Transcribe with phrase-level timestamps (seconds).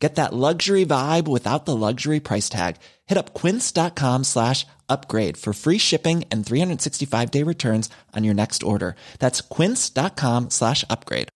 [0.00, 2.76] Get that luxury vibe without the luxury price tag.
[3.06, 8.62] Hit up quince.com slash upgrade for free shipping and 365 day returns on your next
[8.62, 8.96] order.
[9.18, 11.28] That's quince.com slash upgrade.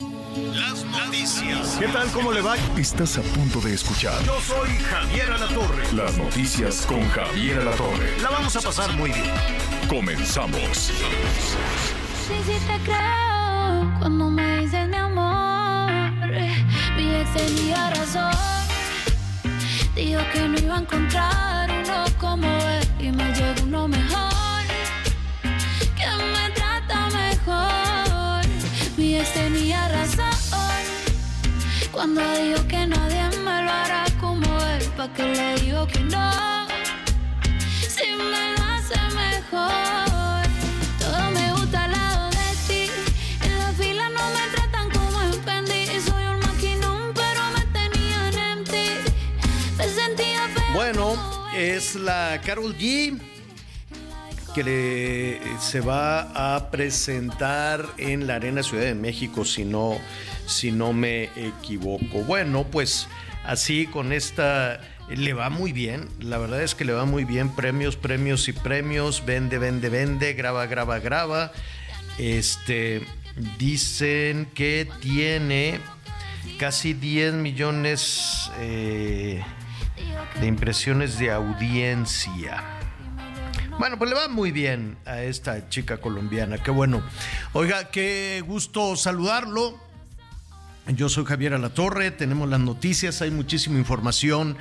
[0.00, 1.76] Las noticias.
[1.78, 2.08] ¿Qué tal?
[2.12, 2.56] ¿Cómo le va?
[2.78, 5.92] Estás a punto de escuchar Yo soy Javier Alatorre.
[5.92, 8.20] las noticias con Javier Alatorre.
[8.22, 9.34] La vamos a pasar muy bien.
[9.88, 10.92] Comenzamos.
[12.28, 13.41] Sí, sí te creo
[13.98, 15.90] cuando me dices mi amor.
[16.96, 18.32] Mi ex tenía razón.
[19.94, 24.62] Dijo que no iba a encontrar uno como él y me llegó uno mejor.
[25.96, 28.44] Que me trata mejor.
[28.96, 30.32] Mi ex tenía razón.
[31.92, 34.82] Cuando dijo que nadie me lo hará como él.
[34.96, 36.30] Pa' que le digo que no.
[37.94, 40.11] Si me lo hace mejor.
[51.94, 53.18] La Carol G
[54.54, 59.98] que le- se va a presentar en la Arena Ciudad de México, si no,
[60.46, 62.18] si no me equivoco.
[62.26, 63.08] Bueno, pues
[63.44, 66.06] así con esta le va muy bien.
[66.20, 67.54] La verdad es que le va muy bien.
[67.54, 69.24] Premios, premios y premios.
[69.24, 70.34] Vende, vende, vende.
[70.34, 71.50] Graba, graba, graba.
[72.18, 73.00] Este
[73.58, 75.80] dicen que tiene
[76.58, 79.42] casi 10 millones eh,
[80.40, 82.62] de impresiones de audiencia.
[83.78, 87.02] Bueno, pues le va muy bien a esta chica colombiana, qué bueno.
[87.52, 89.78] Oiga, qué gusto saludarlo.
[90.88, 94.56] Yo soy Javier Alatorre, tenemos las noticias, hay muchísima información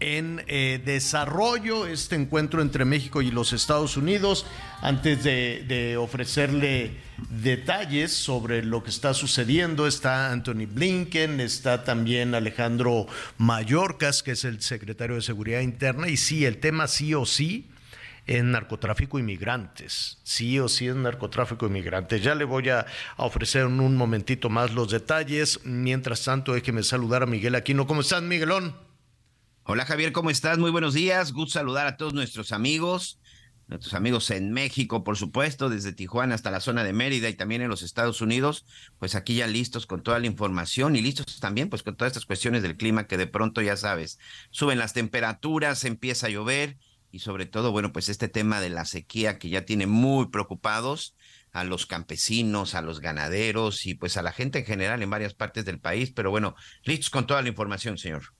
[0.00, 4.46] en eh, desarrollo, este encuentro entre México y los Estados Unidos.
[4.80, 6.96] Antes de, de ofrecerle
[7.30, 13.06] detalles sobre lo que está sucediendo, está Anthony Blinken, está también Alejandro
[13.38, 17.70] Mayorkas, que es el secretario de Seguridad Interna, y sí, el tema sí o sí
[18.26, 20.18] en narcotráfico y migrantes.
[20.22, 22.22] Sí o sí en narcotráfico y migrantes.
[22.22, 22.86] Ya le voy a,
[23.16, 25.60] a ofrecer en un momentito más los detalles.
[25.64, 27.86] Mientras tanto, déjeme saludar a Miguel Aquino.
[27.86, 28.74] ¿Cómo estás, Miguelón?
[29.66, 30.58] Hola Javier, ¿cómo estás?
[30.58, 31.32] Muy buenos días.
[31.32, 33.18] Gusto saludar a todos nuestros amigos,
[33.66, 37.62] nuestros amigos en México, por supuesto, desde Tijuana hasta la zona de Mérida y también
[37.62, 38.66] en los Estados Unidos,
[38.98, 42.26] pues aquí ya listos con toda la información y listos también pues con todas estas
[42.26, 44.18] cuestiones del clima que de pronto ya sabes,
[44.50, 46.76] suben las temperaturas, empieza a llover
[47.10, 51.14] y sobre todo, bueno, pues este tema de la sequía que ya tiene muy preocupados
[51.52, 55.32] a los campesinos, a los ganaderos y pues a la gente en general en varias
[55.32, 58.34] partes del país, pero bueno, listos con toda la información, señor.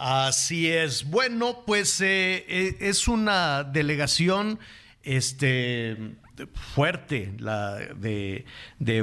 [0.00, 1.10] Así es.
[1.10, 4.60] Bueno, pues eh, eh, es una delegación
[5.02, 5.96] este,
[6.72, 8.44] fuerte la de,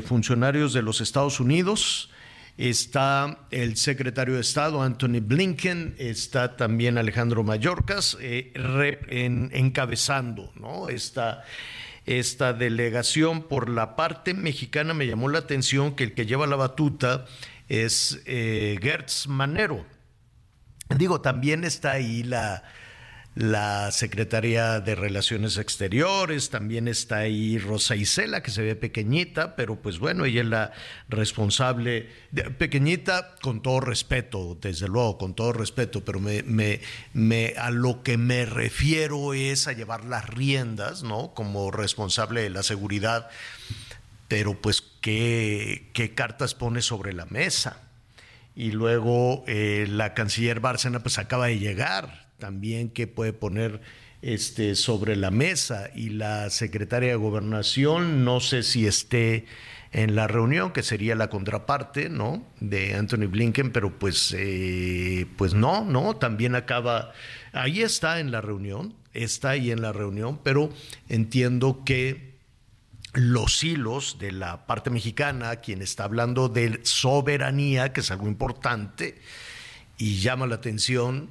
[0.05, 2.09] funcionarios de los Estados Unidos.
[2.57, 8.53] Está el secretario de Estado, Anthony Blinken, está también Alejandro Mayorkas, eh,
[9.09, 10.87] en- encabezando ¿no?
[10.87, 11.43] esta,
[12.05, 13.49] esta delegación.
[13.49, 17.25] Por la parte mexicana me llamó la atención que el que lleva la batuta
[17.67, 19.93] es eh, Gertz Manero.
[20.89, 22.63] Digo, también está ahí la,
[23.33, 29.77] la Secretaría de Relaciones Exteriores, también está ahí Rosa Isela, que se ve pequeñita, pero
[29.81, 30.71] pues bueno, ella es la
[31.09, 32.09] responsable,
[32.59, 36.81] pequeñita con todo respeto, desde luego, con todo respeto, pero me, me,
[37.13, 41.33] me- a lo que me refiero es a llevar las riendas, ¿no?
[41.33, 43.29] Como responsable de la seguridad,
[44.27, 47.81] pero pues, ¿qué, qué cartas pone sobre la mesa?
[48.55, 53.81] Y luego eh, la canciller Bárcena pues acaba de llegar también que puede poner
[54.21, 59.45] este, sobre la mesa y la secretaria de gobernación no sé si esté
[59.91, 65.53] en la reunión que sería la contraparte no de Anthony Blinken pero pues eh, pues
[65.53, 67.11] no no también acaba
[67.53, 70.69] ahí está en la reunión está ahí en la reunión pero
[71.07, 72.34] entiendo que
[73.15, 79.19] los hilos de la parte mexicana, quien está hablando de soberanía, que es algo importante,
[79.97, 81.29] y llama la atención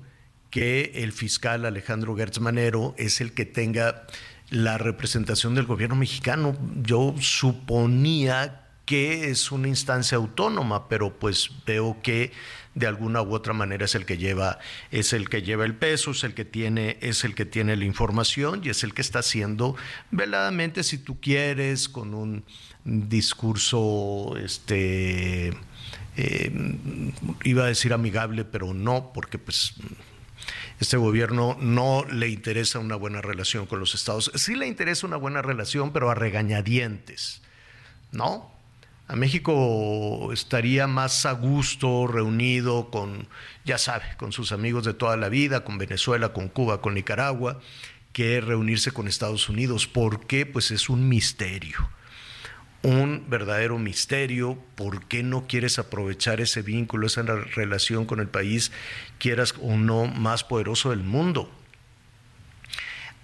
[0.50, 4.06] que el fiscal Alejandro Gertz Manero es el que tenga
[4.50, 6.56] la representación del gobierno mexicano.
[6.82, 12.32] Yo suponía que es una instancia autónoma, pero pues veo que
[12.74, 14.58] de alguna u otra manera es el que lleva
[14.90, 17.84] es el que lleva el peso, es el que tiene es el que tiene la
[17.84, 19.76] información y es el que está haciendo
[20.10, 22.44] veladamente si tú quieres con un
[22.84, 25.52] discurso este
[26.16, 26.52] eh,
[27.42, 29.74] iba a decir amigable, pero no, porque pues
[30.78, 34.30] este gobierno no le interesa una buena relación con los estados.
[34.34, 37.42] Sí le interesa una buena relación, pero a regañadientes,
[38.12, 38.53] ¿no?
[39.16, 43.28] México estaría más a gusto reunido con,
[43.64, 47.60] ya sabe, con sus amigos de toda la vida, con Venezuela, con Cuba, con Nicaragua,
[48.12, 49.86] que reunirse con Estados Unidos.
[49.86, 50.46] ¿Por qué?
[50.46, 51.88] Pues es un misterio
[52.84, 54.58] un verdadero misterio.
[54.76, 58.70] ¿Por qué no quieres aprovechar ese vínculo, esa relación con el país,
[59.18, 61.50] quieras o no, más poderoso del mundo?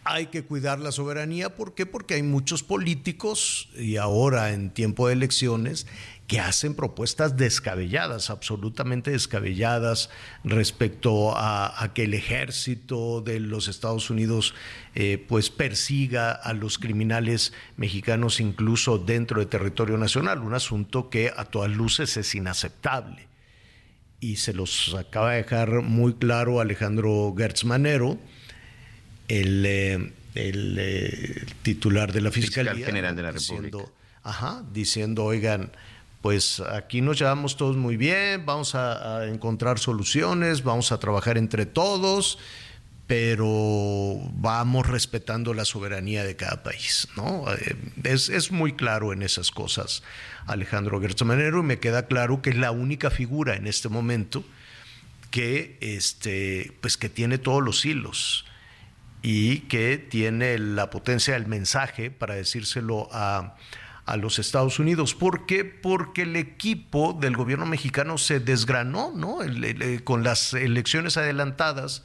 [0.04, 1.54] Hay que cuidar la soberanía.
[1.56, 1.84] ¿Por qué?
[1.84, 5.86] Porque hay muchos políticos, y ahora en tiempo de elecciones,
[6.30, 10.10] que hacen propuestas descabelladas, absolutamente descabelladas
[10.44, 14.54] respecto a, que el ejército de los Estados Unidos
[14.94, 21.32] eh, pues persiga a los criminales mexicanos incluso dentro de territorio nacional, un asunto que
[21.36, 23.26] a todas luces es inaceptable.
[24.20, 28.18] Y se los acaba de dejar muy claro Alejandro Gertz Manero,
[29.30, 32.72] el, eh, eh, titular de la Fiscalía.
[32.72, 33.78] Fiscal General de la República.
[34.22, 35.72] Ajá, diciendo, oigan,
[36.20, 41.64] pues aquí nos llevamos todos muy bien, vamos a, encontrar soluciones, vamos a trabajar entre
[41.64, 42.38] todos,
[43.06, 47.08] pero vamos respetando la soberanía de cada país.
[47.16, 47.44] ¿no?
[47.52, 50.02] Eh, es, muy claro en esas cosas
[50.46, 54.44] Alejandro Gertzamanero y me queda claro que es la única figura en este momento
[55.30, 58.44] que, este, pues que tiene todos los hilos
[59.22, 63.56] y que tiene la potencia del mensaje para decírselo a
[64.10, 65.14] a los Estados Unidos.
[65.14, 65.64] ¿Por qué?
[65.64, 69.38] Porque el equipo del gobierno mexicano se desgranó, ¿no?
[70.02, 72.02] con las elecciones adelantadas,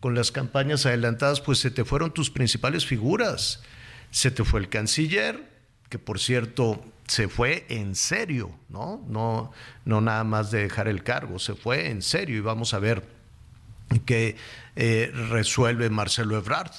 [0.00, 3.62] con las campañas adelantadas, pues se te fueron tus principales figuras.
[4.10, 5.48] Se te fue el canciller,
[5.88, 9.04] que por cierto se fue en serio, ¿no?
[9.06, 9.52] No,
[9.84, 13.13] no nada más de dejar el cargo, se fue en serio y vamos a ver
[14.04, 14.36] qué
[14.76, 16.72] eh, resuelve Marcelo Ebrard.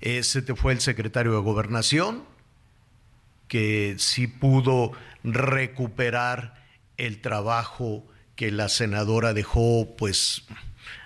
[0.00, 2.24] Eh, se te fue el secretario de Gobernación,
[3.48, 4.92] que sí pudo
[5.22, 6.62] recuperar
[6.96, 8.04] el trabajo
[8.36, 10.44] que la senadora dejó pues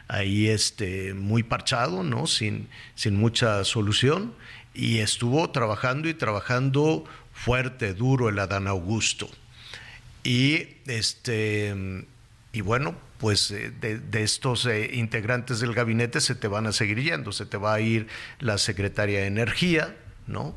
[0.08, 2.26] ahí este muy parchado, ¿no?
[2.26, 4.34] Sin, sin mucha solución
[4.74, 9.28] y estuvo trabajando y trabajando fuerte, duro el Adán Augusto.
[10.24, 12.04] Y este
[12.52, 17.02] y bueno, pues eh, de, estos eh, integrantes del gabinete se te van a seguir
[17.02, 18.06] yendo, se te va a ir
[18.38, 20.56] la secretaria de Energía, ¿no?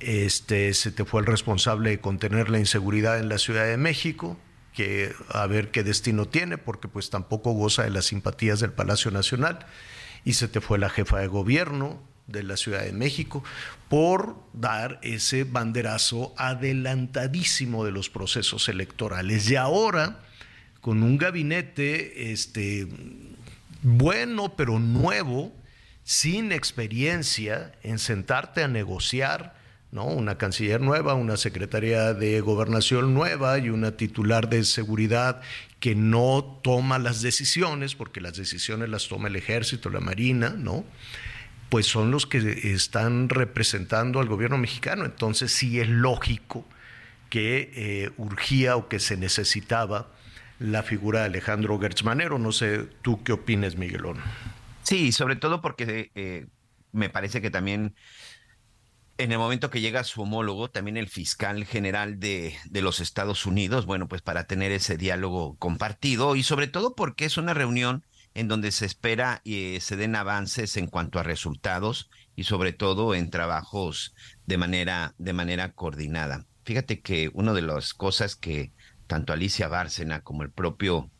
[0.00, 4.36] Este, se te fue el responsable de contener la inseguridad en la Ciudad de México,
[4.74, 9.10] que a ver qué destino tiene, porque pues tampoco goza de las simpatías del Palacio
[9.10, 9.66] Nacional,
[10.24, 13.44] y se te fue la jefa de gobierno de la Ciudad de México
[13.88, 19.50] por dar ese banderazo adelantadísimo de los procesos electorales.
[19.50, 20.20] Y ahora,
[20.82, 22.88] con un gabinete este,
[23.82, 25.54] bueno, pero nuevo,
[26.02, 29.54] sin experiencia en sentarte a negociar,
[29.92, 30.06] ¿no?
[30.06, 35.40] Una canciller nueva, una secretaria de gobernación nueva y una titular de seguridad
[35.78, 40.84] que no toma las decisiones, porque las decisiones las toma el ejército, la marina, ¿no?
[41.68, 45.04] Pues son los que están representando al gobierno mexicano.
[45.04, 46.66] Entonces sí es lógico
[47.30, 50.10] que eh, urgía o que se necesitaba
[50.62, 52.38] la figura de Alejandro Gertzmanero.
[52.38, 54.18] No sé, ¿tú qué opinas, Miguelón?
[54.82, 56.46] Sí, sobre todo porque eh,
[56.92, 57.94] me parece que también
[59.18, 63.46] en el momento que llega su homólogo, también el fiscal general de, de, los Estados
[63.46, 68.04] Unidos, bueno, pues para tener ese diálogo compartido y sobre todo porque es una reunión
[68.34, 72.72] en donde se espera y eh, se den avances en cuanto a resultados y sobre
[72.72, 74.14] todo en trabajos
[74.46, 76.46] de manera, de manera coordinada.
[76.64, 78.72] Fíjate que una de las cosas que
[79.12, 81.10] tanto Alicia Bárcena como el propio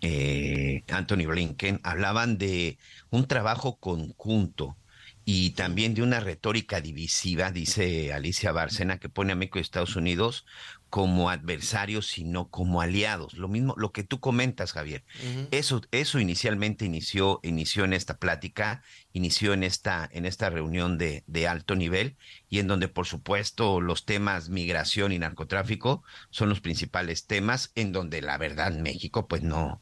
[0.00, 2.78] eh, Anthony Blinken hablaban de
[3.10, 4.76] un trabajo conjunto
[5.24, 9.94] y también de una retórica divisiva, dice Alicia Bárcena, que pone a México y Estados
[9.94, 10.46] Unidos
[10.90, 13.34] como adversarios, sino como aliados.
[13.34, 15.04] Lo mismo, lo que tú comentas, Javier.
[15.50, 21.24] Eso, eso inicialmente inició, inició en esta plática, inició en esta, en esta reunión de,
[21.26, 22.16] de alto nivel,
[22.48, 27.92] y en donde, por supuesto, los temas migración y narcotráfico son los principales temas, en
[27.92, 29.80] donde la verdad México, pues no,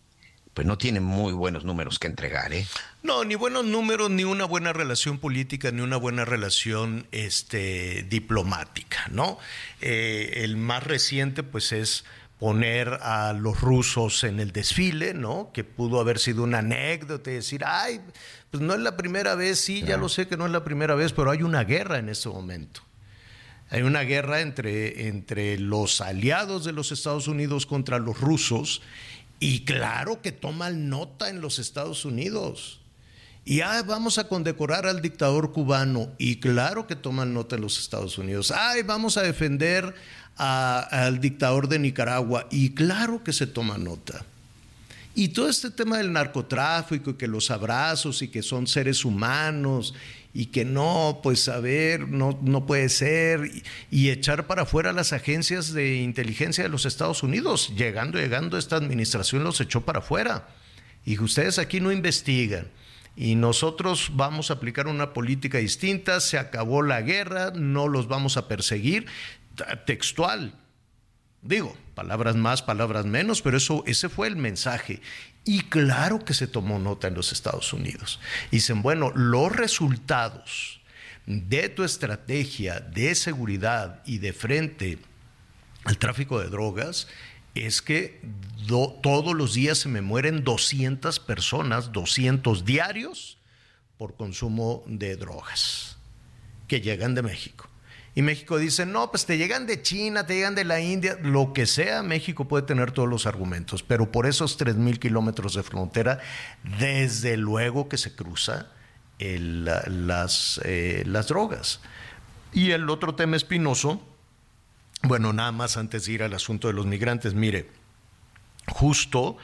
[0.55, 2.67] pues no tiene muy buenos números que entregar, ¿eh?
[3.03, 9.09] No, ni buenos números, ni una buena relación política, ni una buena relación este, diplomática,
[9.11, 9.39] ¿no?
[9.81, 12.05] Eh, el más reciente, pues, es
[12.39, 15.51] poner a los rusos en el desfile, ¿no?
[15.53, 18.01] Que pudo haber sido una anécdota y decir, ay,
[18.51, 20.95] pues no es la primera vez, sí, ya lo sé que no es la primera
[20.95, 22.81] vez, pero hay una guerra en este momento.
[23.71, 28.83] Hay una guerra entre, entre los aliados de los Estados Unidos contra los rusos
[29.45, 32.81] y claro que toman nota en los Estados Unidos.
[33.45, 36.11] Y ah, vamos a condecorar al dictador cubano.
[36.17, 38.51] Y claro que toman nota en los Estados Unidos.
[38.51, 39.95] Ay, vamos a defender
[40.37, 42.47] al dictador de Nicaragua.
[42.51, 44.25] Y claro que se toma nota.
[45.15, 49.93] Y todo este tema del narcotráfico y que los abrazos y que son seres humanos
[50.35, 53.49] y que no, pues a ver, no, no puede ser,
[53.91, 57.73] y, echar para afuera las agencias de inteligencia de los Estados Unidos.
[57.77, 60.49] Llegando, llegando, esta administración los echó para afuera.
[61.07, 62.67] Y ustedes aquí no investigan.
[63.17, 68.37] Y nosotros vamos a aplicar una política distinta, se acabó la guerra, no los vamos
[68.37, 69.07] a perseguir.
[69.87, 70.59] Textual,
[71.45, 75.03] Digo, palabras más, palabras menos, pero eso, ese fue el mensaje.
[75.45, 78.21] Y claro que se tomó nota en los Estados Unidos.
[78.51, 80.81] Dicen, bueno, los resultados
[81.27, 84.99] de tu estrategia de seguridad y de frente
[85.85, 87.09] al tráfico de drogas
[87.55, 88.21] es que
[89.03, 93.39] todos los días se me mueren 200 personas, 200 diarios,
[93.99, 95.99] por consumo de drogas
[96.67, 97.69] que llegan de México.
[98.17, 101.53] Y México dice, no, pues te llegan de China, te llegan de la India, lo
[101.53, 106.21] que sea, México puede tener todos los argumentos, pero por esos 3.000 kilómetros de frontera,
[106.79, 108.71] desde luego que se cruza
[109.19, 111.81] las, eh, las drogas.
[112.53, 114.01] Y el otro tema espinoso,
[115.03, 117.69] bueno, nada más antes de ir al asunto de los migrantes, mire,
[118.69, 119.37] justo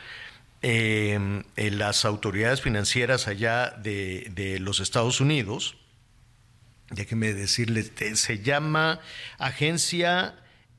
[0.63, 5.80] en las autoridades financieras allá de, de los Estados Unidos,
[6.91, 9.01] déjeme decirle, se llama
[9.39, 10.35] Agencia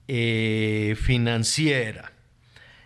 [0.08, 2.12] eh, Financiera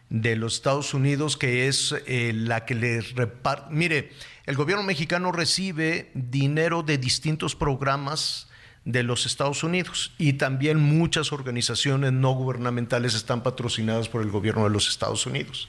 [0.09, 3.73] de los Estados Unidos, que es eh, la que les reparte.
[3.73, 4.11] Mire,
[4.45, 8.47] el gobierno mexicano recibe dinero de distintos programas
[8.85, 14.63] de los Estados Unidos y también muchas organizaciones no gubernamentales están patrocinadas por el gobierno
[14.65, 15.67] de los Estados Unidos.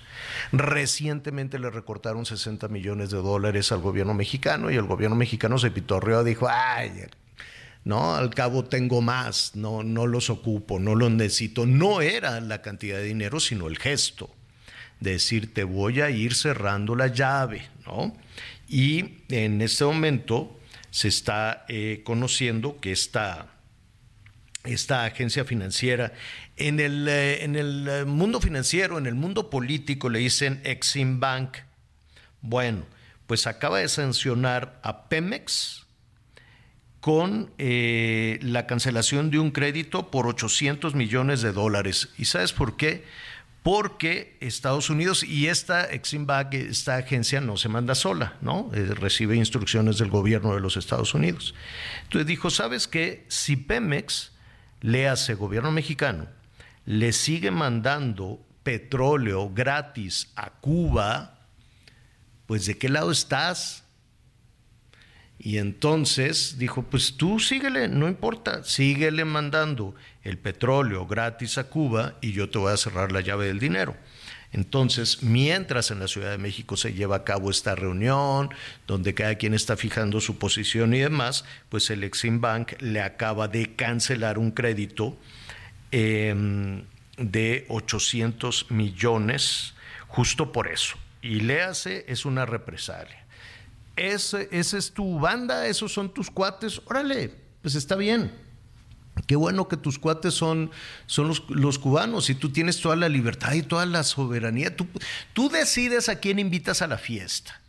[0.52, 5.70] Recientemente le recortaron 60 millones de dólares al gobierno mexicano y el gobierno mexicano se
[5.70, 7.06] pitorreó, dijo, ay,
[7.86, 8.16] ¿no?
[8.16, 11.66] Al cabo tengo más, no, no los ocupo, no los necesito.
[11.66, 14.28] No era la cantidad de dinero, sino el gesto
[14.98, 18.12] de decir, te voy a ir cerrando la llave, ¿no?
[18.66, 20.58] Y en este momento
[20.90, 23.54] se está eh, conociendo que esta,
[24.64, 26.12] esta agencia financiera,
[26.56, 31.20] en el, eh, en el eh, mundo financiero, en el mundo político, le dicen Exim
[31.20, 31.58] Bank.
[32.40, 32.84] Bueno,
[33.28, 35.85] pues acaba de sancionar a Pemex,
[37.06, 42.08] con eh, la cancelación de un crédito por 800 millones de dólares.
[42.18, 43.04] ¿Y sabes por qué?
[43.62, 48.72] Porque Estados Unidos y esta Exim Bank, esta agencia no se manda sola, ¿no?
[48.74, 51.54] Eh, recibe instrucciones del gobierno de los Estados Unidos.
[52.02, 53.24] Entonces dijo, ¿sabes qué?
[53.28, 54.32] Si Pemex,
[54.80, 56.26] le hace gobierno mexicano,
[56.86, 61.38] le sigue mandando petróleo gratis a Cuba,
[62.46, 63.85] pues ¿de qué lado estás?
[65.38, 72.14] Y entonces dijo, pues tú síguele, no importa, síguele mandando el petróleo gratis a Cuba
[72.20, 73.96] y yo te voy a cerrar la llave del dinero.
[74.52, 78.48] Entonces, mientras en la Ciudad de México se lleva a cabo esta reunión,
[78.86, 83.48] donde cada quien está fijando su posición y demás, pues el Exim Bank le acaba
[83.48, 85.18] de cancelar un crédito
[85.90, 86.84] em,
[87.18, 89.74] de 800 millones
[90.08, 90.96] justo por eso.
[91.20, 93.25] Y le hace, es una represalia
[93.96, 98.32] ese, es tu banda, esos son tus cuates, órale, pues está bien.
[99.26, 100.70] Qué bueno que tus cuates son,
[101.06, 104.76] son los, cubanos y tú tienes toda la libertad y toda la soberanía.
[104.76, 104.86] Tú,
[105.32, 107.60] tú decides a quién invitas a la fiesta.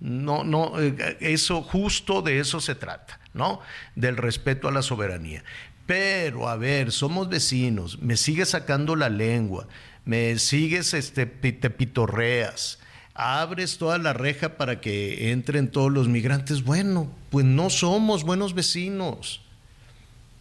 [0.00, 3.60] No, no, eh, eso justo de eso se trata, ¿no?
[3.96, 5.44] Del respeto a la soberanía.
[5.86, 9.68] Pero, a ver, somos vecinos, me sigues sacando la lengua,
[10.04, 12.78] me sigues, este, te pitorreas,
[13.18, 16.62] abres toda la reja para que entren todos los migrantes.
[16.62, 19.42] Bueno, pues no somos buenos vecinos.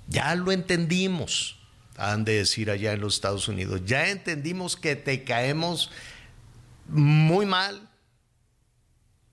[0.08, 1.58] Ya lo entendimos,
[1.98, 3.82] han de decir allá en los Estados Unidos.
[3.86, 5.90] Ya entendimos que te caemos
[6.88, 7.90] muy mal,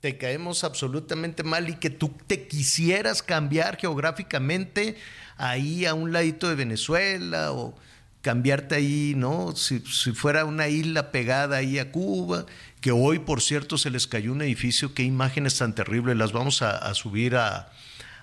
[0.00, 4.96] te caemos absolutamente mal y que tú te quisieras cambiar geográficamente
[5.36, 7.74] ahí a un ladito de Venezuela o
[8.22, 9.54] cambiarte ahí, ¿no?
[9.54, 12.46] Si, si, fuera una isla pegada ahí a Cuba,
[12.84, 16.60] que hoy, por cierto, se les cayó un edificio, qué imágenes tan terribles, las vamos
[16.60, 17.72] a, a subir a,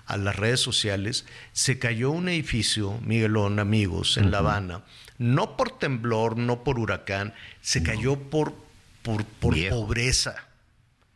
[0.06, 1.26] a, las redes sociales.
[1.52, 4.30] Se cayó un edificio, Miguelón, amigos, en uh -huh.
[4.30, 4.84] La Habana,
[5.18, 7.86] no por temblor, no por huracán, se no.
[7.86, 8.54] cayó por,
[9.02, 10.36] por, por pobreza,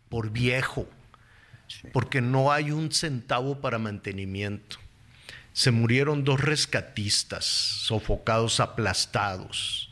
[0.09, 0.89] por viejo,
[1.69, 1.87] sí.
[1.93, 4.79] porque no hay un centavo para mantenimiento
[5.53, 9.91] se murieron dos rescatistas, sofocados, aplastados.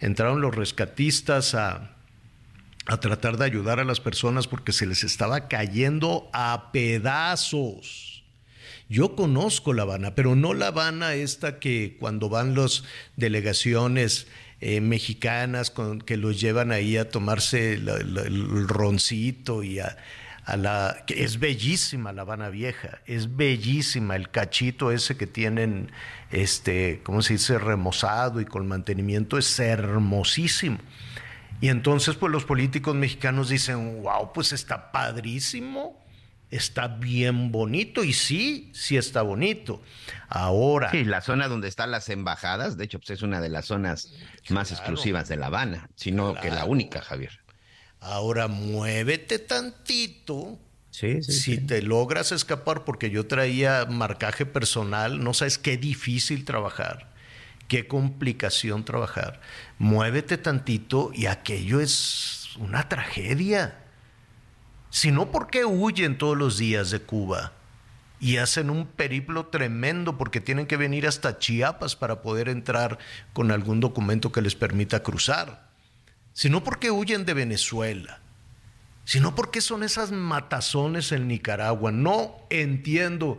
[0.00, 1.96] Entraron los rescatistas a,
[2.86, 8.24] a, tratar de ayudar a las personas porque se les estaba cayendo a pedazos.
[8.88, 12.84] Yo conozco La Habana, pero no La Habana esta que cuando van las
[13.16, 14.26] delegaciones
[14.60, 15.72] eh, mexicanas
[16.04, 19.96] que los llevan ahí a tomarse el roncito y a,
[20.44, 25.90] a la que es bellísima la Habana Vieja, es bellísima el cachito ese que tienen,
[26.30, 27.58] este, ¿cómo se dice?
[27.58, 30.78] remozado y con mantenimiento es hermosísimo.
[31.62, 36.04] Y entonces pues los políticos mexicanos dicen, wow, pues está padrísimo,
[36.50, 39.80] está bien bonito y sí, sí está bonito.
[40.28, 40.90] Ahora.
[40.90, 44.12] Sí, la zona donde están las embajadas, de hecho, pues es una de las zonas
[44.44, 46.40] claro, más exclusivas de La Habana, sino claro.
[46.48, 47.44] que la única, Javier.
[48.00, 50.58] Ahora muévete tantito.
[50.90, 51.58] Sí, sí, si sí.
[51.58, 57.11] te logras escapar, porque yo traía marcaje personal, no sabes qué difícil trabajar,
[57.68, 59.40] qué complicación trabajar.
[59.78, 63.78] Muévete tantito y aquello es una tragedia.
[64.90, 67.52] Si no, ¿por qué huyen todos los días de Cuba?
[68.20, 72.98] Y hacen un periplo tremendo porque tienen que venir hasta Chiapas para poder entrar
[73.32, 75.72] con algún documento que les permita cruzar
[76.32, 78.20] sino porque huyen de Venezuela,
[79.04, 81.92] sino porque son esas matazones en Nicaragua.
[81.92, 83.38] No entiendo,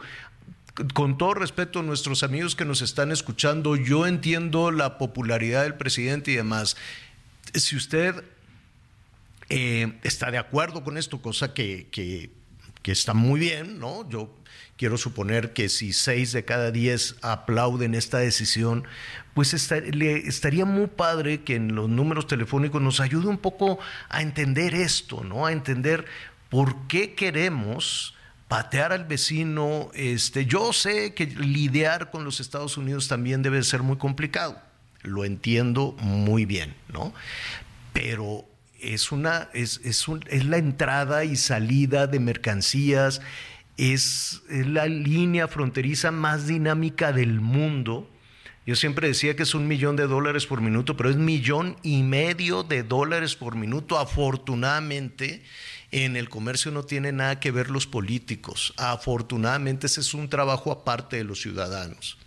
[0.94, 5.76] con todo respeto a nuestros amigos que nos están escuchando, yo entiendo la popularidad del
[5.76, 6.78] presidente y demás.
[7.54, 8.24] Si usted
[9.50, 12.32] eh, está de acuerdo con esto, cosa que, que,
[12.92, 14.10] está muy bien, ¿no?
[14.10, 14.36] Yo
[14.76, 18.86] quiero suponer que si seis de cada diez aplauden esta decisión,
[19.36, 24.22] pues le, estaría muy padre que en los números telefónicos nos ayude un poco a
[24.22, 25.46] entender esto, ¿no?
[25.46, 26.06] A entender
[26.50, 28.16] por qué queremos
[28.48, 29.90] patear al vecino.
[29.94, 34.62] Este, yo sé que lidiar con los Estados Unidos también debe ser muy complicado,
[35.02, 37.14] lo entiendo muy bien, ¿no?
[37.94, 38.46] Pero
[38.80, 43.22] es, una, es, es, un, es la entrada y salida de mercancías,
[43.78, 48.10] es, es la línea fronteriza más dinámica del mundo.
[48.66, 52.04] Yo siempre decía que es un millón de dólares por minuto, pero es millón y
[52.04, 54.00] medio de dólares por minuto.
[54.00, 55.44] Afortunadamente,
[55.94, 58.74] en el comercio no tiene nada que ver los políticos.
[58.78, 62.18] Afortunadamente, ese es un trabajo aparte de los ciudadanos.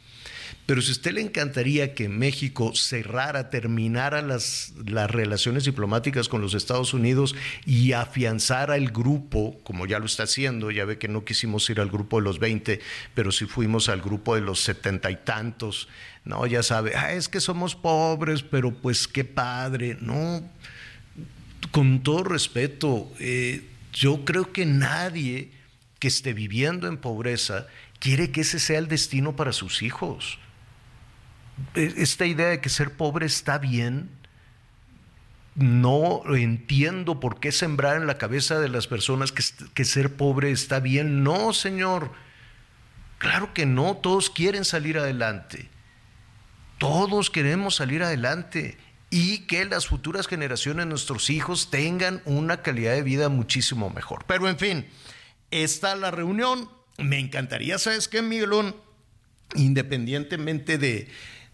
[0.67, 6.41] Pero si a usted le encantaría que México cerrara, terminara las, las, relaciones diplomáticas con
[6.41, 11.09] los Estados Unidos y afianzara el grupo, como ya lo está haciendo, ya ve que
[11.09, 12.81] no quisimos ir al grupo de los 20,
[13.15, 15.89] pero sí fuimos al grupo de los setenta y tantos,
[16.25, 20.43] no, ya sabe, ah, es que somos pobres, pero pues qué padre, no,
[21.71, 25.51] con todo respeto, eh, yo creo que nadie
[25.99, 27.67] que esté viviendo en pobreza
[27.99, 30.39] quiere que ese sea el destino para sus hijos
[31.75, 34.11] esta idea de que ser pobre está bien,
[35.55, 40.51] no entiendo por qué sembrar en la cabeza de las personas que, que, ser pobre
[40.51, 41.23] está bien.
[41.23, 42.13] No, señor.
[43.19, 45.71] Claro que no, todos quieren salir adelante.
[46.77, 48.77] Todos queremos salir adelante
[49.11, 54.25] y que las futuras generaciones, nuestros hijos, tengan una calidad de vida muchísimo mejor.
[54.27, 54.87] Pero en fin,
[55.51, 56.69] está la reunión.
[56.99, 58.75] Me encantaría, ¿sabes qué, Miguelón?
[59.55, 61.09] Independientemente de,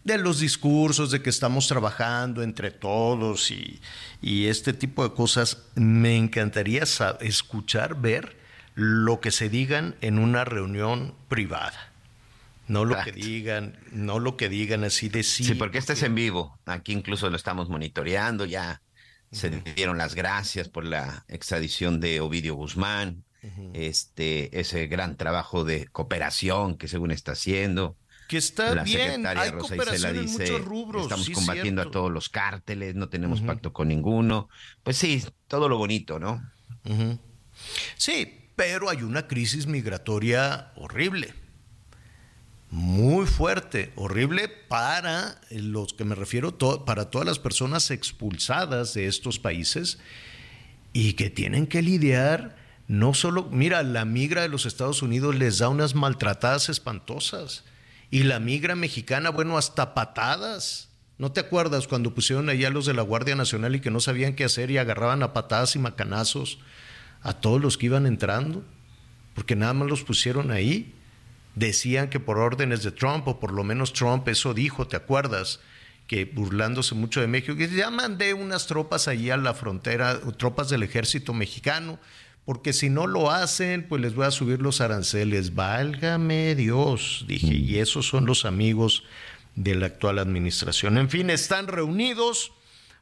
[0.05, 3.81] de los discursos, de que estamos trabajando entre todos y,
[4.21, 6.85] y este tipo de cosas, me encantaría
[7.21, 8.37] escuchar, ver
[8.75, 11.92] lo que se digan en una reunión privada.
[12.73, 15.45] No lo que digan, no lo que digan así de sí.
[15.45, 16.59] Sí, porque este es en vivo.
[16.67, 18.45] Aquí incluso lo estamos monitoreando.
[18.45, 18.81] Ya
[19.31, 19.39] uh -huh.
[19.39, 23.71] se dieron las gracias por la extradición de Ovidio Guzmán, uh -huh.
[23.75, 27.97] este, ese gran trabajo de cooperación que según está haciendo
[28.29, 31.03] que está la bien, secretaria hay Rosa cooperación Isela dice, rubros.
[31.03, 31.99] estamos sí, combatiendo cierto.
[31.99, 33.47] a todos los cárteles, no tenemos uh -huh.
[33.47, 34.49] pacto con ninguno.
[34.83, 36.43] Pues sí, todo lo bonito, ¿no?
[37.99, 41.35] Sí, pero hay una crisis migratoria horrible,
[42.73, 49.39] muy fuerte, horrible para los que me refiero, para todas las personas expulsadas de estos
[49.39, 50.01] países
[50.93, 52.57] y que tienen que lidiar
[52.89, 57.65] no solo, mira, la migra de los Estados Unidos les da unas maltratadas espantosas
[58.11, 60.89] y la migra mexicana, bueno, hasta patadas
[61.23, 64.35] ¿No te acuerdas cuando pusieron allá los de la Guardia Nacional y que no sabían
[64.35, 66.59] qué hacer y agarraban a patadas y macanazos
[67.21, 68.65] a todos los que iban entrando?
[69.35, 70.93] Porque nada más los pusieron ahí.
[71.55, 75.61] Decían que por órdenes de Trump, o por lo menos Trump eso dijo, ¿te acuerdas?
[76.07, 80.69] Que burlándose mucho de México, que ya mandé unas tropas allí a la frontera, tropas
[80.71, 81.99] del ejército mexicano,
[82.45, 85.55] porque si no lo hacen, pues les voy a subir los aranceles.
[85.55, 89.05] Válgame Dios, dije, y esos son los amigos
[89.55, 90.99] de la actual administración.
[90.99, 92.53] En fin, están reunidos,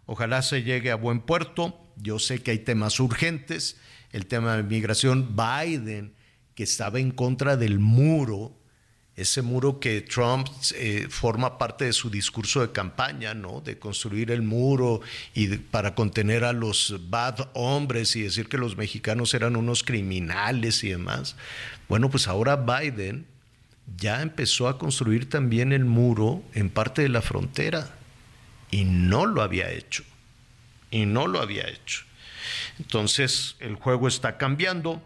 [0.06, 1.78] ojalá se llegue a buen puerto.
[1.96, 3.78] Yo sé que hay temas urgentes,
[4.12, 6.14] el tema de migración, Biden,
[6.60, 8.52] que estaba en contra del muro,
[9.16, 13.62] ese muro que Trump eh, forma parte de su discurso de campaña, ¿no?
[13.62, 15.00] De construir el muro
[15.32, 20.84] y para contener a los bad hombres y decir que los mexicanos eran unos criminales
[20.84, 21.34] y demás.
[21.88, 23.24] Bueno, pues ahora Biden
[23.96, 27.88] ya empezó a construir también el muro en parte de la frontera
[28.70, 30.04] y no lo había hecho.
[30.90, 32.04] Y no lo había hecho.
[32.78, 35.02] Entonces el juego está cambiando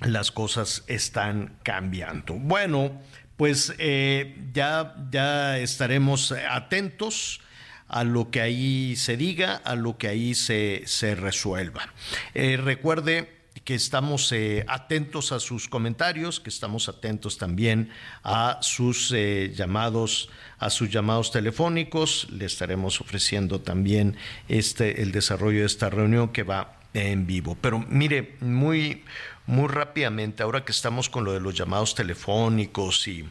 [0.00, 2.34] las cosas están cambiando.
[2.34, 3.00] Bueno,
[3.36, 7.40] pues eh, ya, ya estaremos atentos
[7.88, 11.92] a lo que ahí se diga, a lo que ahí se, se resuelva.
[12.34, 13.32] Eh, recuerde
[13.64, 17.90] que estamos eh, atentos a sus comentarios, que estamos atentos también
[18.22, 22.28] a sus llamados, a sus llamados telefónicos.
[22.30, 24.16] Le estaremos ofreciendo también
[24.48, 27.56] este, el desarrollo de esta reunión que va en vivo.
[27.60, 29.04] Pero mire, muy,
[29.46, 33.28] muy rápidamente, ahora que estamos con lo de los llamados telefónicos y,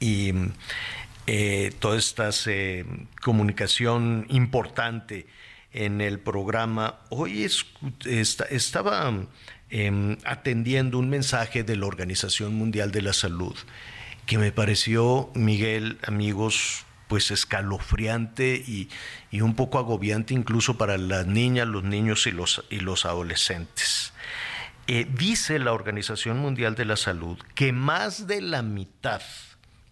[0.00, 0.32] y
[1.26, 2.84] eh, toda esta eh,
[3.20, 5.26] comunicación importante
[5.72, 7.46] en el programa, hoy
[8.08, 9.12] estaba
[9.70, 13.54] em, atendiendo un mensaje de la Organización Mundial de la Salud
[14.28, 18.90] que me pareció, Miguel, amigos, pues escalofriante y,
[19.30, 24.12] y, un poco agobiante incluso para las niñas, los niños y los, y los adolescentes.
[24.90, 29.20] Eh, dice la Organización Mundial de la Salud que más de la mitad,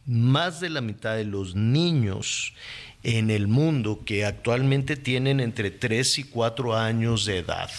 [0.06, 2.54] más de la mitad de los niños
[3.02, 7.70] en el mundo que actualmente tienen entre 3 y 4 años de edad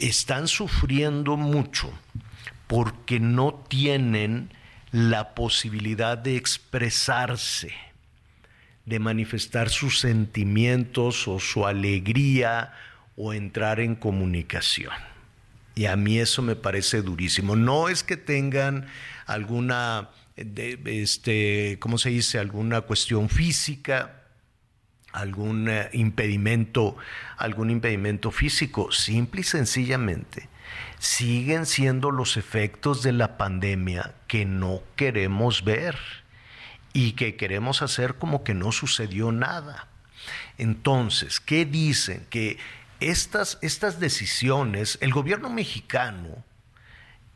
[0.00, 1.92] están sufriendo mucho
[2.66, 4.50] porque no tienen
[4.90, 7.72] la posibilidad de expresarse,
[8.84, 12.72] de manifestar sus sentimientos o su alegría
[13.16, 15.15] o entrar en comunicación.
[15.76, 17.54] Y a mí eso me parece durísimo.
[17.54, 18.88] No es que tengan
[19.26, 22.38] alguna, este, ¿cómo se dice?
[22.38, 24.22] Alguna cuestión física,
[25.12, 26.96] algún eh, impedimento,
[27.36, 28.90] algún impedimento físico.
[28.90, 30.48] Simple y sencillamente
[30.98, 35.96] siguen siendo los efectos de la pandemia que no queremos ver
[36.92, 39.88] y que queremos hacer como que no sucedió nada.
[40.56, 42.26] Entonces, ¿qué dicen?
[42.30, 42.58] Que
[43.00, 46.44] estas, estas decisiones, el gobierno mexicano,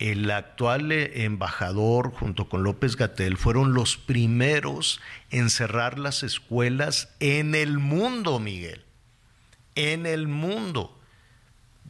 [0.01, 7.11] el actual eh, embajador junto con López Gatel fueron los primeros en cerrar las escuelas
[7.21, 8.85] en el mundo, Miguel.
[9.75, 10.97] En el mundo.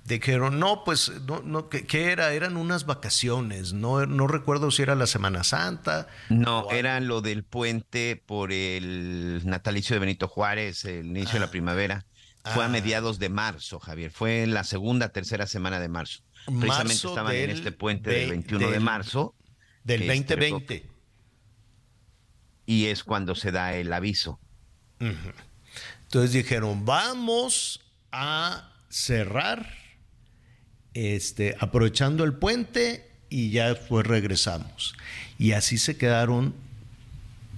[0.04, 2.32] Dijeron, no, pues, no, no, ¿qué, era?
[2.32, 6.08] Eran unas vacaciones, no, no recuerdo si era la Semana Santa.
[6.30, 11.46] No, era lo del puente por el natalicio de Benito Juárez, el inicio de la
[11.46, 11.50] ah.
[11.50, 12.06] primavera.
[12.44, 12.70] Fue a ah.
[12.70, 14.10] mediados de marzo, Javier.
[14.10, 16.22] Fue en la segunda, tercera semana de marzo.
[16.46, 19.34] Precisamente estaban en este puente del 21 de marzo.
[19.84, 20.86] Del 2020.
[22.66, 24.38] y es cuando se da el aviso.
[26.02, 27.80] Entonces dijeron, vamos
[28.12, 29.74] a cerrar,
[30.92, 34.94] este, aprovechando el puente y ya después regresamos.
[35.38, 36.54] Y así se quedaron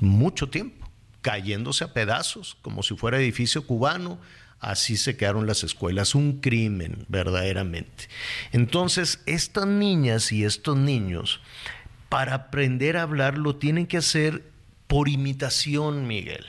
[0.01, 0.89] mucho tiempo,
[1.21, 4.21] cayéndose a pedazos, como si fuera edificio cubano
[4.63, 8.09] Así se quedaron las escuelas, un crimen verdaderamente.
[8.53, 11.41] Entonces, estas niñas y estos niños,
[12.09, 14.45] para aprender a hablar, lo tienen que hacer
[14.87, 16.47] por imitación, Miguel.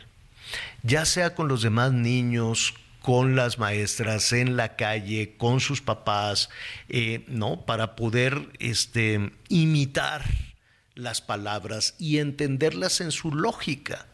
[0.83, 6.49] Ya sea con los demás niños, con las maestras en la calle, con sus papás,
[6.89, 7.65] eh, ¿no?
[7.65, 10.23] Para poder este, imitar
[10.93, 14.05] las palabras y entenderlas en su lógica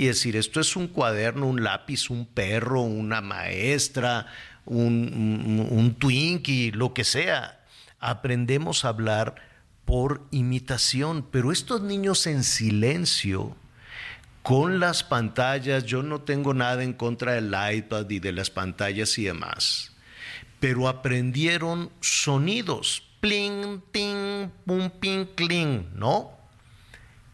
[0.00, 4.28] y decir, esto es un cuaderno, un lápiz, un perro, una maestra,
[4.64, 7.60] un, Twinkie, lo que sea.
[7.98, 9.34] Aprendemos a hablar
[9.84, 13.54] por imitación, pero estos niños en silencio,
[14.42, 19.18] con las pantallas, yo no tengo nada en contra del iPad y de las pantallas
[19.18, 19.94] y demás,
[20.60, 26.30] pero aprendieron sonidos, pling, ting, pum, ping, cling, ¿no?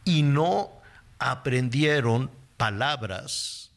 [0.04, 0.72] Y no
[1.20, 3.72] aprendieron palabras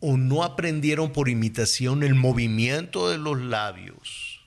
[0.00, 4.40] o no aprendieron por imitación el movimiento de los labios,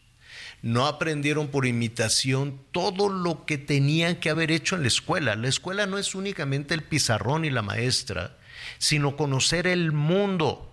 [0.62, 5.36] no aprendieron por imitación todo lo que tenían que haber hecho en la escuela.
[5.36, 8.38] La escuela no es únicamente el pizarrón y la maestra,
[8.78, 10.69] sino conocer el mundo,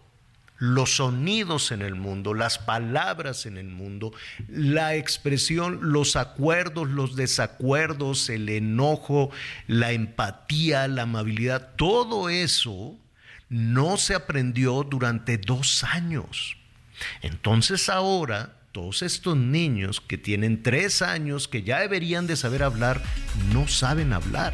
[0.59, 4.12] los sonidos en el mundo, las palabras en el mundo,
[4.49, 9.31] la expresión, los acuerdos, los desacuerdos, el enojo,
[9.66, 12.97] la empatía, la amabilidad, todo eso
[13.49, 16.57] no se aprendió durante dos años.
[17.23, 23.03] Entonces ahora todos estos niños que tienen tres años, que ya deberían de saber hablar,
[23.51, 24.53] no saben hablar.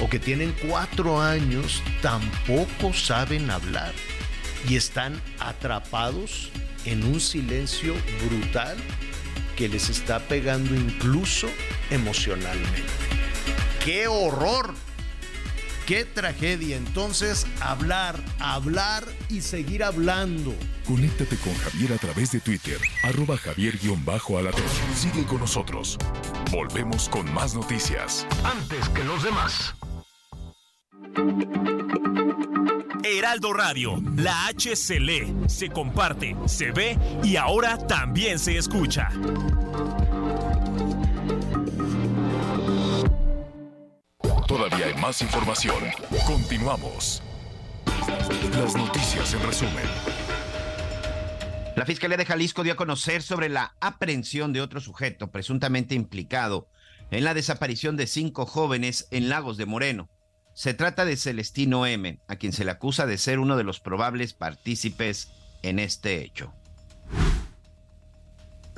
[0.00, 3.92] O que tienen cuatro años, tampoco saben hablar.
[4.68, 6.50] Y están atrapados
[6.84, 7.94] en un silencio
[8.28, 8.76] brutal
[9.56, 11.48] que les está pegando incluso
[11.90, 12.84] emocionalmente.
[13.84, 14.74] ¡Qué horror!
[15.86, 16.76] ¡Qué tragedia!
[16.76, 20.54] Entonces, hablar, hablar y seguir hablando.
[20.84, 24.62] Conéctate con Javier a través de Twitter, arroba javier-alatón.
[24.94, 25.96] Sigue con nosotros.
[26.50, 28.26] Volvemos con más noticias.
[28.44, 29.74] Antes que los demás.
[33.06, 39.10] Heraldo Radio, la H se lee, se comparte, se ve y ahora también se escucha.
[44.48, 45.76] Todavía hay más información.
[46.26, 47.22] Continuamos.
[48.52, 49.84] Las noticias en resumen.
[51.76, 56.68] La Fiscalía de Jalisco dio a conocer sobre la aprehensión de otro sujeto presuntamente implicado
[57.10, 60.08] en la desaparición de cinco jóvenes en Lagos de Moreno.
[60.56, 63.78] Se trata de Celestino M., a quien se le acusa de ser uno de los
[63.78, 65.30] probables partícipes
[65.62, 66.54] en este hecho.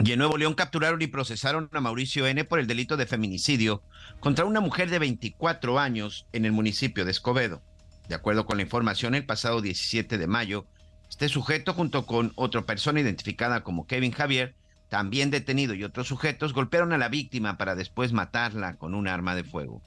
[0.00, 2.42] Y en Nuevo León capturaron y procesaron a Mauricio N.
[2.46, 3.84] por el delito de feminicidio
[4.18, 7.62] contra una mujer de 24 años en el municipio de Escobedo.
[8.08, 10.66] De acuerdo con la información, el pasado 17 de mayo,
[11.08, 14.56] este sujeto, junto con otra persona identificada como Kevin Javier,
[14.88, 19.36] también detenido y otros sujetos, golpearon a la víctima para después matarla con un arma
[19.36, 19.80] de fuego.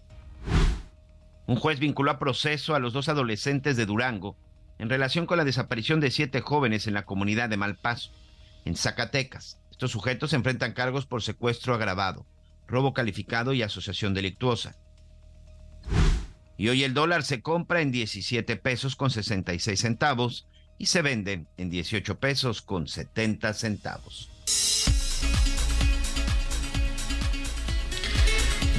[1.52, 4.38] Un juez vinculó a proceso a los dos adolescentes de Durango
[4.80, 8.14] en relación con la desaparición de siete jóvenes en la comunidad de Malpaso,
[8.64, 9.60] en Zacatecas.
[9.70, 12.26] Estos sujetos enfrentan cargos por secuestro agravado,
[12.70, 14.78] robo calificado y asociación delictuosa.
[16.58, 21.48] Y hoy el dólar se compra en 17 pesos con 66 centavos y se vende
[21.58, 24.30] en 18 pesos con 70 centavos.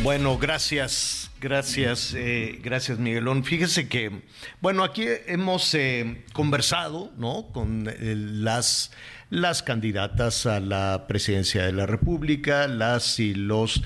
[0.02, 3.44] Bueno, gracias, gracias, eh, gracias Miguelón.
[3.44, 4.22] Fíjese que,
[4.60, 7.48] bueno, aquí hemos eh, conversado, ¿no?
[7.52, 8.92] Con eh, las,
[9.28, 13.82] las candidatas a la presidencia de la República, las y los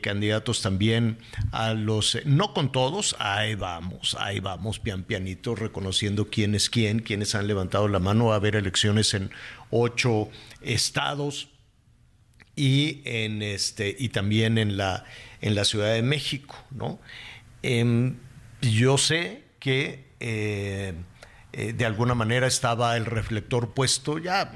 [0.00, 1.18] candidatos también
[1.50, 7.00] a los, no con todos, ahí vamos, ahí vamos, pian pianito, reconociendo quién es quién,
[7.00, 8.32] quiénes han levantado la mano.
[8.32, 9.32] A haber elecciones en
[9.70, 10.28] ocho
[10.60, 11.48] estados
[12.54, 15.04] y en este y también en la
[15.40, 17.00] en la Ciudad de México, ¿no?
[17.62, 18.16] Em,
[18.62, 20.94] yo sé que eh,
[21.52, 24.52] eh, de alguna manera estaba el reflector puesto ya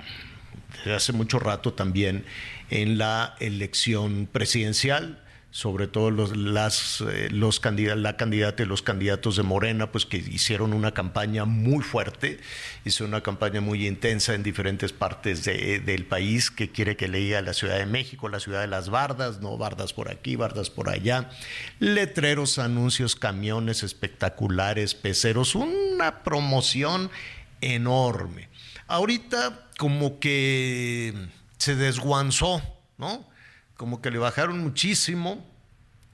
[0.79, 2.25] desde hace mucho rato también
[2.71, 9.37] en la elección presidencial sobre todo los, las, eh, los la candidata y los candidatos
[9.37, 12.39] de Morena, pues que hicieron una campaña muy fuerte,
[12.85, 17.19] hizo una campaña muy intensa en diferentes partes de, del país, que quiere que le
[17.19, 20.71] diga la Ciudad de México, la ciudad de las bardas, no bardas por aquí, bardas
[20.71, 21.31] por allá,
[21.81, 27.11] letreros, anuncios, camiones espectaculares, peceros, una promoción
[27.61, 28.49] enorme.
[28.87, 31.15] Ahorita como que
[31.59, 32.63] se desguanzó,
[32.99, 33.30] ¿no?
[33.81, 35.43] Como que le bajaron muchísimo,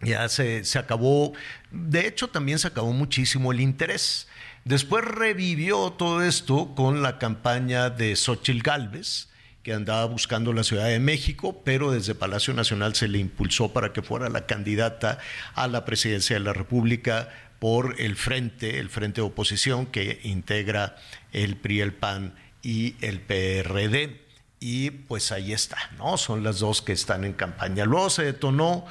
[0.01, 1.33] ya se, se, acabó,
[1.73, 4.29] de hecho también se acabó muchísimo el interés.
[4.65, 9.31] Después revivió todo esto con la campaña de Xochitl Galvez,
[9.65, 13.93] que andaba buscando la Ciudad de México, pero desde Palacio Nacional se le impulsó para
[13.93, 15.19] que fuera la candidata
[15.57, 20.95] a la presidencia de la República por el frente, el frente de oposición que integra
[21.33, 24.26] el PRI, el PAN y el PRD
[24.69, 26.17] y pues ahí está, ¿no?
[26.17, 27.85] Son las dos que están en campaña.
[27.85, 28.85] Luego se detonó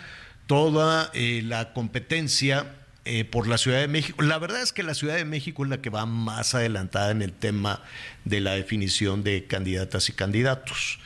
[0.48, 4.22] toda eh, la competencia eh, por la Ciudad de México.
[4.22, 7.22] La verdad es que la Ciudad de México es la que va más adelantada en
[7.22, 7.84] el tema
[8.24, 11.00] de la definición de candidatas y candidatos.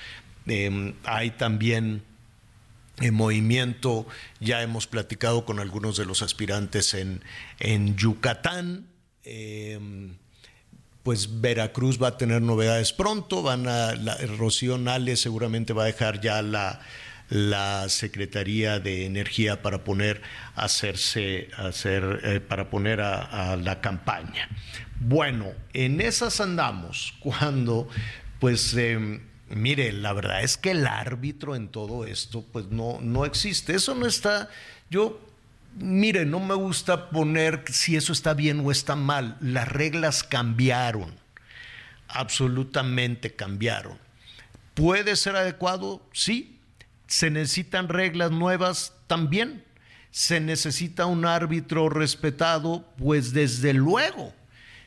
[0.46, 2.04] Em, hay también
[3.00, 4.06] en movimiento,
[4.40, 7.24] ya hemos platicado con algunos de los aspirantes en,
[7.58, 8.86] en Yucatán.
[9.24, 10.14] Em,
[11.10, 15.86] pues Veracruz va a tener novedades pronto, van a, la, Rocío Nale seguramente va a
[15.88, 16.82] dejar ya la,
[17.30, 20.22] la Secretaría de Energía para poner
[20.54, 24.50] hacerse, hacer, eh, para poner a, la campaña.
[25.00, 27.88] Bueno, en esas andamos cuando,
[28.40, 33.26] pues, em, mire, la verdad es que el árbitro en todo esto, pues no, no
[33.26, 33.74] existe.
[33.74, 34.48] Eso no está,
[34.92, 35.20] yo
[35.80, 39.38] mire, no me gusta poner si eso está bien o está mal.
[39.40, 41.16] Las reglas cambiaron,
[42.08, 43.98] absolutamente cambiaron.
[44.74, 46.06] ¿Puede ser adecuado?
[46.14, 46.58] Sí.
[47.08, 48.94] ¿Se necesitan reglas nuevas?
[49.08, 49.64] También.
[50.12, 52.86] ¿Se necesita un árbitro respetado?
[52.98, 54.34] Pues desde luego.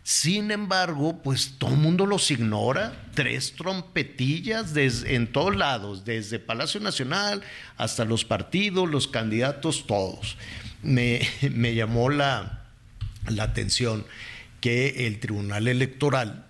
[0.04, 2.92] Sin embargo, pues todo el mundo los ignora.
[3.14, 7.42] Tres trompetillas en todos lados, desde Palacio Nacional
[7.76, 10.36] hasta los partidos, los candidatos, todos
[10.82, 12.64] me, llamó la,
[13.40, 14.04] atención
[14.60, 16.46] que el Tribunal Electoral,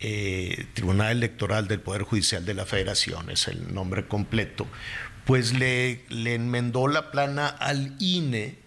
[0.00, 4.66] eh, Tribunal Electoral del Poder Judicial de la Federación, es el nombre completo,
[5.24, 8.58] pues le, le enmendó la plana al INE.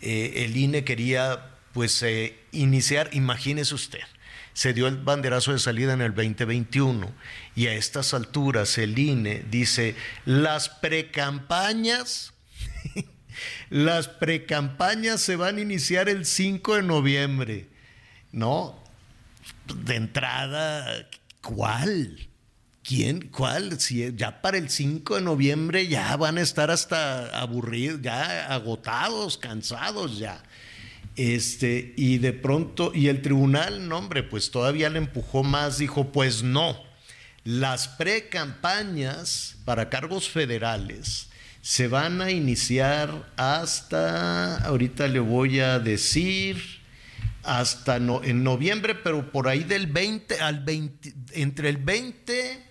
[0.00, 4.00] Eh, el INE quería pues eh, iniciar, imagínese usted,
[4.54, 7.12] se dio el banderazo de salida en el 2021
[7.54, 12.32] y a estas alturas el INE dice, las precampañas
[13.68, 17.68] Las precampañas se van a iniciar el 5 de noviembre.
[18.32, 18.78] ¿No?
[19.84, 21.08] De entrada,
[21.42, 22.28] ¿cuál?
[22.82, 23.28] ¿Quién?
[23.28, 23.78] ¿Cuál?
[23.78, 30.18] Ya para el 5 de noviembre ya van a estar hasta aburridos, ya agotados, cansados
[30.18, 30.42] ya.
[31.16, 36.12] Este, y de pronto, y el tribunal, no, hombre, pues todavía le empujó más, dijo,
[36.12, 36.82] pues no,
[37.44, 41.29] las precampañas para cargos federales
[41.62, 46.80] se van a iniciar hasta, ahorita le voy a decir,
[47.42, 52.64] hasta en noviembre, pero por ahí del 20 al 20, entre el 20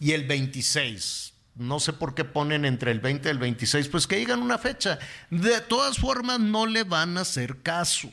[0.00, 1.32] y el 26.
[1.56, 4.58] No sé por qué ponen entre el 20 y el 26, pues que digan una
[4.58, 4.98] fecha.
[5.30, 8.10] De todas formas, no le van a hacer caso,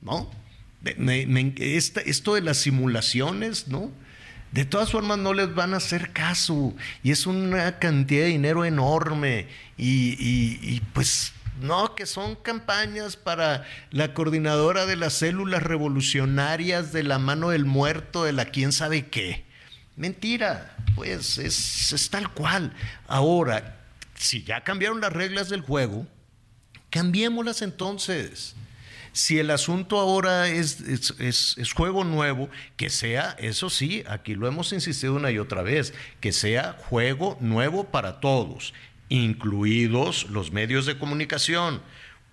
[0.00, 0.30] ¿no?
[0.84, 3.90] esto de las simulaciones, ¿no?
[4.54, 8.64] De todas formas no les van a hacer caso y es una cantidad de dinero
[8.64, 17.02] enorme y, pues no, que son campañas para la coordinadora de las células revolucionarias de
[17.02, 19.44] la mano del muerto, de la quién sabe qué.
[19.96, 22.72] Mentira, pues es, es tal cual.
[23.08, 23.80] Ahora,
[24.14, 26.06] si ya cambiaron las reglas del juego,
[26.90, 28.54] cambiémoslas entonces.
[29.14, 34.72] Si el asunto ahora es, es, juego nuevo, que sea, eso sí, aquí lo hemos
[34.72, 38.74] insistido una y otra vez, que sea juego nuevo para todos,
[39.08, 41.80] incluidos los medios de comunicación.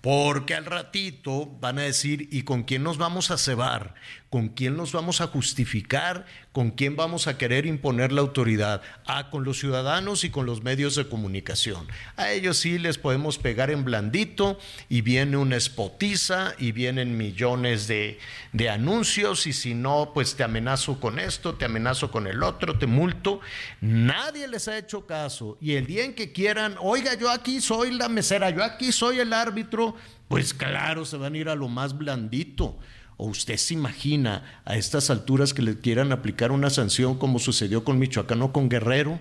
[0.00, 3.94] Porque al ratito van a decir, ¿y con quién nos vamos a cebar?
[4.32, 6.24] ¿Con quién nos vamos a justificar?
[6.52, 8.80] ¿Con quién vamos a querer imponer la autoridad?
[9.04, 11.86] Ah, con los ciudadanos y con los medios de comunicación.
[12.16, 17.88] A ellos sí les podemos pegar en blandito y viene una espotiza y vienen millones
[17.88, 18.18] de,
[18.54, 22.78] de anuncios y si no, pues te amenazo con esto, te amenazo con el otro,
[22.78, 23.40] te multo.
[23.82, 27.90] Nadie les ha hecho caso y el día en que quieran, oiga, yo aquí soy
[27.90, 29.94] la mesera, yo aquí soy el árbitro,
[30.28, 32.78] pues claro, se van a ir a lo más blandito.
[33.22, 37.84] ¿O usted se imagina a estas alturas que le quieran aplicar una sanción como sucedió
[37.84, 39.20] con Michoacán o con Guerrero?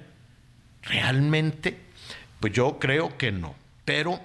[0.82, 1.78] ¿Realmente?
[2.40, 3.54] Pues yo creo que no.
[3.86, 4.20] Pero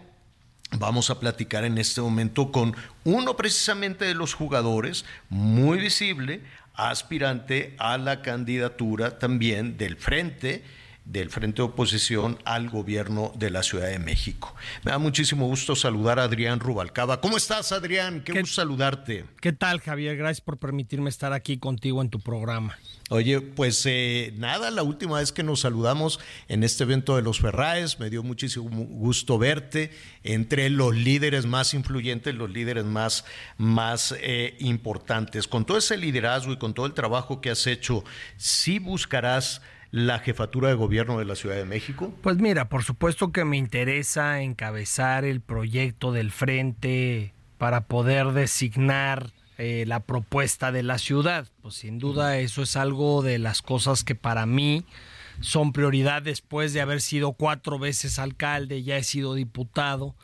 [0.79, 6.41] vamos a platicar en este momento con uno precisamente de los jugadores, muy visible,
[6.73, 10.65] aspirante a la candidatura también del Frente
[11.07, 14.55] del Frente de Oposición al gobierno de la Ciudad de México.
[14.85, 17.21] Me da muchísimo gusto saludar a Adrián Rubalcaba.
[17.21, 18.23] ¿Cómo estás, Adrián?
[18.23, 19.25] Qué, gusto saludarte.
[19.41, 20.17] ¿Qué tal, Javier?
[20.17, 22.77] Gracias por permitirme estar aquí contigo en tu programa.
[23.09, 27.39] Oye, pues eh, nada, la última vez que nos saludamos en este evento de los
[27.39, 29.93] Ferraes, me dio muchísimo gusto verte
[30.25, 33.25] entre los líderes más influyentes, los líderes más,
[33.59, 35.47] más eh, importantes.
[35.47, 38.03] Con todo ese liderazgo y con todo el trabajo que has hecho,
[38.37, 39.63] ¿sí buscarás
[39.97, 42.13] la jefatura de gobierno de la Ciudad de México?
[42.21, 49.31] Pues mira, por supuesto que me interesa encabezar el proyecto del frente para poder designar
[49.57, 51.49] eh, la propuesta de la ciudad.
[51.63, 54.85] Pues sin duda eso es algo de las cosas que para mí
[55.41, 60.15] son prioridad después de haber sido cuatro veces alcalde, ya he sido diputado.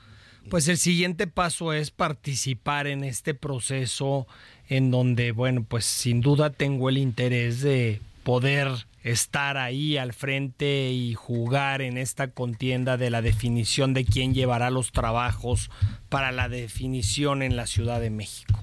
[0.50, 4.26] Pues el siguiente paso es participar en este proceso
[4.68, 10.90] en donde, bueno, pues sin duda tengo el interés de poder estar ahí al frente
[10.90, 15.70] y jugar en esta contienda de la definición de quién llevará los trabajos
[16.08, 18.62] para la definición en la Ciudad de México.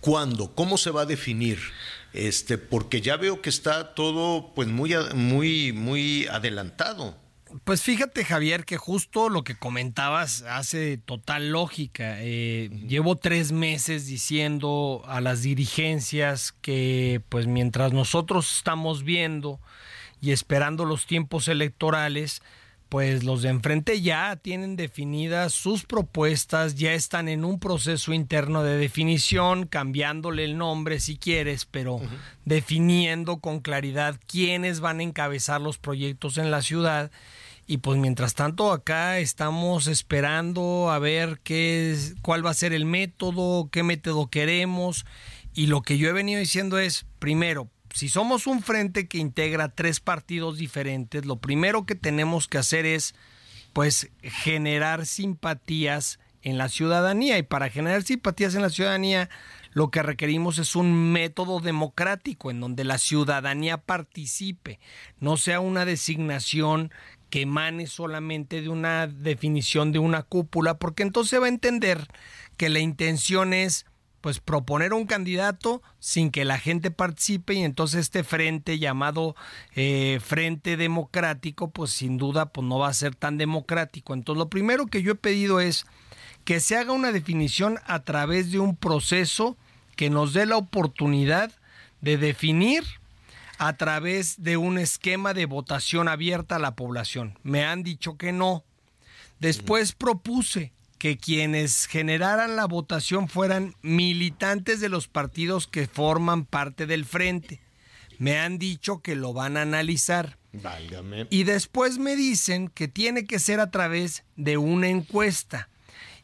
[0.00, 0.54] ¿Cuándo?
[0.54, 1.58] ¿Cómo se va a definir?
[2.12, 7.16] Este, porque ya veo que está todo pues muy, muy, muy adelantado.
[7.64, 12.16] Pues fíjate, Javier, que justo lo que comentabas hace total lógica.
[12.20, 19.60] Eh, llevo tres meses diciendo a las dirigencias que, pues mientras nosotros estamos viendo
[20.20, 22.42] y esperando los tiempos electorales,
[22.92, 28.62] pues los de enfrente ya tienen definidas sus propuestas, ya están en un proceso interno
[28.62, 32.02] de definición, cambiándole el nombre si quieres, pero
[32.44, 37.10] definiendo con claridad quiénes van a encabezar los proyectos en la ciudad.
[37.72, 42.84] Y pues mientras tanto acá estamos esperando a ver qué cuál va a ser el
[42.84, 45.06] método, qué método queremos.
[45.54, 49.70] Y lo que yo he venido diciendo es, primero, si somos un frente que integra
[49.70, 53.14] tres partidos diferentes, lo primero que tenemos que hacer es
[53.72, 59.30] pues generar simpatías en la ciudadanía y para generar simpatías en la ciudadanía
[59.72, 64.78] lo que requerimos es un método democrático en donde la ciudadanía participe,
[65.20, 66.92] no sea una designación
[67.32, 72.06] que emane solamente de una definición de una cúpula, porque entonces va a entender
[72.58, 73.86] que la intención es
[74.20, 79.34] pues proponer un candidato sin que la gente participe y entonces este frente llamado
[79.74, 84.12] eh, Frente Democrático pues sin duda pues no va a ser tan democrático.
[84.12, 85.86] Entonces lo primero que yo he pedido es
[86.44, 89.56] que se haga una definición a través de un proceso
[89.96, 91.50] que nos dé la oportunidad
[92.02, 92.84] de definir
[93.64, 97.38] a través de un esquema de votación abierta a la población.
[97.44, 98.64] Me han dicho que no.
[99.38, 106.86] Después propuse que quienes generaran la votación fueran militantes de los partidos que forman parte
[106.86, 107.60] del frente.
[108.18, 110.38] Me han dicho que lo van a analizar.
[110.52, 111.28] Válgame.
[111.30, 115.68] Y después me dicen que tiene que ser a través de una encuesta.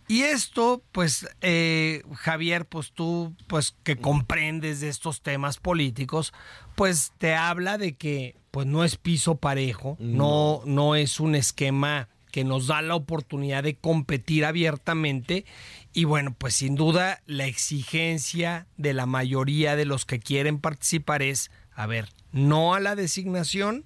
[0.09, 6.33] Y esto, pues, eh, Javier, pues tú, pues que comprendes de estos temas políticos,
[6.75, 10.95] pues te habla de que, pues no es piso parejo, no, no.
[10.95, 15.45] es un esquema que nos da la oportunidad de competir abiertamente.
[15.93, 21.21] Y bueno, pues sin duda la exigencia de la mayoría de los que quieren participar
[21.21, 23.85] es, a ver, no a la designación,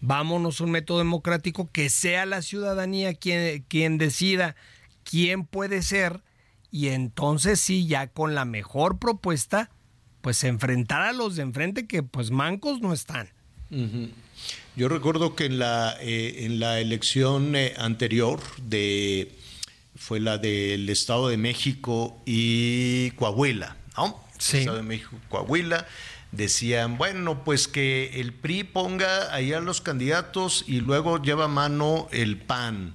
[0.00, 4.56] vámonos a un método democrático que sea la ciudadanía quien, quien decida
[5.10, 6.22] quién puede ser
[6.70, 9.70] y entonces sí, ya con la mejor propuesta,
[10.20, 13.28] pues enfrentar a los de enfrente que pues mancos no están.
[14.76, 19.36] Yo recuerdo que en la, eh, en la elección eh, anterior de
[19.96, 24.18] fue la del Estado de México y Coahuila, ¿no?
[24.38, 24.58] Sí.
[24.58, 25.86] Estado de México, Coahuila,
[26.32, 31.48] decían, bueno, pues que el PRI ponga ahí a los candidatos y luego lleva a
[31.48, 32.94] mano el PAN.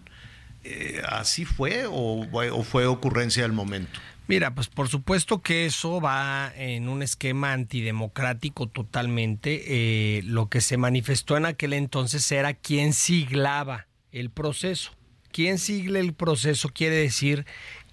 [0.68, 4.00] Eh, ¿Así fue o, fue ocurrencia del momento?
[4.28, 9.64] Mira, pues por supuesto que eso va en un esquema antidemocrático totalmente.
[9.68, 14.92] Eh, lo que se manifestó en aquel entonces era quién siglaba el proceso.
[15.32, 17.46] Quien sigle el proceso quiere decir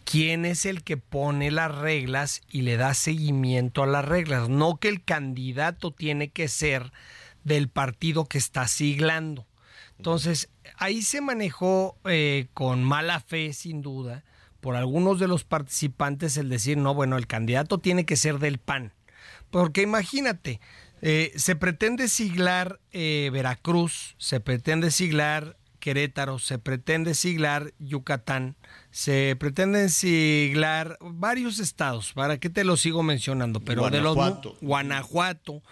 [0.04, 4.78] quién es el que pone las reglas y le da seguimiento a las reglas, no
[4.78, 6.90] que el candidato tiene que ser
[7.44, 9.46] del partido que está siglando.
[9.98, 10.48] Entonces,
[10.82, 14.24] ahí se manejó eh, con mala fe, sin duda,
[14.60, 18.58] por algunos de los participantes el decir, no, bueno, el candidato tiene que ser del
[18.58, 18.92] PAN.
[19.50, 20.60] Porque imagínate,
[21.00, 28.56] eh, se pretende siglar eh, Veracruz, se pretende siglar Querétaro, se pretende siglar Yucatán,
[28.90, 33.60] se pretenden siglar varios estados, ¿para qué te lo sigo mencionando?
[33.60, 34.48] Pero Guanajuato.
[34.50, 35.62] de los Guanajuato,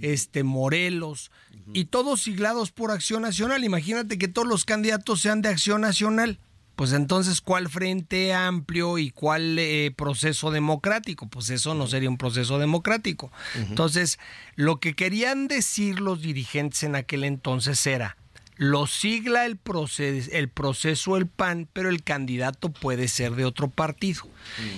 [0.00, 1.30] este Morelos
[1.72, 3.64] y todos siglados por Acción Nacional.
[3.64, 6.38] Imagínate que todos los candidatos sean de Acción Nacional.
[6.76, 11.28] Pues entonces, ¿cuál frente amplio y cuál eh, proceso democrático?
[11.28, 13.30] Pues eso no sería un proceso democrático.
[13.54, 14.18] Entonces,
[14.54, 18.16] lo que querían decir los dirigentes en aquel entonces era,
[18.56, 23.68] lo sigla el, proces el proceso el PAN, pero el candidato puede ser de otro
[23.68, 24.22] partido.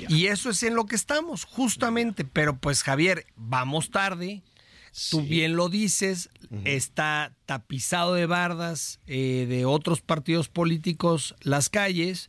[0.09, 2.25] Y eso es en lo que estamos, justamente.
[2.25, 4.43] Pero pues Javier, vamos tarde.
[5.11, 6.31] Tú bien lo dices,
[6.65, 12.29] está tapizado de bardas eh, de otros partidos políticos las calles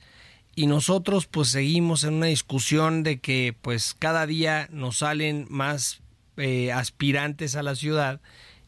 [0.56, 6.02] y nosotros pues seguimos en una discusión de que pues cada día nos salen más
[6.38, 8.22] eh, aspirantes a la ciudad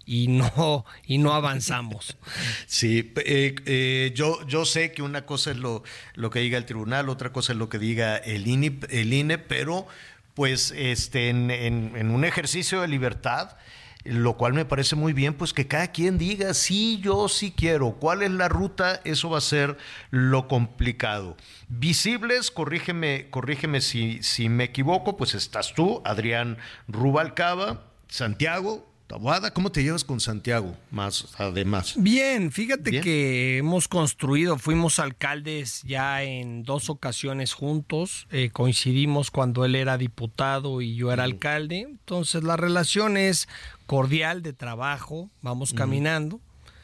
[0.05, 2.17] y no y no avanzamos.
[2.65, 5.83] Sí, eh, eh, yo, yo sé que una cosa es lo,
[6.13, 9.37] lo que diga el tribunal, otra cosa es lo que diga el INE, el INE
[9.37, 9.87] pero
[10.33, 13.57] pues este, en, en, en un ejercicio de libertad,
[14.05, 17.93] lo cual me parece muy bien, pues que cada quien diga, sí, yo sí quiero,
[17.93, 19.77] cuál es la ruta, eso va a ser
[20.11, 21.35] lo complicado.
[21.67, 29.51] Visibles, corrígeme, corrígeme si, si me equivoco, pues estás tú, Adrián Rubalcaba, Santiago, Tabuada.
[29.51, 30.75] ¿Cómo te llevas con Santiago?
[30.91, 31.93] Más, además.
[31.95, 39.63] Bien, fíjate que hemos construido, fuimos alcaldes ya en dos ocasiones juntos, eh, coincidimos cuando
[39.63, 43.47] él era diputado y yo era alcalde, entonces la relación es
[43.85, 46.41] cordial de trabajo, vamos caminando.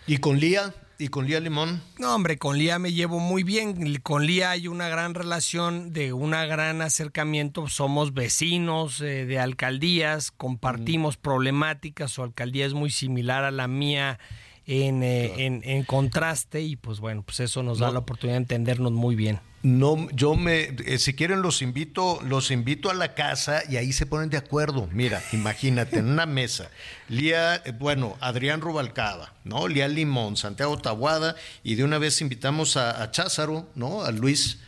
[0.07, 0.73] ¿Y con Lía?
[1.01, 1.81] ¿Y con Lía Limón?
[1.97, 3.99] No, hombre, con Lía me llevo muy bien.
[4.03, 7.67] Con Lía hay una gran relación, de un gran acercamiento.
[7.67, 12.11] Somos vecinos eh, de alcaldías, compartimos problemáticas.
[12.11, 14.19] Su alcaldía es muy similar a la mía
[14.67, 18.91] en, eh, en, contraste y pues bueno, pues eso nos da la oportunidad de entendernos
[18.91, 19.39] muy bien.
[19.63, 23.93] No, yo me, eh, si quieren los invito, los invito a la casa y ahí
[23.93, 24.89] se ponen de acuerdo.
[24.91, 26.69] Mira, imagínate, en una mesa,
[27.09, 29.67] Lía, eh, bueno, Adrián Rubalcaba, ¿no?
[29.67, 34.01] Lía Limón, Santiago Tabuada, y de una vez invitamos a, Cházaro, ¿no?
[34.01, 34.59] A Luis.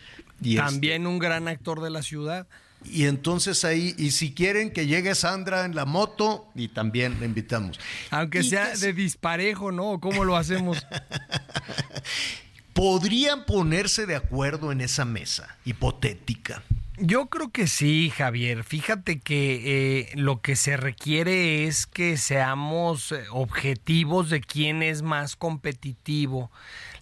[0.42, 2.46] Y También un gran actor de la ciudad.
[2.86, 7.26] Y entonces ahí, y si quieren que llegue Sandra en la moto, y también la
[7.26, 7.80] invitamos.
[8.12, 10.00] Aunque sea de disparejo, ¿no?
[10.02, 10.86] ¿Cómo lo hacemos?
[12.74, 16.64] ¿Podrían ponerse de acuerdo en esa mesa hipotética?
[16.98, 18.64] Yo creo que sí, Javier.
[18.64, 25.02] Fíjate que eh, lo que se requiere es que seamos eh, objetivos de quién es
[25.02, 26.52] más competitivo.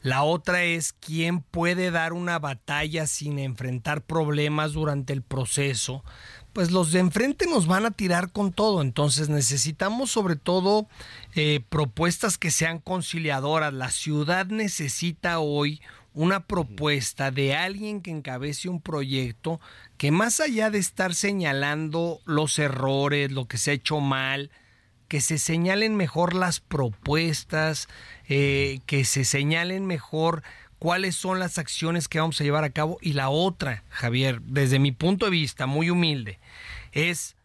[0.01, 6.03] La otra es quién puede dar una batalla sin enfrentar problemas durante el proceso
[6.53, 8.81] pues los de enfrente nos van a tirar con todo.
[8.81, 10.87] Entonces necesitamos sobre todo
[11.35, 13.73] eh, propuestas que sean conciliadoras.
[13.73, 15.81] La ciudad necesita hoy
[16.13, 19.61] una propuesta de alguien que encabece un proyecto
[19.97, 24.51] que más allá de estar señalando los errores, lo que se ha hecho mal,
[25.07, 27.87] que se señalen mejor las propuestas,
[28.27, 30.43] eh, que se señalen mejor
[30.81, 32.97] cuáles son las acciones que vamos a llevar a cabo.
[33.01, 36.39] Y la otra, Javier, desde mi punto de vista, muy humilde,
[36.91, 37.35] es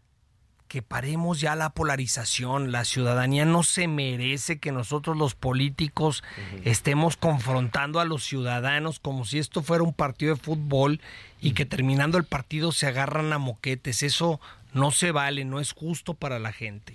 [0.68, 2.72] que paremos ya la polarización.
[2.72, 6.24] La ciudadanía no se merece que nosotros los políticos
[6.64, 11.02] estemos confrontando a los ciudadanos como si esto fuera un partido de fútbol
[11.38, 14.02] y que terminando el partido se agarran a moquetes.
[14.02, 14.40] Eso
[14.76, 16.94] no se vale, no es justo para la gente.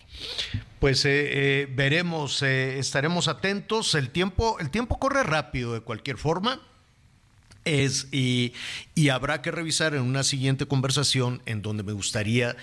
[0.80, 3.96] Pues eh, eh, veremos, eh, estaremos atentos.
[3.96, 6.62] El tiempo, el tiempo corre rápido de cualquier forma.
[7.64, 8.54] Es, y,
[9.12, 12.56] habrá que revisar en una siguiente conversación en donde me gustaría,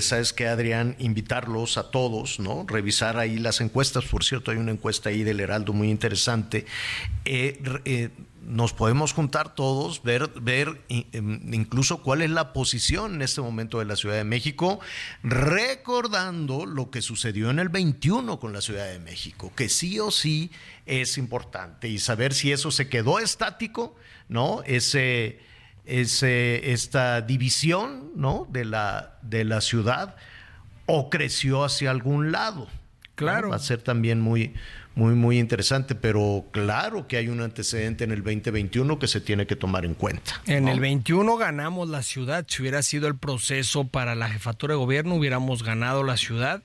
[0.00, 2.64] sabes que Adrián, invitarlos a todos, ¿no?
[2.66, 6.66] Revisar ahí las encuestas, por cierto, hay una encuesta ahí del Heraldo muy interesante
[8.44, 13.78] nos podemos juntar todos, ver, ver em, incluso cuál es la posición en este momento
[13.78, 14.80] de la Ciudad de México,
[15.22, 20.10] recordando lo que sucedió en el 21 con la Ciudad de México, que sí o
[20.10, 20.50] sí
[20.86, 23.94] es importante y saber si eso se quedó estático,
[24.28, 24.62] ¿no?
[24.66, 25.40] Ese,
[25.84, 28.46] ese, esta división, ¿no?
[28.50, 30.16] De la, de la ciudad
[30.86, 32.68] o creció hacia algún lado.
[33.14, 33.50] Claro.
[33.50, 34.54] Va a ser también muy,
[34.94, 39.46] muy, muy interesante, pero claro que hay un antecedente en el 2021 que se tiene
[39.46, 40.42] que tomar en cuenta.
[40.46, 44.78] En el 21 ganamos la ciudad, si hubiera sido el proceso para la jefatura de
[44.78, 46.62] gobierno, hubiéramos ganado la ciudad.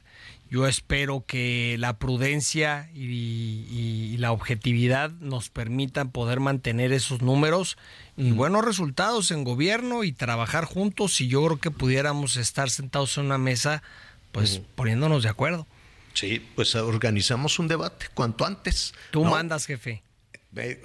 [0.49, 7.77] Yo espero que la prudencia y, la objetividad nos permitan poder mantener esos números
[8.15, 13.15] y buenos resultados en gobierno y trabajar juntos y yo creo que pudiéramos estar sentados
[13.19, 13.83] en una mesa
[14.31, 15.67] pues poniéndonos de acuerdo.
[16.17, 18.91] Sí, pues organizamos un debate cuanto antes.
[19.11, 20.01] Tú mandas, jefe.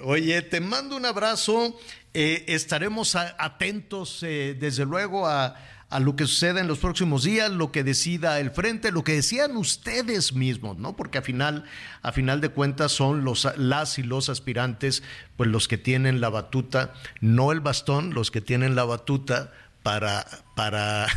[0.01, 1.75] Oye, te mando un abrazo.
[2.13, 5.55] Eh, estaremos atentos, eh, desde luego, a,
[5.99, 9.57] lo que suceda en los próximos días, lo que decida el frente, lo que decían
[9.57, 10.95] ustedes mismos, ¿no?
[10.95, 11.65] Porque a final,
[12.03, 15.01] a final de cuentas son los, las y los aspirantes,
[15.35, 19.51] pues los que tienen la batuta, no el bastón, los que tienen la batuta
[19.83, 20.25] para,
[20.55, 21.07] para,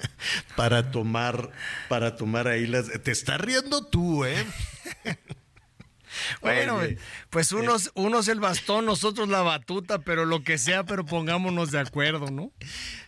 [0.56, 1.50] para tomar,
[1.88, 2.90] para tomar ahí las.
[3.02, 4.44] Te estás riendo tú, ¿eh?
[6.40, 6.80] Bueno,
[7.30, 11.80] pues unos, unos el bastón, nosotros la batuta, pero lo que sea, pero pongámonos de
[11.80, 12.52] acuerdo, ¿no?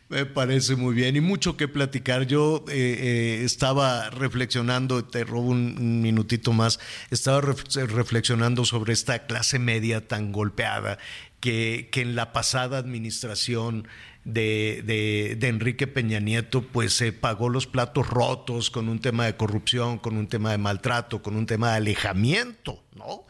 [0.08, 2.26] Me parece muy bien y mucho que platicar.
[2.26, 6.80] Yo eh, eh, estaba reflexionando, te robo un, minutito más,
[7.10, 10.98] estaba reflexionando sobre esta clase media tan golpeada
[11.40, 13.86] que, que en la pasada administración
[14.28, 19.36] de, de, Enrique Peña Nieto, pues se pagó los platos rotos con un tema de
[19.36, 23.24] corrupción, con un tema de maltrato, con un tema de alejamiento, ¿no?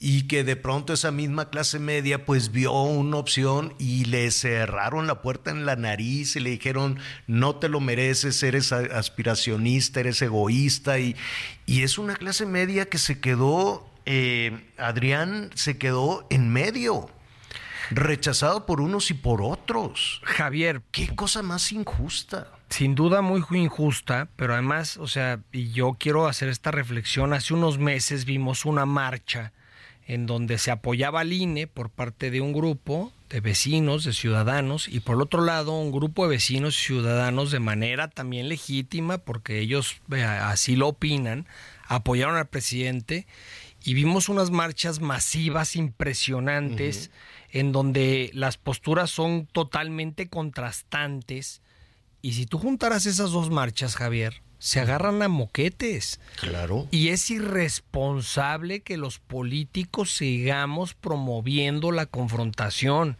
[0.00, 5.06] Y que de pronto esa misma clase media pues vio una opción y le cerraron
[5.06, 10.20] la puerta en la nariz y le dijeron, no te lo mereces, eres aspiracionista, eres
[10.20, 10.98] egoísta.
[10.98, 11.14] Y,
[11.66, 17.08] y es una clase media que se quedó, eh, Adrián se quedó en medio
[17.90, 20.20] rechazado por unos y por otros.
[20.24, 20.82] Javier.
[20.90, 22.48] Qué cosa más injusta.
[22.68, 27.52] sin duda muy injusta, pero además, o sea, y yo quiero hacer esta reflexión, hace
[27.52, 29.52] unos meses vimos una marcha
[30.06, 34.88] en donde se apoyaba al INE por parte de un grupo de vecinos, de ciudadanos,
[34.88, 39.58] y por otro lado un grupo de vecinos y ciudadanos de manera también legítima, porque
[39.60, 41.46] ellos así lo opinan,
[41.94, 43.26] apoyaron al presidente
[43.84, 47.10] y vimos unas marchas masivas impresionantes
[47.50, 51.62] en donde las posturas son totalmente contrastantes.
[52.22, 56.20] Y si tú juntaras esas dos marchas, Javier, se agarran a moquetes.
[56.40, 56.86] Claro.
[56.92, 63.16] Y es irresponsable que los políticos sigamos promoviendo la confrontación.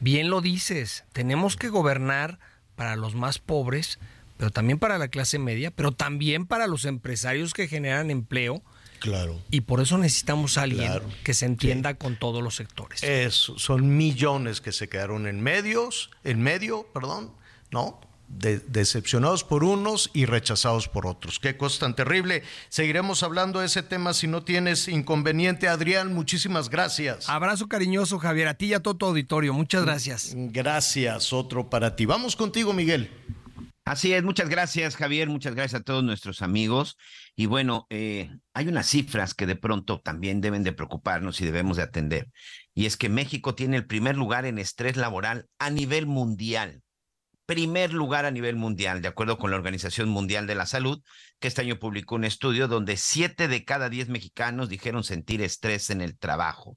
[0.00, 2.38] Bien lo dices, tenemos que gobernar
[2.76, 3.98] para los más pobres,
[4.36, 8.62] pero también para la clase media, pero también para los empresarios que generan empleo.
[9.00, 9.40] Claro.
[9.50, 10.90] Y por eso necesitamos a alguien
[11.22, 13.02] que se entienda con todos los sectores.
[13.30, 17.32] son millones que se quedaron en medios, en medio, perdón,
[17.70, 18.00] ¿no?
[18.28, 21.38] decepcionados por unos y rechazados por otros.
[21.38, 22.42] Qué cosa tan terrible.
[22.68, 25.68] Seguiremos hablando de ese tema si no tienes inconveniente.
[25.68, 27.28] Adrián, muchísimas gracias.
[27.28, 29.54] Abrazo cariñoso, Javier, a ti y a todo tu auditorio.
[29.54, 30.32] Muchas gracias.
[30.34, 32.04] Gracias, otro para ti.
[32.04, 33.10] Vamos contigo, Miguel.
[33.86, 35.28] Así es, muchas gracias, Javier.
[35.28, 36.96] Muchas gracias a todos nuestros amigos.
[37.36, 41.76] Y bueno, eh, hay unas cifras que de pronto también deben de preocuparnos y debemos
[41.76, 42.28] de atender.
[42.74, 46.82] Y es que México tiene el primer lugar en estrés laboral a nivel mundial
[47.46, 51.00] primer lugar a nivel mundial, de acuerdo con la Organización Mundial de la Salud,
[51.38, 55.90] que este año publicó un estudio donde siete de cada diez mexicanos dijeron sentir estrés
[55.90, 56.76] en el trabajo.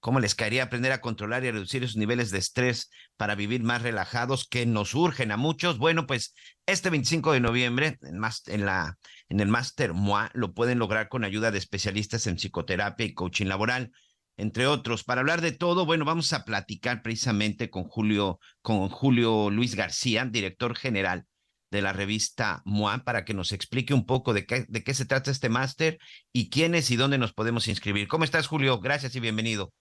[0.00, 3.62] ¿Cómo les caería aprender a controlar y a reducir esos niveles de estrés para vivir
[3.62, 5.78] más relajados que nos urgen a muchos?
[5.78, 6.34] Bueno, pues
[6.66, 11.58] este 25 de noviembre en, en, el Master MOA lo pueden lograr con ayuda de
[11.58, 13.92] especialistas en psicoterapia y coaching laboral
[14.38, 15.04] entre otros.
[15.04, 20.24] Para hablar de todo, bueno, vamos a platicar precisamente con Julio, con Julio Luis García,
[20.24, 21.26] director general
[21.70, 25.04] de la revista MOA, para que nos explique un poco de qué, de qué se
[25.04, 25.98] trata este máster
[26.32, 28.08] y quiénes y dónde nos podemos inscribir.
[28.08, 28.80] ¿Cómo estás, Julio?
[28.80, 29.72] Gracias y bienvenido.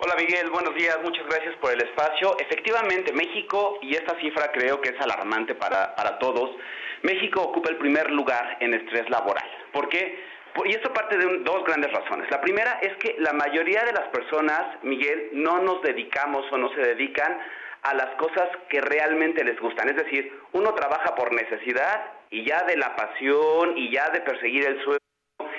[0.00, 2.36] Hola Miguel, buenos días, muchas gracias por el espacio.
[2.38, 6.54] Efectivamente, México, y esta cifra creo que es alarmante para, para todos,
[7.02, 9.44] México ocupa el primer lugar en estrés laboral.
[9.72, 10.22] ¿Por qué?
[10.66, 12.30] Y esto parte de dos grandes razones.
[12.30, 16.72] La primera es que la mayoría de las personas, Miguel, no nos dedicamos o no
[16.74, 17.36] se dedican
[17.82, 19.88] a las cosas que realmente les gustan.
[19.88, 24.64] Es decir, uno trabaja por necesidad y ya de la pasión y ya de perseguir
[24.64, 25.07] el sueño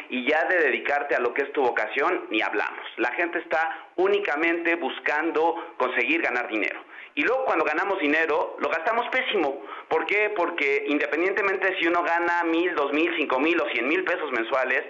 [0.10, 2.86] y ya de dedicarte a lo que es tu vocación, ni hablamos.
[2.98, 6.84] La gente está únicamente buscando conseguir ganar dinero.
[7.16, 9.62] Y luego cuando ganamos dinero, lo gastamos pésimo.
[9.88, 10.32] ¿Por qué?
[10.36, 14.84] Porque independientemente si uno gana mil, dos mil, cinco mil o cien mil pesos mensuales,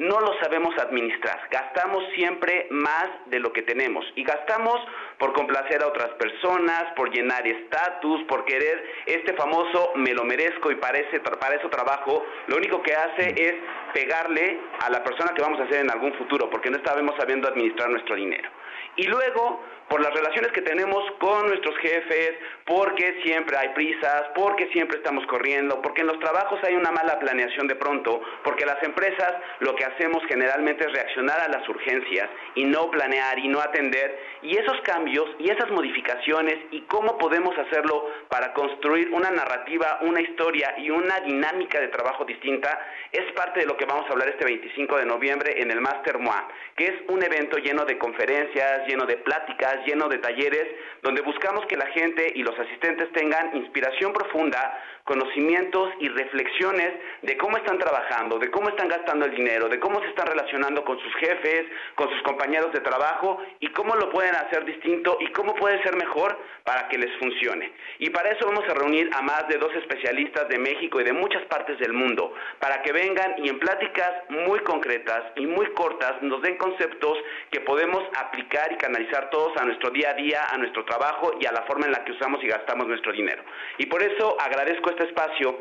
[0.00, 1.46] no lo sabemos administrar.
[1.50, 4.02] Gastamos siempre más de lo que tenemos.
[4.16, 4.80] Y gastamos
[5.18, 10.70] por complacer a otras personas, por llenar estatus, por querer este famoso me lo merezco
[10.70, 10.98] y para,
[11.38, 12.24] para eso trabajo.
[12.46, 13.54] Lo único que hace es
[13.92, 17.46] pegarle a la persona que vamos a ser en algún futuro, porque no estamos sabiendo
[17.46, 18.48] administrar nuestro dinero.
[18.96, 22.34] Y luego por las relaciones que tenemos con nuestros jefes,
[22.64, 27.18] porque siempre hay prisas, porque siempre estamos corriendo, porque en los trabajos hay una mala
[27.18, 32.30] planeación de pronto, porque las empresas lo que hacemos generalmente es reaccionar a las urgencias
[32.54, 37.58] y no planear y no atender, y esos cambios y esas modificaciones y cómo podemos
[37.58, 42.78] hacerlo para construir una narrativa, una historia y una dinámica de trabajo distinta
[43.10, 46.18] es parte de lo que vamos a hablar este 25 de noviembre en el Master
[46.18, 50.66] MOA, que es un evento lleno de conferencias, lleno de pláticas, lleno de talleres
[51.02, 57.36] donde buscamos que la gente y los asistentes tengan inspiración profunda, conocimientos y reflexiones de
[57.36, 60.98] cómo están trabajando, de cómo están gastando el dinero, de cómo se están relacionando con
[61.00, 61.64] sus jefes,
[61.94, 65.96] con sus compañeros de trabajo y cómo lo pueden hacer distinto y cómo puede ser
[65.96, 67.72] mejor para que les funcione.
[67.98, 71.12] Y para eso vamos a reunir a más de dos especialistas de México y de
[71.12, 76.22] muchas partes del mundo, para que vengan y en pláticas muy concretas y muy cortas
[76.22, 77.18] nos den conceptos
[77.50, 81.46] que podemos aplicar y canalizar todos a nuestro día a día, a nuestro trabajo y
[81.46, 83.42] a la forma en la que usamos y gastamos nuestro dinero.
[83.78, 85.56] Y por eso agradezco este espacio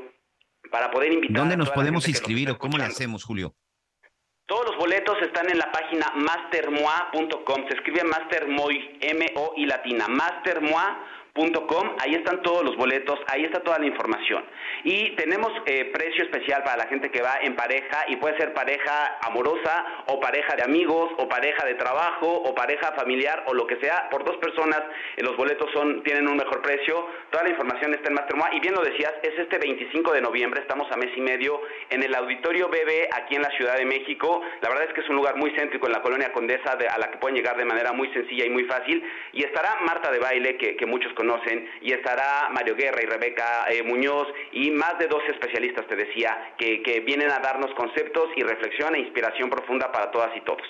[0.71, 1.37] para poder invitar.
[1.37, 3.53] ¿Dónde nos podemos inscribir o cómo lo hacemos, Julio?
[4.45, 7.67] Todos los boletos están en la página mastermoa.com.
[7.69, 10.07] Se escribe mastermoy, M-O y latina,
[11.99, 14.43] ahí están todos los boletos, ahí está toda la información.
[14.83, 18.53] Y tenemos eh, precio especial para la gente que va en pareja y puede ser
[18.53, 23.67] pareja amorosa o pareja de amigos o pareja de trabajo o pareja familiar o lo
[23.67, 24.09] que sea.
[24.09, 24.81] Por dos personas
[25.17, 27.07] eh, los boletos son tienen un mejor precio.
[27.29, 30.61] Toda la información está en Mastermoa y bien lo decías, es este 25 de noviembre,
[30.61, 34.41] estamos a mes y medio en el Auditorio BB aquí en la Ciudad de México.
[34.61, 37.11] La verdad es que es un lugar muy céntrico en la colonia Condesa a la
[37.11, 39.03] que pueden llegar de manera muy sencilla y muy fácil.
[39.33, 43.05] Y estará Marta de Baile, que, que muchos conocen conocen, y estará Mario Guerra y
[43.05, 47.73] Rebeca eh, Muñoz y más de 12 especialistas, te decía, que, que vienen a darnos
[47.75, 50.65] conceptos y reflexión e inspiración profunda para todas y todos.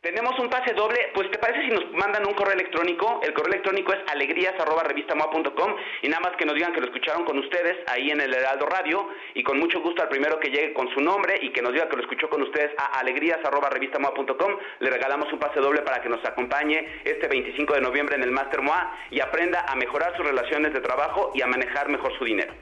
[0.00, 3.52] Tenemos un pase doble, pues te parece si nos mandan un correo electrónico, el correo
[3.52, 8.10] electrónico es alegrías@revistamoa.com y nada más que nos digan que lo escucharon con ustedes ahí
[8.10, 11.38] en el Heraldo Radio y con mucho gusto al primero que llegue con su nombre
[11.42, 15.60] y que nos diga que lo escuchó con ustedes a alegrías@revistamoa.com le regalamos un pase
[15.60, 19.66] doble para que nos acompañe este 25 de noviembre en el Master MOA y aprenda
[19.68, 22.54] a mejorar sus relaciones de trabajo y a manejar mejor su dinero.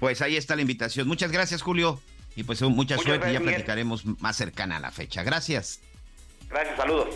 [0.00, 1.06] Pues ahí está la invitación.
[1.06, 2.00] Muchas gracias, Julio.
[2.34, 5.22] Y pues mucha suerte y ya platicaremos más cercana a la fecha.
[5.22, 5.80] Gracias.
[6.52, 7.08] Gracias, saludos.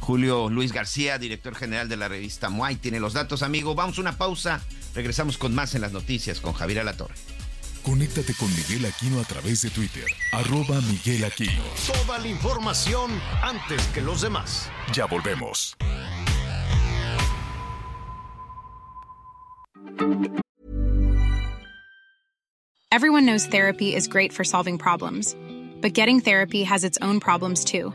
[0.00, 3.74] Julio Luis García, director general de la revista Muay, tiene los datos, amigo.
[3.74, 4.60] Vamos a una pausa.
[4.94, 7.14] Regresamos con más en las noticias con Javier Alatorre.
[7.82, 11.62] Conéctate con Miguel Aquino a través de Twitter, arroba Miguel Aquino.
[11.86, 13.10] Toda la información
[13.42, 14.68] antes que los demás.
[14.92, 15.76] Ya volvemos.
[22.92, 25.34] Everyone knows therapy is great for solving problems,
[25.80, 27.94] but getting therapy has its own problems too,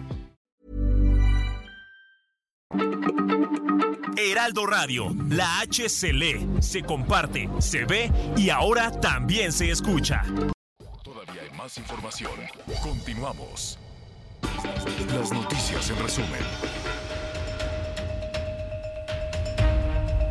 [4.41, 10.23] Heraldo Radio, la H se lee, se comparte, se ve y ahora también se escucha.
[11.03, 12.31] Todavía hay más información.
[12.81, 13.77] Continuamos.
[15.13, 16.41] Las noticias en resumen.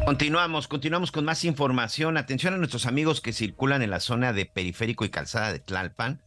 [0.05, 2.17] Continuamos, continuamos con más información.
[2.17, 6.21] Atención a nuestros amigos que circulan en la zona de Periférico y Calzada de Tlalpan.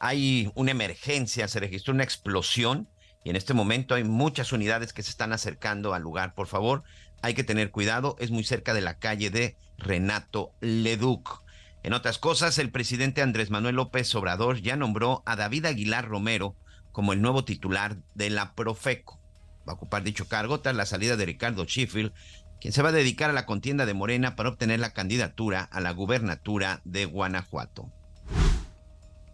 [0.00, 2.88] Hay una emergencia, se registró una explosión
[3.24, 6.34] y en este momento hay muchas unidades que se están acercando al lugar.
[6.34, 6.82] Por favor,
[7.22, 11.42] hay que tener cuidado, es muy cerca de la calle de Renato Leduc.
[11.82, 16.56] En otras cosas, el presidente Andrés Manuel López Obrador ya nombró a David Aguilar Romero
[16.92, 19.20] como el nuevo titular de la Profeco.
[19.68, 22.12] Va a ocupar dicho cargo tras la salida de Ricardo Sheffield,
[22.60, 25.80] quien se va a dedicar a la contienda de Morena para obtener la candidatura a
[25.80, 27.92] la gubernatura de Guanajuato.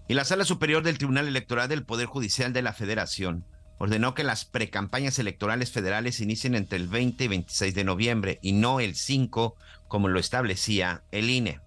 [0.07, 3.47] Y la Sala Superior del Tribunal Electoral del Poder Judicial de la Federación
[3.79, 8.53] ordenó que las precampañas electorales federales inicien entre el 20 y 26 de noviembre y
[8.53, 9.57] no el 5
[9.89, 11.61] como lo establecía el INE.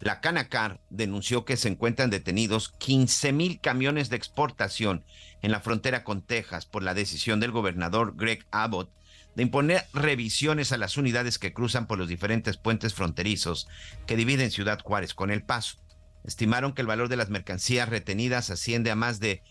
[0.00, 5.04] La Canacar denunció que se encuentran detenidos 15 mil camiones de exportación
[5.42, 8.90] en la frontera con Texas por la decisión del gobernador Greg Abbott
[9.36, 13.68] de imponer revisiones a las unidades que cruzan por los diferentes puentes fronterizos
[14.06, 15.78] que dividen Ciudad Juárez con El Paso.
[16.24, 19.42] Estimaron que el valor de las mercancías retenidas asciende a más de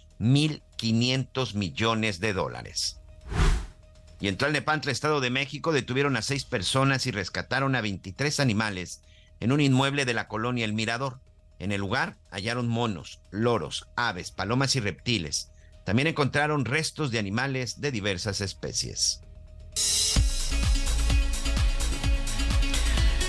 [0.81, 2.99] 1.500 millones de dólares.
[4.19, 9.01] Y en Tlalnepantla, Estado de México, detuvieron a seis personas y rescataron a 23 animales
[9.39, 11.19] en un inmueble de la colonia El Mirador.
[11.57, 15.51] En el lugar hallaron monos, loros, aves, palomas y reptiles.
[15.85, 19.21] También encontraron restos de animales de diversas especies.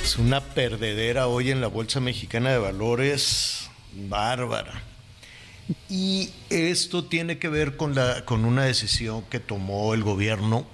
[0.03, 4.91] Es una perdedera hoy en la Bolsa Mexicana de Valores bárbara.
[5.88, 10.66] Y esto tiene que ver con, la, con una decisión que tomó el gobierno.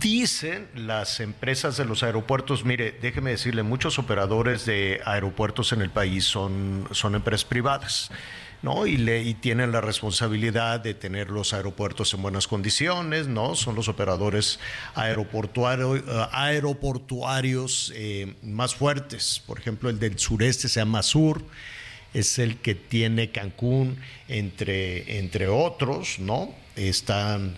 [0.00, 5.90] Dicen las empresas de los aeropuertos, mire, déjeme decirle, muchos operadores de aeropuertos en el
[5.90, 8.10] país son, son empresas privadas.
[8.62, 8.86] ¿no?
[8.86, 13.54] Y, tienen la responsabilidad de tener los aeropuertos en buenas condiciones, ¿no?
[13.54, 14.58] Son los operadores
[14.96, 15.14] eh,
[16.32, 19.40] aeroportuarios eh, más fuertes.
[19.46, 21.44] Por ejemplo, el del sureste se llama Sur,
[22.20, 23.98] es el que tiene Cancún,
[24.28, 26.54] entre, entre otros, ¿no?
[26.76, 27.56] Están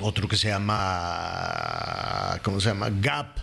[0.00, 2.90] otro que se llama, ¿cómo se llama?
[2.90, 3.38] GAP,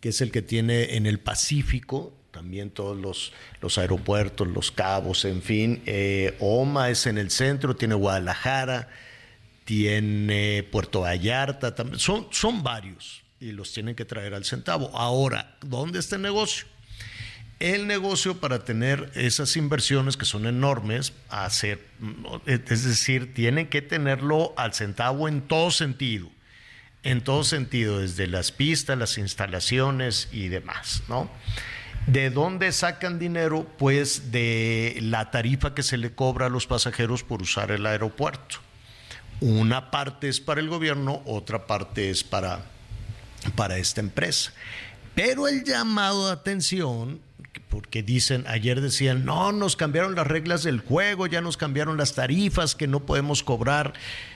[0.00, 5.24] que es el que tiene en el Pacífico, también todos los, los aeropuertos, los cabos,
[5.24, 5.82] en fin.
[5.86, 8.88] Eh, OMA es en el centro, tiene Guadalajara,
[9.64, 11.98] tiene Puerto Vallarta, también.
[11.98, 14.90] Son, son varios y los tienen que traer al centavo.
[14.94, 16.66] Ahora, ¿dónde está el negocio?
[17.60, 21.84] El negocio para tener esas inversiones que son enormes, hacer,
[22.46, 26.28] es decir, tienen que tenerlo al centavo en todo sentido,
[27.02, 31.28] en todo sentido, desde las pistas, las instalaciones y demás, ¿no?
[32.06, 33.66] ¿De dónde sacan dinero?
[33.76, 38.60] Pues de la tarifa que se le cobra a los pasajeros por usar el aeropuerto.
[39.40, 42.64] Una parte es para el gobierno, otra parte es para,
[43.56, 44.52] para esta empresa.
[45.14, 47.20] Pero el llamado de atención
[47.68, 52.14] porque dicen, ayer decían, no, nos cambiaron las reglas del juego, ya nos cambiaron las
[52.14, 53.92] tarifas, que no podemos cobrar,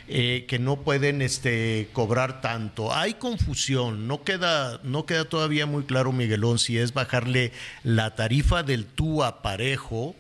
[0.09, 2.95] eh, que no pueden este, cobrar tanto.
[2.95, 7.53] Hay confusión, no queda, no queda todavía muy claro, Miguelón, si es bajarle
[7.83, 10.15] la tarifa del tú a parejo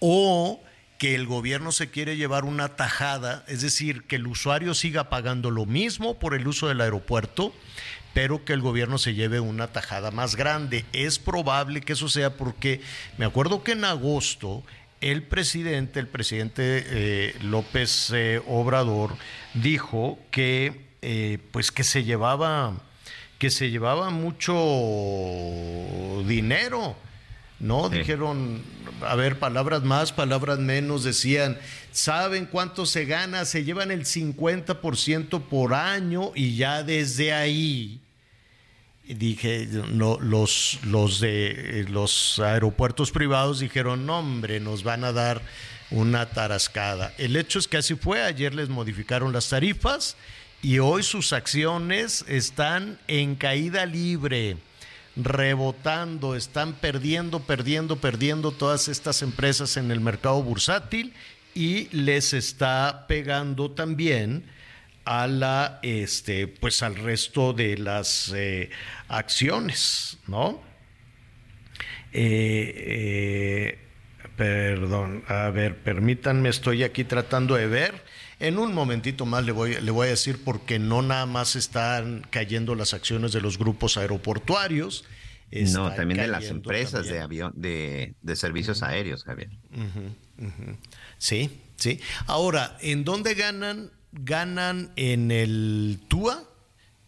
[0.00, 0.60] o
[0.98, 5.50] que el gobierno se quiere llevar una tajada, es decir, que el usuario siga pagando
[5.50, 7.54] lo mismo por el uso del aeropuerto,
[8.18, 10.84] pero que el gobierno se lleve una tajada más grande.
[10.92, 12.80] Es probable que eso sea porque
[13.16, 14.64] me acuerdo que en agosto
[15.00, 19.14] el presidente, el presidente eh, López eh, Obrador,
[19.54, 22.82] dijo que eh, pues que se llevaba
[23.38, 24.52] que se llevaba mucho
[26.26, 26.96] dinero.
[27.60, 27.88] ¿no?
[27.88, 28.62] Dijeron,
[29.00, 31.56] a ver, palabras más, palabras menos, decían,
[31.92, 33.44] ¿saben cuánto se gana?
[33.44, 38.00] Se llevan el 50% por año y ya desde ahí
[39.14, 45.42] dije, no, los, los de los aeropuertos privados dijeron, no, hombre, nos van a dar
[45.90, 47.14] una tarascada.
[47.18, 50.16] El hecho es que así fue, ayer les modificaron las tarifas
[50.60, 54.56] y hoy sus acciones están en caída libre,
[55.16, 61.12] rebotando, están perdiendo, perdiendo, perdiendo todas estas empresas en el mercado bursátil
[61.54, 64.44] y les está pegando también
[65.08, 68.68] a la este pues al resto de las eh,
[69.08, 70.60] acciones no
[72.12, 73.78] eh, eh,
[74.36, 78.04] perdón a ver permítanme estoy aquí tratando de ver.
[78.40, 82.24] En un momentito más le voy, le voy a decir porque no nada más están
[82.30, 85.04] cayendo las acciones de los grupos aeroportuarios
[85.50, 89.50] no, también de las empresas de avión, de, de servicios aéreos, Javier.
[91.16, 92.00] Sí, sí.
[92.26, 93.90] Ahora, ¿en dónde ganan
[94.24, 96.44] ganan en el TUA,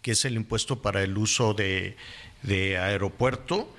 [0.03, 1.97] que es el impuesto para el uso de,
[2.47, 3.75] aeropuerto,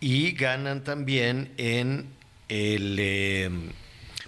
[0.00, 2.08] y ganan también en
[2.48, 3.72] el em,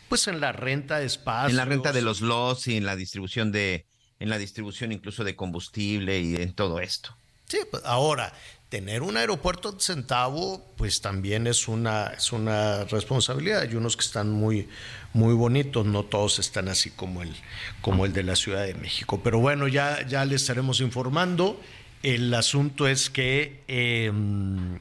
[0.09, 1.51] pues en la renta de espacios.
[1.51, 3.87] En la renta de los lots y en la distribución de,
[4.19, 7.15] en la distribución incluso de combustible y en todo esto.
[7.47, 8.33] Sí, pues ahora,
[8.69, 13.63] tener un aeropuerto centavo, pues también es una, es una responsabilidad.
[13.63, 14.69] Hay unos que están muy,
[15.15, 17.35] muy bonitos, no todos están así como el,
[17.81, 19.21] como el de la Ciudad de México.
[19.25, 21.61] Pero bueno, ya, ya les estaremos informando.
[22.03, 24.79] El asunto es que em,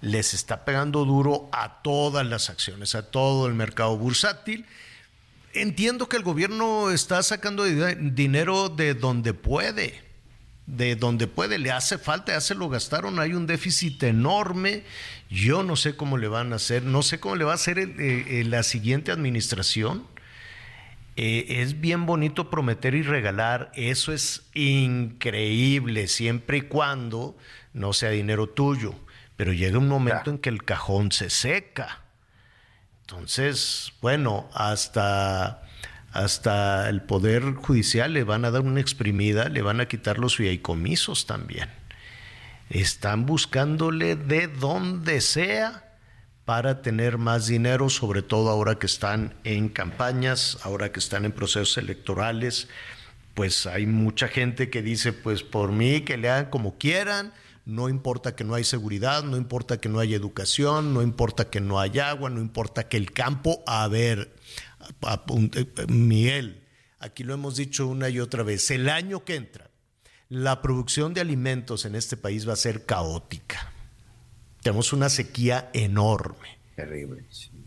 [0.00, 4.64] les está pegando duro a todas las acciones, a todo el mercado bursátil.
[5.52, 10.09] Entiendo que el gobierno está sacando dinero de donde puede
[10.76, 14.84] de donde puede, le hace falta, ya se lo gastaron, hay un déficit enorme,
[15.28, 17.78] yo no sé cómo le van a hacer, no sé cómo le va a hacer
[17.78, 20.06] eh, la siguiente administración.
[21.16, 27.36] Eh, es bien bonito prometer y regalar, eso es increíble, siempre y cuando
[27.72, 28.94] no sea dinero tuyo,
[29.36, 32.00] pero llega un momento en que el cajón se seca.
[33.02, 35.62] Entonces, bueno, hasta
[36.12, 40.36] hasta el Poder Judicial le van a dar una exprimida, le van a quitar los
[40.36, 41.68] fideicomisos también.
[42.68, 45.90] Están buscándole de donde sea
[46.44, 51.32] para tener más dinero, sobre todo ahora que están en campañas, ahora que están en
[51.32, 52.68] procesos electorales,
[53.34, 57.32] pues hay mucha gente que dice, pues por mí que le hagan como quieran,
[57.64, 61.60] no importa que no hay seguridad, no importa que no haya educación, no importa que
[61.60, 64.34] no haya agua, no importa que el campo, a ver,
[65.88, 66.62] Miguel,
[66.98, 69.70] aquí lo hemos dicho una y otra vez, el año que entra,
[70.28, 73.72] la producción de alimentos en este país va a ser caótica.
[74.62, 76.58] Tenemos una sequía enorme.
[76.76, 77.24] Terrible.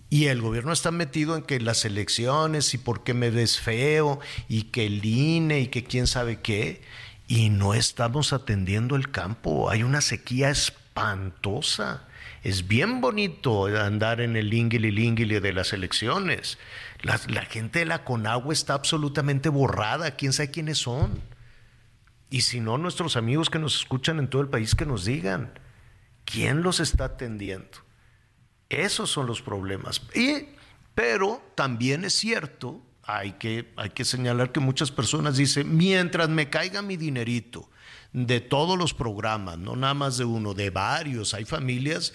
[0.10, 4.20] Y el gobierno está metido en que las elecciones y por qué me ves feo
[4.48, 6.82] y que el INE y que quién sabe qué.
[7.28, 9.72] Y no estamos atendiendo el campo.
[9.72, 12.08] Hay una sequía espantosa.
[12.44, 16.60] Es bien bonito andar en el lingili lingili de las elecciones.
[17.04, 20.16] La, gente de la Conagua está absolutamente borrada.
[20.16, 21.22] ¿Quién sabe quiénes son?
[22.30, 25.54] Y si no, nuestros amigos que nos escuchan en todo el país que nos digan,
[26.24, 27.78] ¿quién los está atendiendo?
[28.70, 30.02] Esos son los problemas.
[30.16, 30.48] Y,
[30.96, 36.50] pero también es cierto, hay que, hay que señalar que muchas personas dicen, mientras me
[36.50, 37.70] caiga mi dinerito
[38.14, 42.14] de todos los programas, no nada más de uno, de varios, hay familias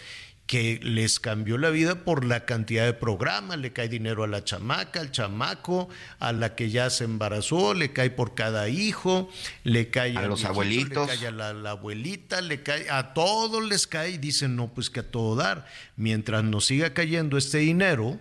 [0.48, 4.42] que les cambió la vida por la cantidad de programas, le cae dinero a la
[4.44, 9.28] chamaca, al chamaco, a la que ya se embarazó, le cae por cada hijo,
[9.62, 13.86] le cae a los abuelitos, le cae a la, abuelita, le cae, a todos les
[13.86, 15.66] cae y dicen, no, pues que a todo dar.
[15.96, 18.18] Mientras nos siga cayendo este dinero,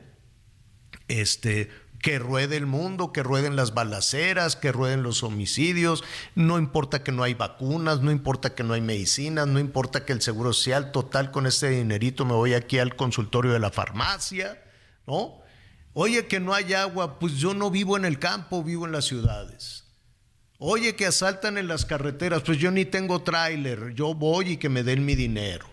[1.08, 1.70] este,
[2.02, 6.04] que ruede el mundo, que rueden las balaceras, que rueden los homicidios,
[6.36, 10.14] no importa que no hay vacunas, no importa que no hay medicinas, no importa que
[10.14, 14.62] el seguro social total con este dinerito me voy aquí al consultorio de la farmacia,
[15.08, 15.42] ¿no?
[15.94, 19.06] Oye, que no hay agua, pues yo no vivo en el campo, vivo en las
[19.06, 19.86] ciudades.
[20.60, 24.70] Oye, que asaltan en las carreteras, pues yo ni tengo tráiler, yo voy y que
[24.70, 25.68] me den mi dinero.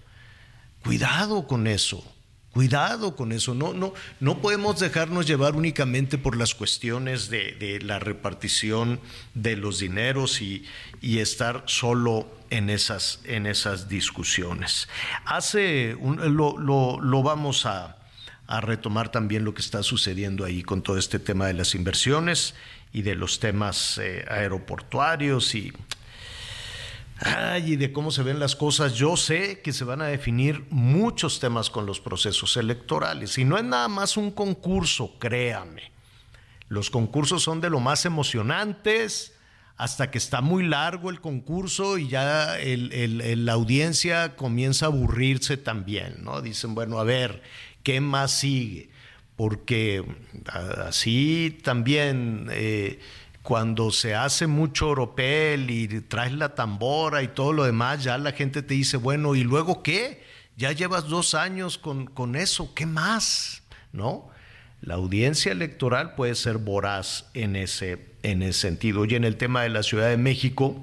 [0.82, 2.13] Cuidado con eso.
[2.54, 7.98] Cuidado con eso, no, no, no podemos dejarnos llevar únicamente por las cuestiones de, la
[7.98, 9.00] repartición
[9.34, 10.64] de los dineros y,
[11.02, 14.88] estar solo en esas, en esas discusiones.
[15.24, 17.96] Hace lo, lo, vamos a,
[18.60, 22.54] retomar también lo que está sucediendo ahí con todo este tema de las inversiones
[22.92, 25.72] y de los temas eh, aeroportuarios y
[27.24, 30.66] Ay, y de cómo se ven las cosas, yo sé que se van a definir
[30.68, 33.38] muchos temas con los procesos electorales.
[33.38, 35.90] Y no es nada más un concurso, créame.
[36.68, 39.32] Los concursos son de lo más emocionantes
[39.76, 46.22] hasta que está muy largo el concurso y ya la audiencia comienza a aburrirse también,
[46.22, 46.42] ¿no?
[46.42, 47.42] Dicen, bueno, a ver,
[47.82, 48.90] ¿qué más sigue?
[49.34, 50.04] Porque
[50.86, 52.48] así también...
[52.52, 53.00] Eh,
[53.44, 58.32] cuando se hace mucho oropel y traes la tambora y todo lo demás, ya la
[58.32, 60.24] gente te dice, bueno, ¿y luego qué?
[60.56, 63.62] Ya llevas dos años con, con eso, ¿qué más?
[63.92, 64.30] ¿No?
[64.80, 69.04] La audiencia electoral puede ser voraz en ese, en ese sentido.
[69.04, 70.80] Y en el tema de la Ciudad de México,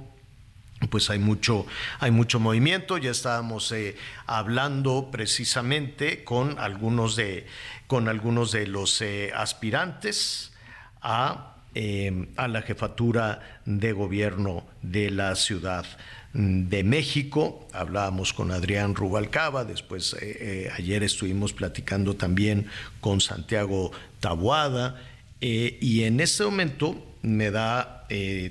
[0.91, 1.65] pues hay mucho,
[1.99, 2.99] hay mucho movimiento.
[2.99, 3.97] Ya estábamos eh,
[4.27, 7.47] hablando precisamente con algunos de,
[7.87, 10.53] con algunos de los eh, aspirantes
[11.01, 15.85] a Em, a la jefatura de gobierno de la Ciudad
[16.33, 17.65] de México.
[17.71, 22.67] Hablábamos con Adrián Rubalcaba, después eh, eh, ayer estuvimos platicando también
[22.99, 25.01] con Santiago Tabuada
[25.39, 28.05] eh, y en este momento me da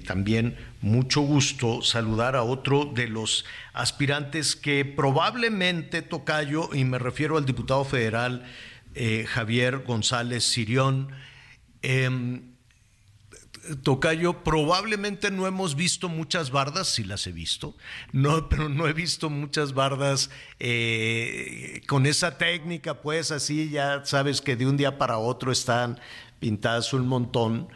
[0.06, 3.44] también mucho gusto saludar a otro de los
[3.74, 8.46] aspirantes que probablemente Tocayo, y me refiero al diputado federal
[9.26, 11.10] Javier González Sirión,
[11.82, 12.49] em,
[13.82, 17.76] Tocayo, probablemente no hemos visto muchas bardas, sí las he visto,
[18.12, 24.40] no, pero no he visto muchas bardas eh, con esa técnica, pues así ya sabes
[24.40, 26.00] que de un día para otro están
[26.38, 27.68] pintadas un montón,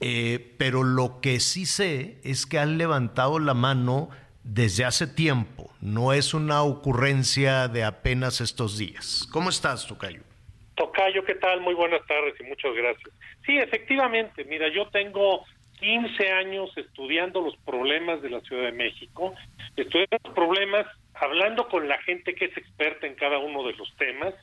[0.00, 4.10] eh, pero lo que sí sé es que han levantado la mano
[4.42, 9.26] desde hace tiempo, no es una ocurrencia de apenas estos días.
[9.32, 10.22] ¿Cómo estás, Tocayo?
[10.74, 11.60] Tocayo, ¿qué tal?
[11.60, 13.14] Muy buenas tardes y muchas gracias.
[13.46, 15.44] Sí, efectivamente, mira, yo tengo
[15.80, 19.34] 15 años estudiando los problemas de la Ciudad de México,
[19.76, 23.94] estudiando los problemas, hablando con la gente que es experta en cada uno de los
[23.96, 24.34] temas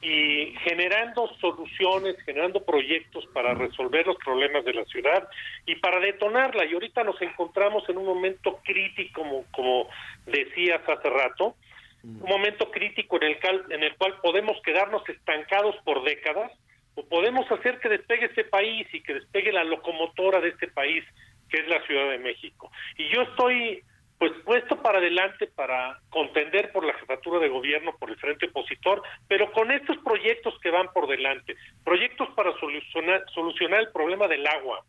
[0.00, 5.28] y generando soluciones, generando proyectos para resolver los problemas de la ciudad
[5.64, 6.64] y para detonarla.
[6.64, 9.22] Y ahorita nos encontramos en un momento crítico,
[9.52, 9.88] como,
[10.26, 11.54] decías hace rato,
[12.02, 13.38] un momento crítico en el,
[13.70, 16.50] en el cual podemos quedarnos estancados por décadas
[16.94, 21.04] o podemos hacer que despegue este país y que despegue la locomotora de este país
[21.48, 22.70] que es la Ciudad de México.
[22.96, 23.82] Y yo estoy
[24.18, 29.02] pues puesto para adelante para contender por la jefatura de gobierno, por el frente opositor,
[29.26, 34.46] pero con estos proyectos que van por delante, proyectos para solucionar, solucionar el problema del
[34.46, 34.84] agua,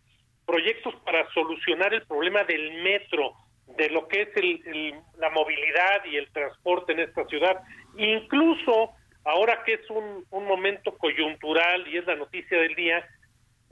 [0.45, 3.33] proyectos para solucionar el problema del metro,
[3.75, 7.57] de lo que es el, la movilidad y el transporte en esta ciudad,
[7.97, 8.91] incluso
[9.25, 13.07] ahora que es un, momento coyuntural y es la noticia del día,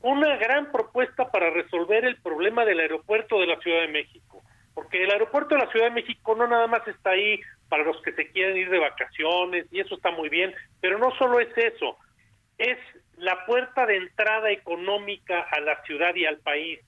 [0.01, 4.43] una gran propuesta para resolver el problema del aeropuerto de la Ciudad de México.
[4.73, 7.39] Porque el aeropuerto de la Ciudad de México no nada más está ahí
[7.69, 11.11] para los que se quieren ir de vacaciones, y eso está muy bien, pero no
[11.17, 11.97] solo es eso,
[12.57, 12.77] es
[13.17, 16.79] la puerta de entrada económica a la ciudad y al país.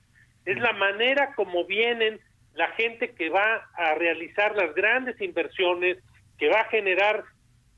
[0.45, 2.20] Es la manera como vienen
[2.55, 5.97] la gente que va a realizar las grandes inversiones,
[6.38, 7.24] que va a generar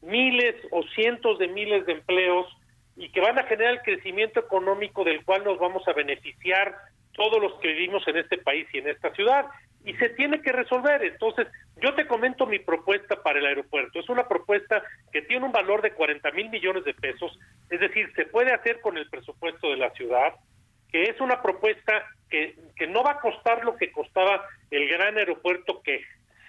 [0.05, 2.47] miles o cientos de miles de empleos
[2.95, 6.75] y que van a generar el crecimiento económico del cual nos vamos a beneficiar
[7.13, 9.45] todos los que vivimos en este país y en esta ciudad.
[9.85, 11.03] Y se tiene que resolver.
[11.03, 11.47] Entonces,
[11.81, 13.99] Yo te comento mi propuesta para el aeropuerto.
[13.99, 14.81] Es una propuesta
[15.11, 17.37] que tiene un valor de 40 mil millones de pesos,
[17.69, 20.35] es decir, se puede hacer con el presupuesto de la ciudad,
[20.89, 25.17] que es una propuesta que, que no va a costar lo que costaba el gran
[25.17, 26.01] aeropuerto que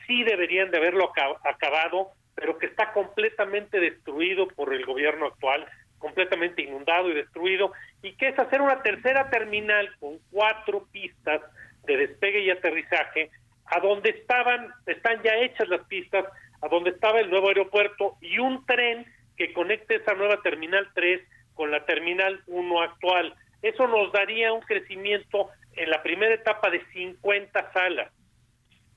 [0.07, 1.11] sí deberían de haberlo
[1.43, 5.67] acabado, pero que está completamente destruido por el gobierno actual,
[5.99, 7.73] completamente inundado y destruido,
[8.03, 11.41] y que es hacer una tercera terminal con cuatro pistas
[11.85, 13.31] de despegue y aterrizaje,
[13.65, 16.27] a donde estaban, están ya hechas las pistas,
[16.61, 19.07] a donde estaba el nuevo aeropuerto y un tren
[19.37, 21.21] que conecte esa nueva terminal 3
[21.55, 23.35] con la terminal 1 actual.
[23.63, 28.13] Eso nos daría un crecimiento en la primera etapa de 50 salas.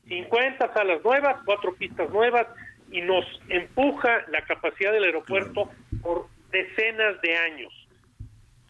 [0.07, 2.47] 50 salas nuevas, cuatro pistas nuevas
[2.91, 5.69] y nos empuja la capacidad del aeropuerto
[6.01, 7.73] por decenas de años.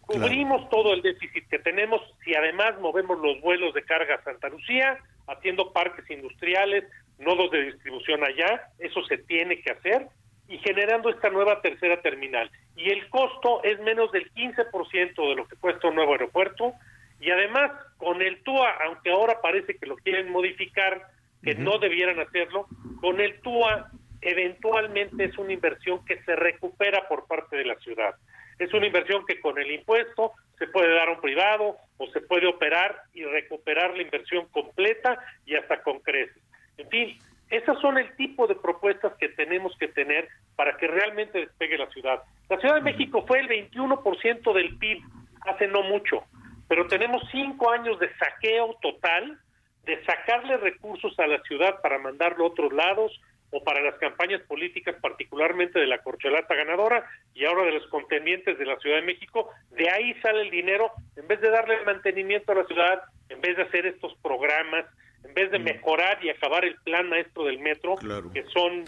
[0.02, 4.50] Cubrimos todo el déficit que tenemos si además movemos los vuelos de carga a Santa
[4.50, 4.98] Lucía,
[5.28, 6.86] haciendo parques industriales,
[7.20, 10.08] nodos de distribución allá, eso se tiene que hacer,
[10.48, 12.50] y generando esta nueva tercera terminal.
[12.76, 16.74] Y el costo es menos del 15% de lo que cuesta un nuevo aeropuerto,
[17.20, 21.08] y además con el TUA, aunque ahora parece que lo quieren modificar,
[21.44, 22.66] que no debieran hacerlo,
[23.00, 23.92] con el TUA
[24.22, 28.16] eventualmente es una inversión que se recupera por parte de la ciudad.
[28.58, 32.22] Es una inversión que con el impuesto se puede dar a un privado o se
[32.22, 36.44] puede operar y recuperar la inversión completa y hasta con creces.
[36.78, 41.40] En fin, esas son el tipo de propuestas que tenemos que tener para que realmente
[41.40, 42.22] despegue la ciudad.
[42.50, 45.02] La Ciudad de México fue el 21% del PIB
[45.48, 46.24] hace no mucho,
[46.68, 49.40] pero tenemos cinco años de saqueo total,
[49.86, 53.20] de sacarle recursos a la ciudad para mandarlo a otros lados,
[53.52, 58.58] o para las campañas políticas, particularmente de la corcholata ganadora y ahora de los contendientes
[58.58, 62.52] de la Ciudad de México, de ahí sale el dinero, en vez de darle mantenimiento
[62.52, 64.86] a la ciudad, en vez de hacer estos programas,
[65.24, 65.64] en vez de mm.
[65.64, 67.96] mejorar y acabar el plan maestro del metro,
[68.34, 68.86] que son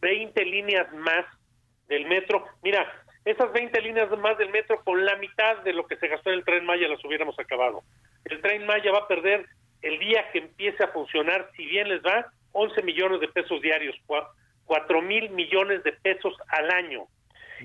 [0.00, 1.26] 20 líneas más
[1.88, 2.44] del metro.
[2.62, 2.86] Mira,
[3.24, 6.38] esas 20 líneas más del metro con la mitad de lo que se gastó en
[6.38, 7.82] el tren Maya las hubiéramos acabado.
[8.24, 9.46] El tren Maya va a perder
[9.82, 13.96] el día que empiece a funcionar, si bien les va, 11 millones de pesos diarios,
[14.64, 17.06] 4 mil millones de pesos al año.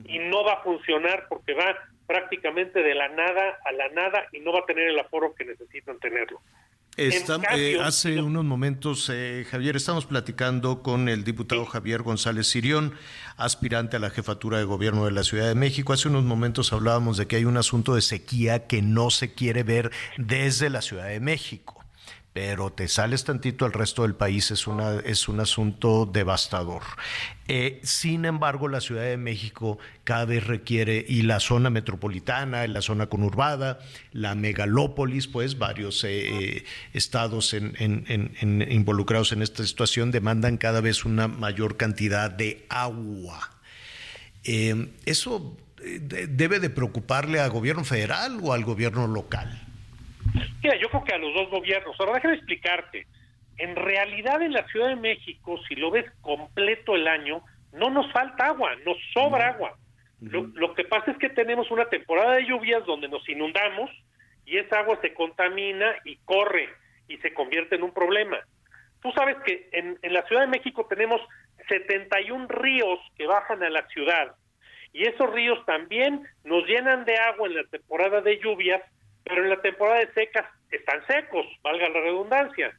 [0.06, 1.76] Y no va a funcionar porque va
[2.06, 5.46] prácticamente de la nada a la nada y no va a tener el aforo que
[5.46, 6.42] necesitan tenerlo.
[6.98, 12.94] Eh, hace unos momentos, eh, Javier, estamos platicando con el diputado Javier González Sirión,
[13.36, 15.92] aspirante a la jefatura de gobierno de la Ciudad de México.
[15.92, 19.64] Hace unos momentos hablábamos de que hay un asunto de sequía que no se quiere
[19.64, 21.85] ver desde la Ciudad de México
[22.36, 26.82] pero te sales tantito al resto del país, es, una, es un asunto devastador.
[27.48, 32.82] Eh, sin embargo, la Ciudad de México cada vez requiere, y la zona metropolitana, la
[32.82, 33.80] zona conurbada,
[34.12, 36.28] la megalópolis, pues varios eh,
[36.58, 43.50] eh, estados involucrados en esta situación demandan cada vez una mayor cantidad de agua.
[44.44, 49.65] ¿Eso debe de preocuparle al gobierno federal o al gobierno local?
[50.66, 51.96] Mira, yo creo que a los dos gobiernos.
[52.00, 53.06] Ahora déjame explicarte.
[53.60, 58.12] En realidad en la Ciudad de México, si lo ves completo el año, no nos
[58.12, 59.78] falta agua, nos sobra agua.
[60.22, 63.92] Lo, lo, que pasa es que tenemos una temporada de lluvias donde nos inundamos
[64.44, 66.68] y esa agua se contamina y corre
[67.08, 68.40] y se convierte en un problema.
[69.04, 71.22] Tú sabes que en, en la Ciudad de México tenemos
[71.70, 74.34] 71 ríos que bajan a la ciudad
[74.94, 78.82] y esos ríos también nos llenan de agua en la temporada de lluvias
[79.26, 82.78] pero en la temporada de secas están secos, valga la redundancia.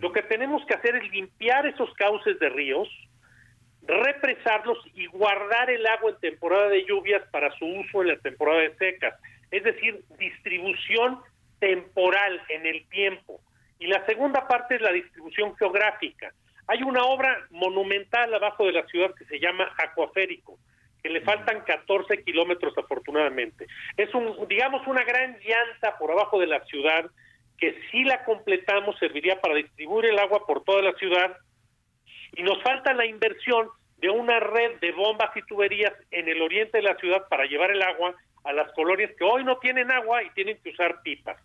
[0.00, 2.88] Lo que tenemos que hacer es limpiar esos cauces de ríos,
[3.82, 8.60] represarlos y guardar el agua en temporada de lluvias para su uso en la temporada
[8.60, 9.14] de secas.
[9.50, 11.20] Es decir, distribución
[11.58, 13.40] temporal en el tiempo.
[13.78, 16.32] Y la segunda parte es la distribución geográfica.
[16.68, 20.58] Hay una obra monumental abajo de la ciudad que se llama Acuaférico
[21.08, 23.66] le faltan 14 kilómetros afortunadamente.
[23.96, 27.10] Es un, digamos, una gran llanta por abajo de la ciudad
[27.58, 31.36] que si la completamos serviría para distribuir el agua por toda la ciudad
[32.34, 33.68] y nos falta la inversión
[33.98, 37.70] de una red de bombas y tuberías en el oriente de la ciudad para llevar
[37.70, 38.14] el agua
[38.44, 41.38] a las colonias que hoy no tienen agua y tienen que usar pipas.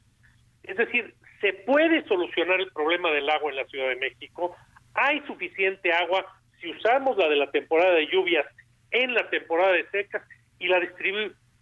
[0.64, 4.56] Es decir, se puede solucionar el problema del agua en la Ciudad de México,
[4.94, 6.26] hay suficiente agua
[6.60, 8.46] si usamos la de la temporada de lluvias
[8.92, 10.22] en la temporada de secas
[10.60, 10.80] y la,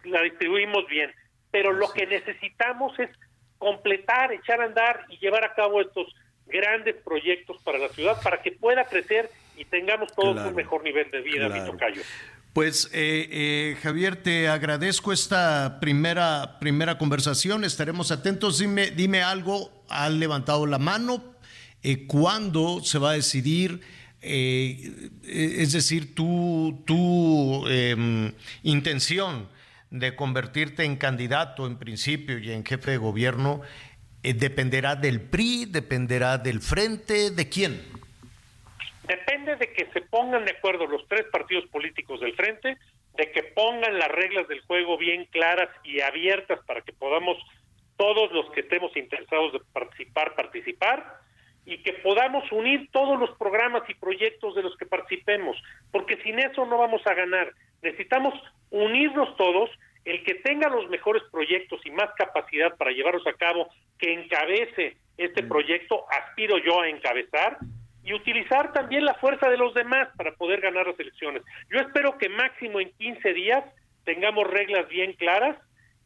[0.04, 1.10] la distribuimos bien.
[1.50, 3.08] Pero lo que necesitamos es
[3.60, 6.08] completar, echar a andar y llevar a cabo estos
[6.46, 11.10] grandes proyectos para la ciudad para que pueda crecer y tengamos todos un mejor nivel
[11.10, 11.72] de vida, claro.
[11.72, 12.02] tocayo.
[12.54, 18.58] Pues eh, eh, Javier, te agradezco esta primera, primera conversación, estaremos atentos.
[18.58, 21.22] Dime, dime algo, ¿han levantado la mano?
[21.82, 23.82] Eh, ¿Cuándo se va a decidir?
[24.22, 28.32] Eh, es decir, tu, tu em,
[28.62, 29.48] intención
[29.90, 33.62] de convertirte en candidato en principio y en jefe de gobierno
[34.22, 37.82] eh, dependerá del PRI, dependerá del frente, ¿de quién?
[39.04, 42.76] Depende de que se pongan de acuerdo los tres partidos políticos del frente,
[43.16, 47.36] de que pongan las reglas del juego bien claras y abiertas para que podamos
[47.96, 51.20] todos los que estemos interesados de participar, participar,
[51.64, 55.56] y que podamos unir todos los programas y proyectos de los que participemos,
[55.92, 57.52] porque sin eso no vamos a ganar.
[57.82, 58.34] Necesitamos
[58.70, 59.70] unirnos todos,
[60.04, 63.68] el que tenga los mejores proyectos y más capacidad para llevarlos a cabo,
[63.98, 67.58] que encabece este proyecto, aspiro yo a encabezar,
[68.02, 71.42] y utilizar también la fuerza de los demás para poder ganar las elecciones.
[71.70, 73.64] Yo espero que máximo en 15 días
[74.04, 75.56] tengamos reglas bien claras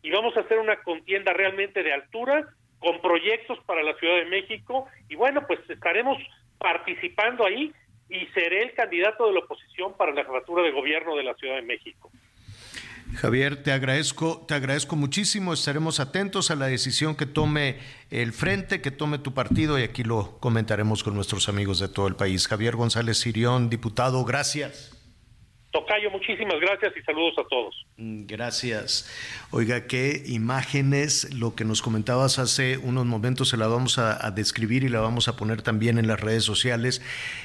[0.03, 2.49] y vamos a hacer una contienda realmente de altura
[2.85, 6.19] con proyectos para la Ciudad de México y bueno, pues estaremos
[6.59, 7.73] participando ahí
[8.11, 11.57] y seré el candidato de la oposición para la jefatura de gobierno de la Ciudad
[11.57, 12.11] de México.
[13.15, 15.55] Javier, te agradezco, te agradezco muchísimo.
[15.55, 17.79] Estaremos atentos a la decisión que tome
[18.11, 22.07] el frente, que tome tu partido y aquí lo comentaremos con nuestros amigos de todo
[22.07, 22.49] el país.
[22.49, 24.94] Javier González Sirión, diputado, gracias.
[26.05, 27.87] Tocayo, muchísimas gracias y saludos a todos.
[27.97, 29.11] Mm, gracias.
[29.51, 34.31] Oiga, qué imágenes, lo que nos comentabas hace unos momentos, se la vamos a, a,
[34.31, 37.03] describir y la vamos a poner también en las redes sociales.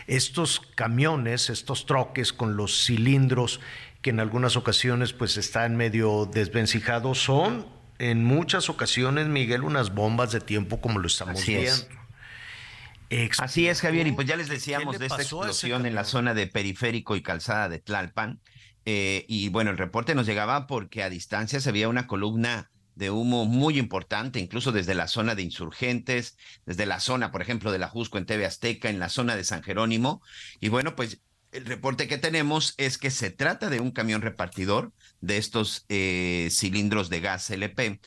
[0.07, 3.59] Estos camiones, estos troques con los cilindros
[4.01, 7.65] que en algunas ocasiones pues están medio desvencijados, son
[7.99, 11.71] en muchas ocasiones, Miguel, unas bombas de tiempo como lo estamos Así viendo.
[11.71, 11.98] Es.
[13.39, 16.47] Así es, Javier, y pues ya les decíamos de esta explosión en la zona de
[16.47, 18.39] periférico y calzada de Tlalpan.
[18.85, 23.11] Eh, y bueno, el reporte nos llegaba porque a distancia se veía una columna de
[23.11, 27.79] humo muy importante, incluso desde la zona de insurgentes, desde la zona, por ejemplo, de
[27.79, 30.21] la Jusco en TV Azteca, en la zona de San Jerónimo.
[30.59, 31.21] Y bueno, pues
[31.51, 34.91] el reporte que tenemos es que se trata de un camión repartidor
[35.21, 37.99] de estos eh, cilindros de gas LP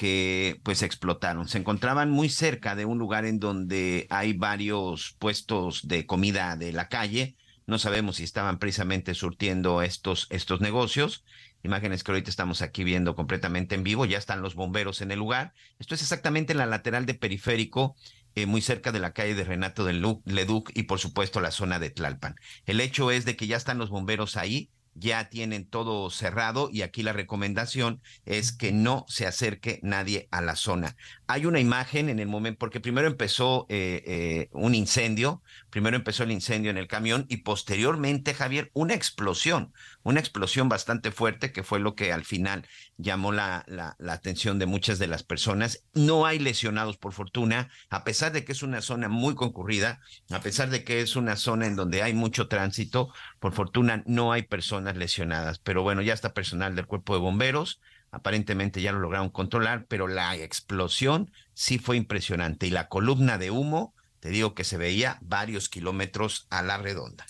[0.00, 1.46] que pues explotaron.
[1.46, 6.72] Se encontraban muy cerca de un lugar en donde hay varios puestos de comida de
[6.72, 7.36] la calle.
[7.66, 11.22] No sabemos si estaban precisamente surtiendo estos, estos negocios.
[11.62, 14.06] Imágenes que ahorita estamos aquí viendo completamente en vivo.
[14.06, 15.52] Ya están los bomberos en el lugar.
[15.78, 17.94] Esto es exactamente en la lateral de periférico
[18.34, 21.78] eh, muy cerca de la calle de Renato del Leduc y por supuesto la zona
[21.78, 22.36] de Tlalpan.
[22.64, 26.82] El hecho es de que ya están los bomberos ahí, ya tienen todo cerrado y
[26.82, 30.96] aquí la recomendación es que no se acerque nadie a la zona.
[31.32, 36.24] Hay una imagen en el momento, porque primero empezó eh, eh, un incendio, primero empezó
[36.24, 41.62] el incendio en el camión y posteriormente, Javier, una explosión, una explosión bastante fuerte que
[41.62, 42.66] fue lo que al final
[42.96, 45.84] llamó la, la, la atención de muchas de las personas.
[45.94, 50.00] No hay lesionados, por fortuna, a pesar de que es una zona muy concurrida,
[50.30, 54.32] a pesar de que es una zona en donde hay mucho tránsito, por fortuna no
[54.32, 57.80] hay personas lesionadas, pero bueno, ya está personal del cuerpo de bomberos,
[58.10, 63.50] aparentemente ya lo lograron controlar, pero la explosión sí fue impresionante y la columna de
[63.50, 67.26] humo, te digo que se veía varios kilómetros a la redonda.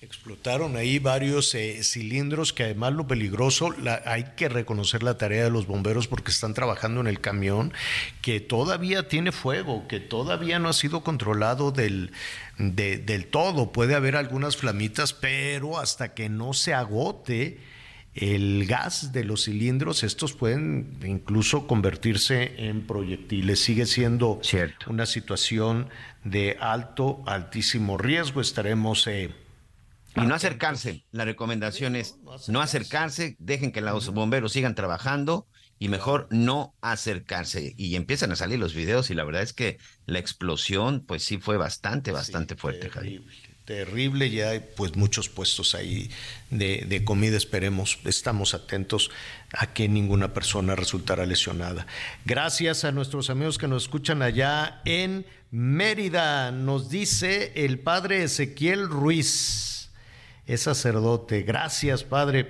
[0.00, 3.74] Explotaron ahí varios eh, cilindros que además lo peligroso,
[4.04, 7.72] hay que reconocer la tarea de los bomberos porque están trabajando en el camión
[8.22, 12.12] que todavía tiene fuego, que todavía no ha sido controlado del,
[12.58, 13.72] de, del todo.
[13.72, 17.58] Puede haber algunas flamitas, pero hasta que no se agote
[18.20, 23.60] el gas de los cilindros, estos pueden incluso convertirse en proyectiles.
[23.60, 24.90] Sigue siendo Cierto.
[24.90, 25.88] una situación
[26.24, 28.40] de alto, altísimo riesgo.
[28.40, 29.06] Estaremos...
[29.06, 29.34] Eh,
[30.16, 31.04] y no acercarse.
[31.12, 32.16] La recomendación es
[32.48, 35.46] no acercarse, dejen que los bomberos sigan trabajando
[35.78, 37.74] y mejor no acercarse.
[37.76, 41.38] Y empiezan a salir los videos y la verdad es que la explosión pues sí
[41.38, 43.32] fue bastante, bastante sí, fuerte, terrible,
[43.68, 46.10] terrible, ya hay pues muchos puestos ahí
[46.48, 49.10] de, de, comida, esperemos, estamos atentos
[49.52, 51.86] a que ninguna persona resultara lesionada.
[52.24, 58.88] Gracias a nuestros amigos que nos escuchan allá en Mérida, nos dice el padre Ezequiel
[58.88, 59.90] Ruiz
[60.46, 61.42] es sacerdote.
[61.42, 62.48] Gracias, Padre.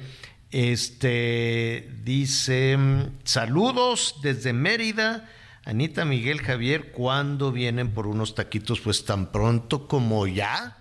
[0.53, 2.78] Este dice:
[3.24, 5.28] Saludos desde Mérida.
[5.65, 8.81] Anita Miguel Javier, ¿cuándo vienen por unos taquitos?
[8.81, 10.78] Pues tan pronto como ya.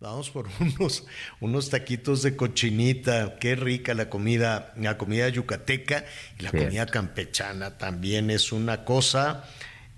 [0.00, 1.06] Vamos por unos,
[1.40, 3.38] unos taquitos de cochinita.
[3.38, 6.04] Qué rica la comida, la comida yucateca
[6.38, 9.44] y la comida campechana también es una cosa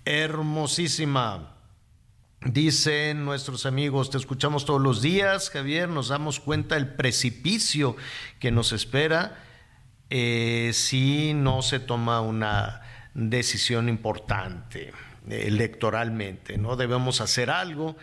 [0.05, 1.55] hermosísima.
[2.41, 7.97] Dicen nuestros amigos, te escuchamos todos los días, Javier, nos damos cuenta del precipicio
[8.39, 9.45] que nos espera
[10.09, 12.83] eh, si no se toma una
[13.15, 14.93] decisión importante
[15.29, 16.77] electoralmente, ¿no?
[16.77, 17.97] Debemos hacer algo.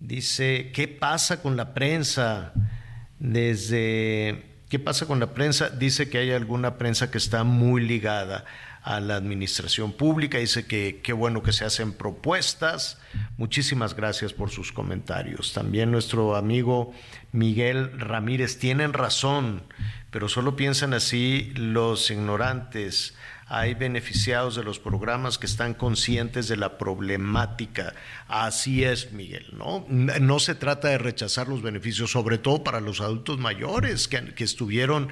[0.00, 2.52] Dice, ¿qué pasa con la prensa?
[3.18, 5.70] Desde, ¿qué pasa con la prensa?
[5.70, 8.44] Dice que hay alguna prensa que está muy ligada
[8.84, 10.38] a la administración pública.
[10.38, 12.98] Dice que qué bueno que se hacen propuestas.
[13.36, 15.52] Muchísimas gracias por sus comentarios.
[15.52, 16.94] También nuestro amigo
[17.32, 19.64] Miguel Ramírez, tienen razón,
[20.10, 23.14] pero solo piensan así los ignorantes
[23.48, 27.94] hay beneficiados de los programas que están conscientes de la problemática.
[28.28, 29.86] Así es, Miguel, ¿no?
[29.88, 35.08] No se trata de rechazar los beneficios, sobre todo para los adultos mayores que, estuvieron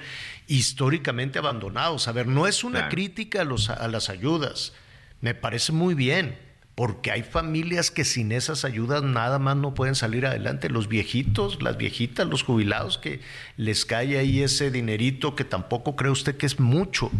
[0.46, 2.08] históricamente abandonados.
[2.08, 4.74] A ver, no es una crítica a, los, a las ayudas,
[5.20, 6.38] me parece muy bien,
[6.74, 10.68] porque hay familias que sin esas ayudas nada más no pueden salir adelante.
[10.68, 13.20] Los viejitos, las viejitas, los jubilados, que
[13.56, 17.10] les cae ahí ese dinerito que tampoco cree usted que es mucho.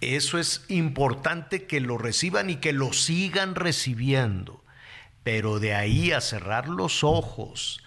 [0.00, 4.64] Eso es importante que lo reciban y que lo sigan recibiendo.
[5.24, 7.82] Pero de ahí a cerrar los ojos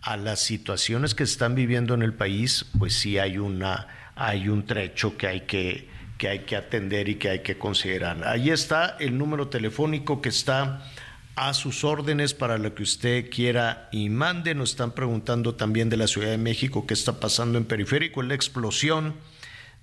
[0.00, 4.66] a las situaciones que están viviendo en el país, pues sí hay una hay un
[4.66, 8.26] trecho que hay que que hay que atender y que hay que considerar.
[8.26, 10.84] Ahí está el número telefónico que está
[11.36, 14.54] a sus órdenes para lo que usted quiera y mande.
[14.54, 18.34] Nos están preguntando también de la Ciudad de México qué está pasando en periférico, la
[18.34, 19.14] explosión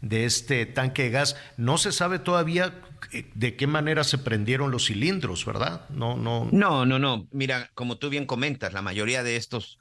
[0.06, 1.36] de este tanque de gas.
[1.58, 2.80] No se sabe todavía
[3.12, 5.90] eh, de qué manera se prendieron los cilindros, ¿verdad?
[5.90, 6.48] No, no.
[6.52, 7.28] No, no, no.
[7.32, 9.80] Mira, como tú bien comentas, la mayoría de estos,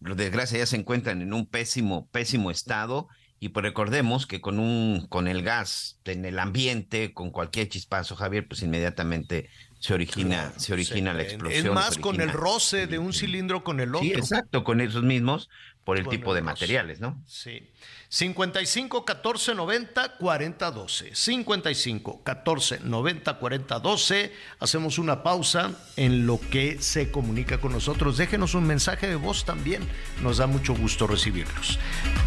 [0.00, 3.08] por desgracia, ya se encuentran en un pésimo, pésimo estado.
[3.40, 8.14] Y pues recordemos que con un, con el gas en el ambiente, con cualquier chispazo,
[8.14, 11.66] Javier, pues inmediatamente se origina, se origina la explosión.
[11.66, 14.06] Es más con el roce de un cilindro con el otro.
[14.06, 15.50] Sí, exacto, con esos mismos,
[15.84, 17.20] por el tipo de materiales, ¿no?
[17.26, 17.68] Sí.
[18.08, 21.14] 55 14 90 40 12.
[21.14, 24.32] 55 14 90 40 12.
[24.60, 28.16] Hacemos una pausa en lo que se comunica con nosotros.
[28.16, 29.82] Déjenos un mensaje de voz también.
[30.22, 31.78] Nos da mucho gusto recibirlos.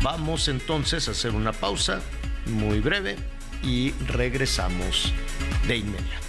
[0.02, 2.02] Vamos entonces a hacer una pausa
[2.46, 3.16] muy breve
[3.64, 5.14] y regresamos
[5.68, 6.28] de inmediato.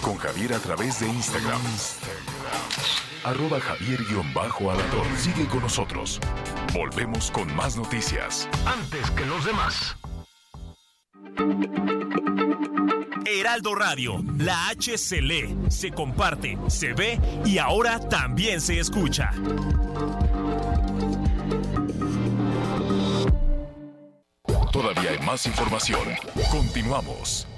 [0.00, 1.60] Con Javier a través de Instagram.
[3.24, 5.06] Arroba Javier-Alador.
[5.18, 6.20] Sigue con nosotros.
[6.72, 8.48] Volvemos con más noticias.
[8.64, 9.96] Antes que los demás.
[13.26, 19.32] Heraldo Radio, la H se lee, se comparte, se ve y ahora también se escucha.
[24.70, 26.02] Todavía hay más información.
[26.50, 27.48] Continuamos.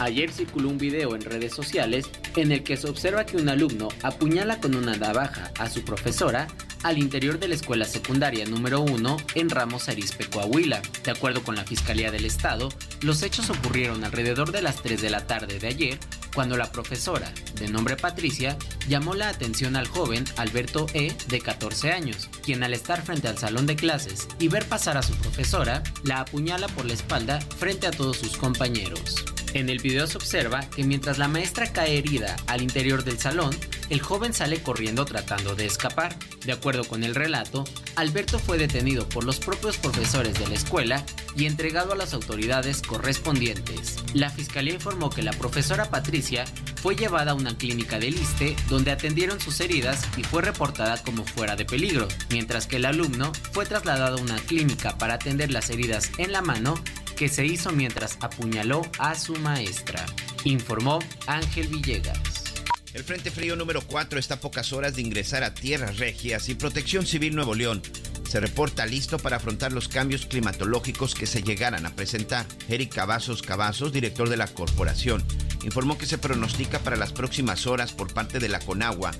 [0.00, 3.88] Ayer circuló un video en redes sociales en el que se observa que un alumno
[4.02, 6.48] apuñala con una navaja a su profesora
[6.82, 10.80] al interior de la escuela secundaria número 1 en Ramos Arizpe, Coahuila.
[11.04, 12.70] De acuerdo con la Fiscalía del Estado,
[13.02, 15.98] los hechos ocurrieron alrededor de las 3 de la tarde de ayer,
[16.34, 18.56] cuando la profesora, de nombre Patricia,
[18.88, 23.36] llamó la atención al joven Alberto E., de 14 años, quien al estar frente al
[23.36, 27.86] salón de clases y ver pasar a su profesora, la apuñala por la espalda frente
[27.86, 29.26] a todos sus compañeros.
[29.52, 33.54] En el video se observa que mientras la maestra cae herida al interior del salón,
[33.88, 36.16] el joven sale corriendo tratando de escapar.
[36.44, 37.64] De acuerdo con el relato,
[37.96, 41.04] Alberto fue detenido por los propios profesores de la escuela
[41.36, 43.96] y entregado a las autoridades correspondientes.
[44.14, 46.44] La fiscalía informó que la profesora Patricia
[46.76, 51.24] fue llevada a una clínica de Liste donde atendieron sus heridas y fue reportada como
[51.24, 55.70] fuera de peligro, mientras que el alumno fue trasladado a una clínica para atender las
[55.70, 56.74] heridas en la mano
[57.20, 60.06] que se hizo mientras apuñaló a su maestra,
[60.44, 62.54] informó Ángel Villegas.
[62.94, 66.54] El Frente Frío número 4 está a pocas horas de ingresar a tierras regias y
[66.54, 67.82] Protección Civil Nuevo León
[68.30, 72.46] se reporta listo para afrontar los cambios climatológicos que se llegaran a presentar.
[72.68, 75.24] Eric Cavazos Cavazos, director de la corporación,
[75.64, 79.10] informó que se pronostica para las próximas horas por parte de la Conagua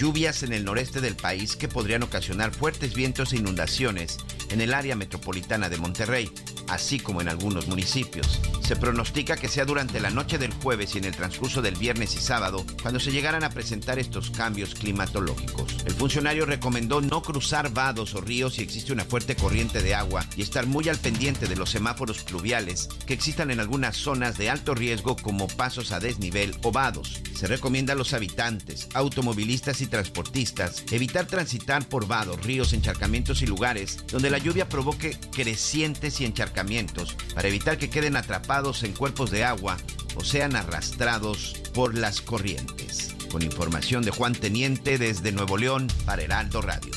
[0.00, 4.16] lluvias en el noreste del país que podrían ocasionar fuertes vientos e inundaciones
[4.48, 6.32] en el área metropolitana de Monterrey,
[6.68, 8.40] así como en algunos municipios.
[8.62, 12.14] Se pronostica que sea durante la noche del jueves y en el transcurso del viernes
[12.14, 15.76] y sábado cuando se llegaran a presentar estos cambios climatológicos.
[15.84, 20.26] El funcionario recomendó no cruzar vados o ríos si existe una fuerte corriente de agua
[20.36, 24.50] y estar muy al pendiente de los semáforos pluviales que existan en algunas zonas de
[24.50, 27.22] alto riesgo como pasos a desnivel o vados.
[27.34, 33.46] Se recomienda a los habitantes, automovilistas y transportistas evitar transitar por vados, ríos, encharcamientos y
[33.46, 39.30] lugares donde la lluvia provoque crecientes y encharcamientos para evitar que queden atrapados en cuerpos
[39.30, 39.76] de agua
[40.16, 43.14] o sean arrastrados por las corrientes.
[43.30, 46.90] Con información de Juan Teniente desde Nuevo León para Heraldo Radio.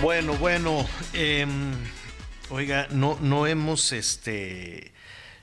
[0.00, 1.72] Bueno, bueno, em,
[2.50, 4.94] oiga, no, no hemos este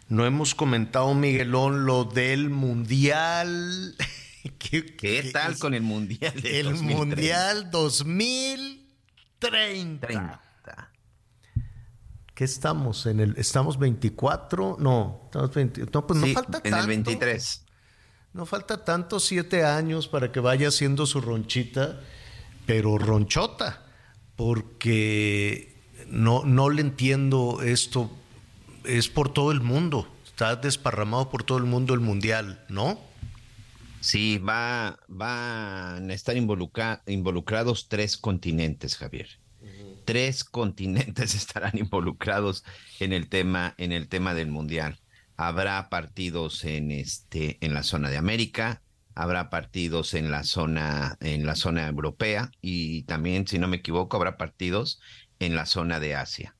[0.07, 3.97] no hemos comentado, Miguelón, lo del mundial.
[4.57, 6.33] ¿Qué, tal con el mundial?
[6.45, 10.41] el mundial 2030.
[12.33, 13.05] ¿Qué estamos?
[13.07, 14.77] ¿En el, ¿Estamos 24?
[14.79, 16.69] No, estamos 20, no, pues no falta tanto.
[16.69, 17.65] En el 23.
[18.31, 21.99] No falta tanto, siete años para que vaya haciendo su ronchita,
[22.65, 23.84] pero ronchota
[24.35, 25.73] porque
[26.07, 28.11] no, no le entiendo esto.
[28.83, 32.99] Es por todo el mundo, está desparramado por todo el mundo el mundial, ¿no?
[34.05, 39.27] Sí, va, van a estar involucrados tres continentes, Javier.
[40.05, 42.63] Tres continentes estarán involucrados
[42.99, 44.99] en el tema, en el tema del mundial.
[45.37, 48.83] Habrá partidos en este, en la zona de América,
[49.15, 54.17] habrá partidos en la zona, en la zona europea y también, si no me equivoco,
[54.17, 54.99] habrá partidos
[55.39, 56.55] en la zona de Asia.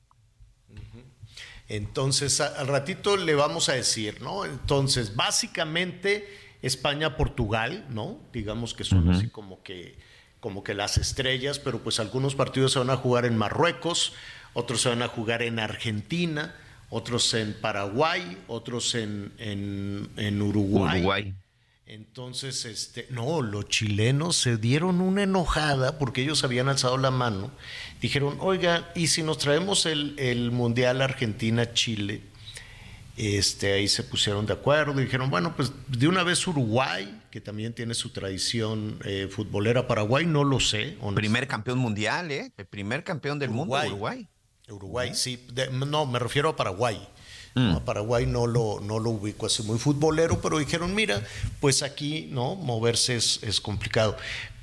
[1.68, 4.44] Entonces, al ratito le vamos a decir, ¿no?
[4.44, 6.28] Entonces, básicamente
[6.62, 8.18] España-Portugal, ¿no?
[8.32, 9.98] Digamos que son así como que,
[10.40, 14.14] como que las estrellas, pero pues algunos partidos se van a jugar en Marruecos,
[14.54, 16.54] otros se van a jugar en Argentina,
[16.88, 21.00] otros en Paraguay, otros en, en Uruguay.
[21.00, 21.34] Uruguay.
[21.86, 27.52] Entonces, este, no, los chilenos se dieron una enojada porque ellos habían alzado la mano.
[28.00, 32.22] Dijeron, oiga, ¿y si nos traemos el, Mundial Argentina-Chile?
[33.16, 37.40] Este, ahí se pusieron de acuerdo y dijeron, bueno, pues de una vez Uruguay, que
[37.40, 40.98] también tiene su tradición eh, futbolera, Paraguay, no lo sé.
[41.14, 42.52] Primer campeón mundial, ¿eh?
[42.56, 44.26] El primer campeón del mundo, Uruguay.
[44.68, 45.46] Uruguay, sí.
[45.70, 46.98] no, me refiero a Paraguay.
[47.56, 47.78] Mm.
[47.86, 51.22] Paraguay no lo, no lo ubico así muy futbolero, pero dijeron, mira,
[51.58, 54.14] pues aquí no moverse es, es complicado.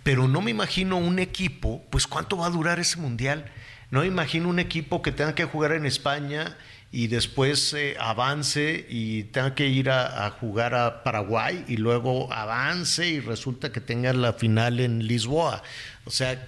[0.03, 3.51] Pero no me imagino un equipo, pues cuánto va a durar ese mundial.
[3.89, 6.55] No me imagino un equipo que tenga que jugar en España
[6.91, 13.07] y después eh, avance y tenga que ir a, jugar a Paraguay y luego avance
[13.07, 15.63] y resulta que tenga la final en Lisboa.
[16.05, 16.47] O sea,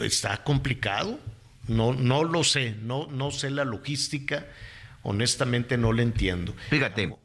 [0.00, 1.18] está complicado.
[1.68, 4.44] No, no lo sé, no, no sé la logística
[5.08, 6.54] honestamente no le entiendo.
[6.68, 7.16] Fíjate,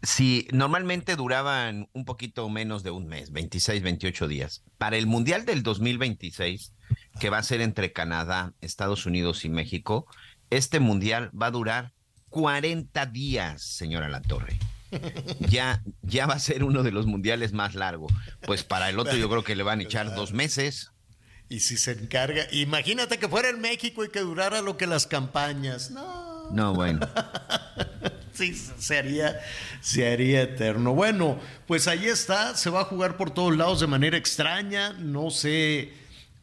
[0.00, 5.44] si normalmente duraban un poquito menos de un mes, 26, 28 días, para el Mundial
[5.44, 6.72] del 2026,
[7.18, 10.06] que va a ser entre Canadá, Estados Unidos y México,
[10.50, 11.94] este Mundial va a durar
[12.28, 14.56] 40 días, señora La Torre.
[15.40, 18.12] Ya, ya va a ser uno de los mundiales más largos.
[18.46, 20.92] Pues para el otro yo creo que le van a echar dos meses.
[21.48, 25.06] Y si se encarga, imagínate que fuera en México y que durara lo que las
[25.06, 25.90] campañas.
[25.90, 26.27] No.
[26.50, 27.06] No, bueno.
[28.32, 29.40] sí, se haría,
[29.80, 30.94] se haría eterno.
[30.94, 35.30] Bueno, pues ahí está, se va a jugar por todos lados de manera extraña, no
[35.30, 35.92] sé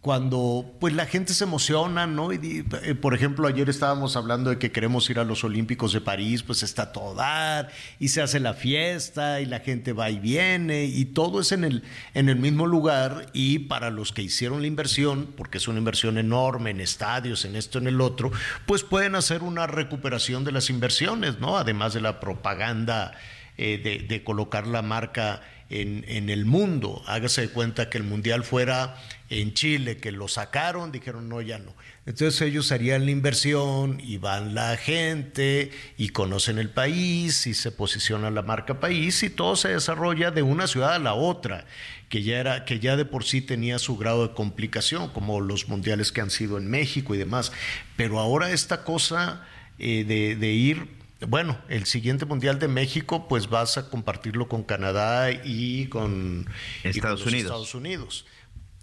[0.06, 2.32] cuando pues la gente se emociona, ¿no?
[2.32, 6.00] Y, eh, por ejemplo, ayer estábamos hablando de que queremos ir a los Olímpicos de
[6.00, 7.70] París, pues está todo dar
[8.00, 11.64] y se hace la fiesta y la gente va y viene y todo es en
[11.64, 11.82] el,
[12.14, 16.20] en el mismo lugar y para los que hicieron la inversión, porque es una inversión
[16.20, 18.32] enorme en estadios, en esto, en el otro,
[18.68, 21.58] pues pueden hacer una recuperación de las inversiones, ¿no?
[21.58, 23.16] Además de la propaganda
[23.58, 27.02] eh, de, de colocar la marca en, en, el mundo.
[27.08, 28.98] Hágase de cuenta que el mundial fuera
[29.30, 31.74] en Chile, que lo sacaron, dijeron no, ya no.
[32.06, 37.72] Entonces ellos harían la inversión y van la gente y conocen el país y se
[37.72, 41.66] posiciona la marca país y todo se desarrolla de una ciudad a la otra,
[42.10, 45.68] que ya, era, que ya de por sí tenía su grado de complicación, como los
[45.68, 47.52] mundiales que han sido en México y demás.
[47.96, 49.44] Pero ahora esta cosa
[49.80, 54.64] eh, de, de ir bueno, el siguiente Mundial de México, pues vas a compartirlo con
[54.64, 56.48] Canadá y con
[56.84, 57.44] Estados, Unidos.
[57.46, 58.26] Estados Unidos,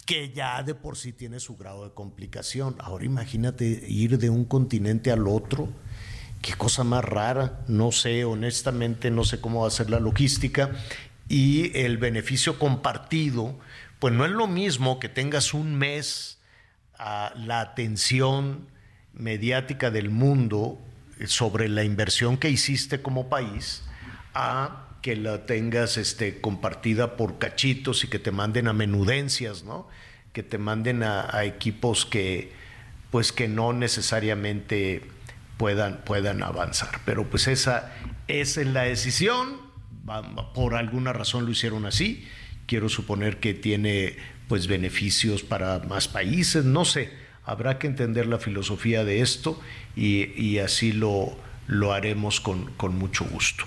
[0.07, 2.77] que ya de por sí tiene su grado de complicación.
[2.79, 5.69] Ahora imagínate ir de un continente al otro.
[6.41, 7.61] Qué cosa más rara.
[7.69, 10.73] No sé, honestamente, no sé cómo va a ser la logística.
[11.29, 13.59] Y el beneficio compartido,
[14.01, 16.41] pues no es lo mismo que tengas un mes
[16.99, 18.69] a la atención
[19.13, 20.79] mediática del mundo
[21.27, 23.85] sobre la inversión que hiciste como país
[24.35, 29.89] a que la tengas este, compartida por cachitos y que te manden a menudencias, ¿no?
[30.33, 32.53] Que te manden a, equipos que,
[33.11, 35.03] pues que no necesariamente
[35.59, 37.01] puedan, puedan avanzar.
[37.05, 37.93] Pero pues esa,
[38.29, 39.61] esa es la decisión,
[40.55, 42.27] por alguna razón lo hicieron así,
[42.67, 44.17] quiero suponer que tiene
[44.49, 47.11] pues beneficios para más países, no sé,
[47.45, 49.61] habrá que entender la filosofía de esto
[49.97, 53.65] y, así lo, lo haremos con, con, mucho gusto.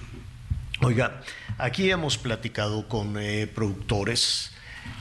[0.82, 1.22] Oiga,
[1.58, 4.52] aquí hemos platicado con eh, productores,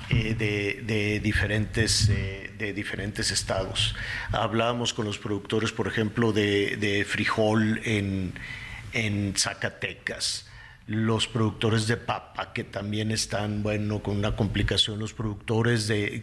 [0.09, 3.96] eh, de, diferentes, eh, de diferentes estados.
[4.30, 8.34] Hablábamos con los productores, por ejemplo, de, frijol en,
[8.92, 10.46] en Zacatecas
[10.86, 16.20] los productores de papa, que también están, bueno, con una complicación, los productores de,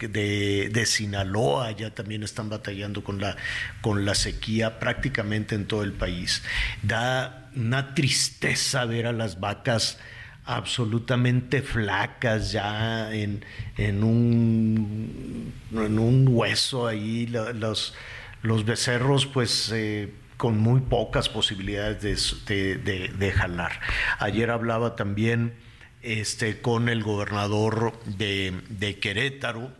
[0.71, 3.35] de, Sinaloa ya también están batallando con la,
[3.81, 6.43] con la sequía prácticamente en todo el país.
[6.83, 9.97] Da una tristeza ver a las vacas
[10.45, 13.43] absolutamente flacas ya en,
[13.77, 17.95] en, un, en un hueso ahí, los,
[18.43, 19.71] los becerros pues...
[19.73, 23.79] Eh, con muy pocas posibilidades de, jalar.
[24.17, 25.53] Ayer hablaba también
[26.01, 29.71] este, con el gobernador de, Querétaro,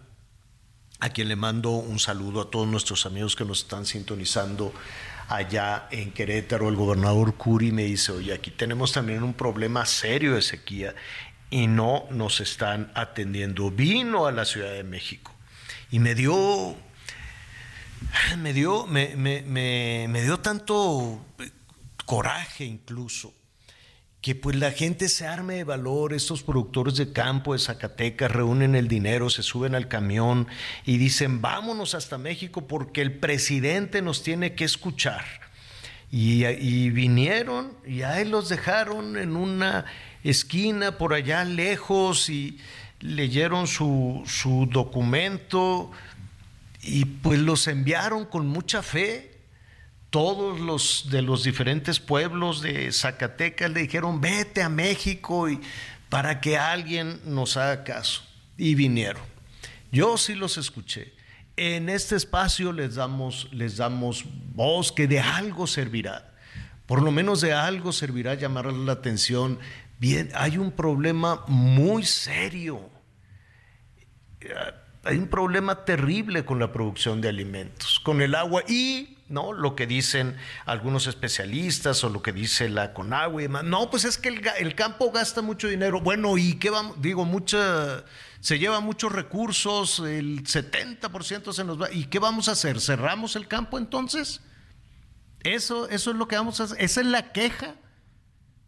[0.99, 4.71] a quien le mando un saludo a todos nuestros amigos que nos están sintonizando
[5.29, 6.69] allá en Querétaro.
[6.69, 10.93] El gobernador Curi me dice, oye, aquí tenemos también un problema serio de sequía
[11.49, 13.71] y no nos están atendiendo.
[13.71, 15.33] Vino a la Ciudad de México
[15.89, 16.77] y me dio
[18.37, 19.41] me dio, me, me,
[20.07, 21.23] me, dio tanto
[22.05, 23.33] coraje incluso
[24.21, 28.75] que pues la gente se arme de valor, estos productores de campo de Zacatecas reúnen
[28.75, 30.47] el dinero, se suben al camión
[30.85, 35.25] y dicen, vámonos hasta México porque el presidente nos tiene que escuchar.
[36.11, 39.85] Y, y vinieron y ahí los dejaron en una
[40.23, 42.59] esquina por allá lejos y
[42.99, 45.89] leyeron su, su documento
[46.81, 49.39] y pues los enviaron con mucha fe.
[50.09, 55.61] Todos los de los diferentes pueblos de Zacatecas le dijeron, vete a México y,
[56.09, 58.23] para que alguien nos haga caso.
[58.57, 59.23] Y vinieron.
[59.91, 61.13] Yo sí los escuché.
[61.55, 66.33] En este espacio les damos, les damos voz que de algo servirá.
[66.85, 69.59] Por lo menos de algo servirá llamar la atención.
[69.99, 72.89] Bien, hay un problema muy serio
[75.03, 79.75] hay un problema terrible con la producción de alimentos, con el agua y no lo
[79.75, 83.63] que dicen algunos especialistas o lo que dice la Conagua y demás.
[83.63, 86.01] No, pues es que el, campo gasta mucho dinero.
[86.01, 87.01] Bueno, ¿y qué vamos?
[87.01, 88.03] Digo, mucha
[88.41, 91.91] se lleva muchos recursos, el 70% se nos va.
[91.91, 92.79] ¿Y qué vamos a hacer?
[92.79, 94.41] ¿Cerramos el campo entonces?
[95.43, 96.77] Eso, eso es lo que vamos a hacer.
[96.79, 97.75] Esa es la queja.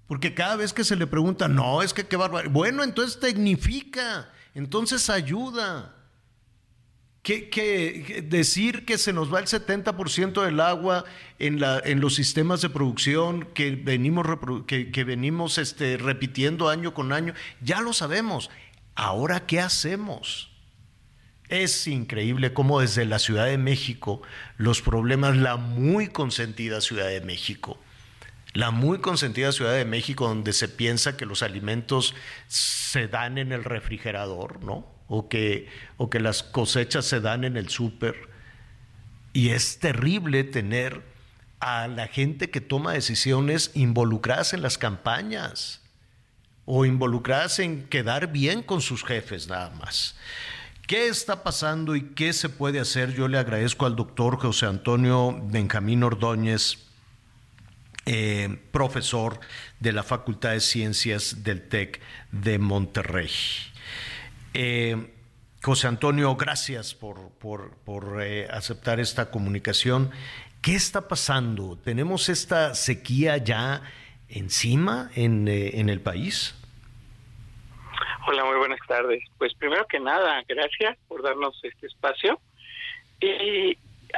[0.08, 2.50] Porque cada vez que se le pregunta, no, es que qué bárbaro.
[2.50, 6.03] Bueno, entonces tecnifica, entonces ayuda
[7.24, 11.06] que, decir que se nos va el 70% del agua
[11.40, 14.28] en, la, en, los sistemas de producción que venimos,
[14.68, 18.52] que, venimos este, repitiendo año con año, ya lo sabemos.
[18.94, 20.52] Ahora, ¿qué hacemos?
[21.48, 24.22] Es increíble cómo desde la Ciudad de México
[24.58, 27.80] los problemas, la muy consentida Ciudad de México,
[28.54, 32.16] la muy consentida Ciudad de México donde se piensa que los alimentos
[32.48, 34.93] se dan en el refrigerador, ¿no?
[35.08, 35.68] O que,
[35.98, 38.30] o que las cosechas se dan en el súper.
[39.34, 41.02] Y es terrible tener
[41.60, 45.82] a la gente que toma decisiones involucradas en las campañas
[46.66, 50.16] o involucradas en quedar bien con sus jefes nada más.
[50.88, 53.14] ¿Qué está pasando y qué se puede hacer?
[53.14, 56.78] Yo le agradezco al doctor José Antonio Benjamín Ordóñez,
[58.06, 59.40] eh, profesor
[59.80, 62.02] de la Facultad de Ciencias del TEC
[62.32, 63.30] de Monterrey.
[64.54, 64.96] Eh,
[65.64, 70.12] José Antonio, gracias por, por, eh, aceptar esta comunicación.
[70.62, 71.78] ¿Qué está pasando?
[71.78, 73.82] ¿Tenemos esta sequía ya
[74.30, 76.56] encima en, eh, en el país?
[78.28, 79.24] Hola, muy buenas tardes.
[79.38, 82.40] Pues primero que nada, gracias por darnos este espacio.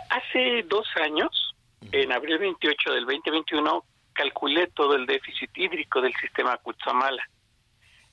[0.10, 1.56] hace dos años,
[1.92, 7.24] en abril 28 del 2021, calculé todo el déficit hídrico del sistema Cutzamala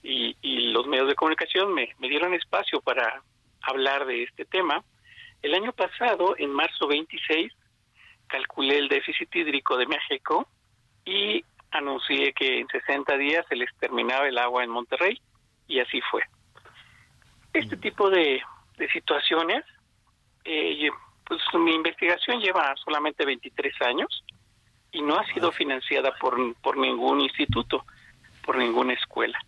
[0.03, 3.23] y, los medios de comunicación me, dieron espacio para
[3.63, 4.83] hablar de este tema.
[5.43, 7.53] El año pasado, en marzo 26,
[8.27, 10.49] calculé el déficit hídrico de México
[11.05, 15.21] y anuncié que en 60 días se les terminaba el agua en Monterrey
[15.69, 16.23] y así fue.
[17.53, 18.43] Este tipo de,
[18.93, 19.65] situaciones,
[20.45, 20.91] eh,
[21.25, 24.25] pues mi investigación lleva solamente 23 años
[24.91, 27.85] y no ha sido financiada por, por ningún instituto,
[28.45, 29.39] por ninguna escuela.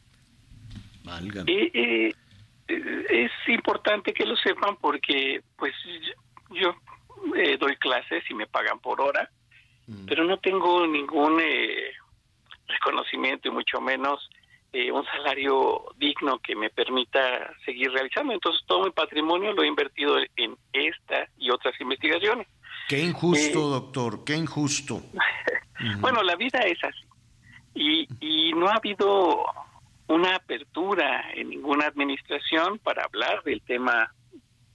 [1.46, 2.14] Y,
[2.66, 5.74] es importante que lo sepan porque pues
[6.50, 6.74] yo,
[7.36, 9.28] eh, doy clases y me pagan por hora,
[9.86, 10.06] mm.
[10.06, 11.92] pero no tengo ningún eh,
[12.66, 14.30] reconocimiento y mucho menos
[14.72, 18.32] eh, un salario digno que me permita seguir realizando.
[18.32, 22.48] Entonces todo mi patrimonio lo he invertido en esta y otras investigaciones.
[22.88, 25.00] Qué injusto, eh, doctor, qué injusto.
[26.00, 27.04] bueno, la vida es así.
[27.74, 29.44] Y, y no ha habido
[30.08, 34.12] una apertura en ninguna administración para hablar del tema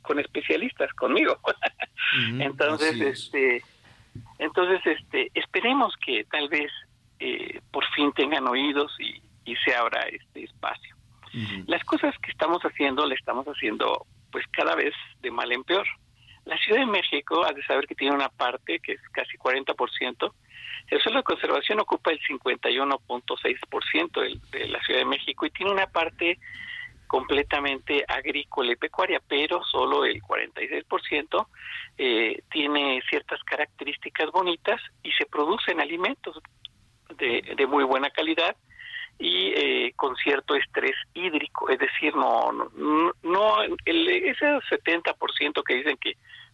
[0.01, 1.39] con especialistas, conmigo.
[2.39, 3.63] entonces, este,
[4.39, 6.71] entonces, este, esperemos que tal vez
[7.19, 9.21] eh, por fin tengan oídos y,
[9.65, 10.95] se abra este espacio.
[11.65, 15.87] Las cosas que estamos haciendo, le estamos haciendo pues cada vez de mal en peor.
[16.45, 20.33] La Ciudad de México, ha de saber que tiene una parte que es casi 40%,
[20.89, 25.71] el suelo de conservación ocupa el 51.6% de, de la Ciudad de México y tiene
[25.71, 26.37] una parte
[27.09, 31.47] completamente agrícola y pecuaria, pero solo el 46%
[31.97, 36.39] eh, tiene ciertas características bonitas y se producen alimentos
[37.17, 38.55] de, muy buena calidad
[39.17, 45.73] y eh, con cierto estrés hídrico, es decir, no, no, no el, ese 70% que
[45.73, 46.13] dicen que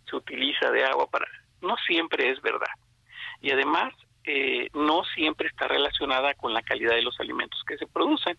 [0.10, 1.28] se utiliza de agua para,
[1.62, 2.72] no siempre es verdad.
[3.41, 3.94] Y además,
[4.26, 8.38] eh, no siempre está relacionada con la calidad de los alimentos que se producen.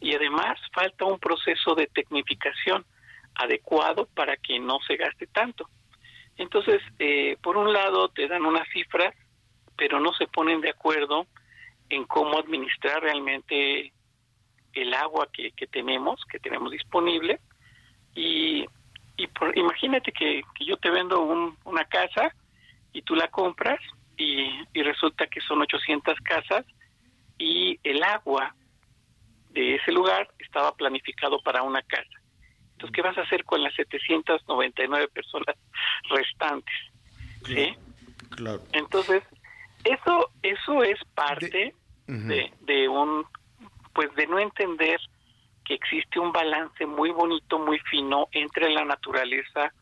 [0.00, 2.84] Y además falta un proceso de tecnificación
[3.34, 5.68] adecuado para que no se gaste tanto.
[6.36, 9.14] Entonces, eh, por un lado te dan unas cifras,
[9.76, 11.26] pero no se ponen de acuerdo
[11.88, 13.92] en cómo administrar realmente
[14.74, 17.40] el agua que, tenemos, que tenemos disponible.
[18.14, 18.66] Y,
[19.16, 21.22] y imagínate que, yo te vendo
[21.64, 22.34] una casa
[22.92, 23.80] y tú la compras
[24.16, 26.64] y, y resulta que son 800 casas
[27.38, 28.54] y el agua
[29.50, 32.20] de ese lugar estaba planificado para una casa.
[32.72, 35.56] Entonces, ¿qué vas a hacer con las 799 personas
[36.10, 36.74] restantes?
[37.44, 37.74] ¿Sí?
[38.30, 38.62] Claro.
[38.72, 39.22] Entonces,
[39.84, 41.74] eso, eso es parte
[42.06, 43.24] de, de, un,
[43.94, 45.00] pues de no entender
[45.64, 49.72] que existe un balance muy bonito, muy fino entre la naturaleza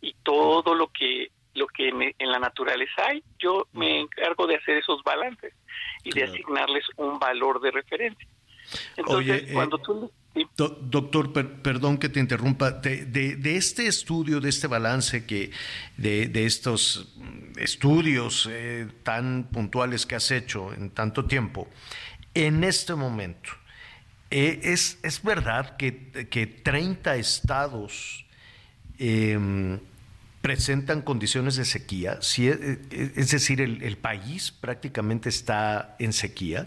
[0.00, 3.22] y todo lo que lo que en, la naturaleza hay.
[3.38, 5.52] Yo me encargo de hacer esos balances
[6.04, 8.28] y de asignarles un valor de referencia.
[8.96, 10.10] Entonces, eh, cuando tú
[10.56, 15.50] doctor, perdón que te interrumpa, de, este estudio, de este balance que
[15.96, 17.14] de, estos
[17.56, 21.68] estudios eh, tan puntuales que has hecho en tanto tiempo,
[22.34, 23.50] en este momento,
[24.30, 28.24] eh, es, es, verdad que, que 30 estados
[28.98, 29.78] em,
[30.42, 36.66] presentan condiciones de sequía, si es, es decir, el, el país prácticamente está en sequía.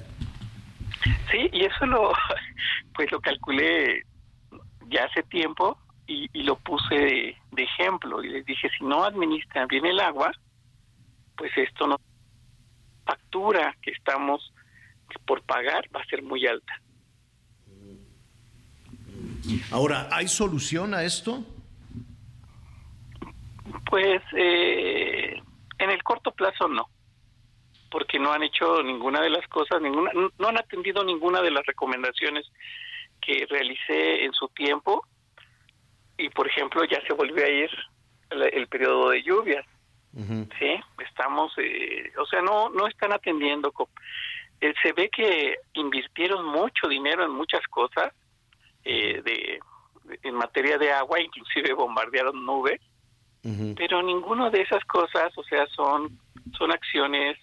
[1.30, 2.12] Sí, y eso lo,
[2.96, 4.04] pues lo calculé
[4.88, 5.78] ya hace tiempo
[6.08, 10.32] y, lo puse de, ejemplo y les dije, si no administran bien el agua,
[11.36, 11.98] pues esto no
[13.06, 14.54] factura que estamos
[15.26, 16.82] por pagar va a ser muy alta.
[19.72, 21.44] Ahora, ¿hay solución a esto?
[23.90, 25.42] Pues eh,
[25.78, 26.90] en el corto plazo no
[27.96, 31.66] porque no han hecho ninguna de las cosas, ninguna, no han atendido ninguna de las
[31.66, 32.46] recomendaciones
[33.22, 35.06] que realicé en su tiempo.
[36.18, 37.70] Y por ejemplo ya se volvió a ir
[38.32, 39.66] el, periodo de lluvias,
[40.14, 40.76] sí,
[41.08, 43.74] estamos, eh, o sea no no están atendiendo,
[44.60, 48.14] eh, se ve que invirtieron mucho dinero en muchas cosas
[48.84, 49.60] eh, de,
[50.24, 52.82] en materia de agua, inclusive bombardearon nubes,
[53.78, 56.20] pero ninguna de esas cosas, o sea, son
[56.58, 57.38] son acciones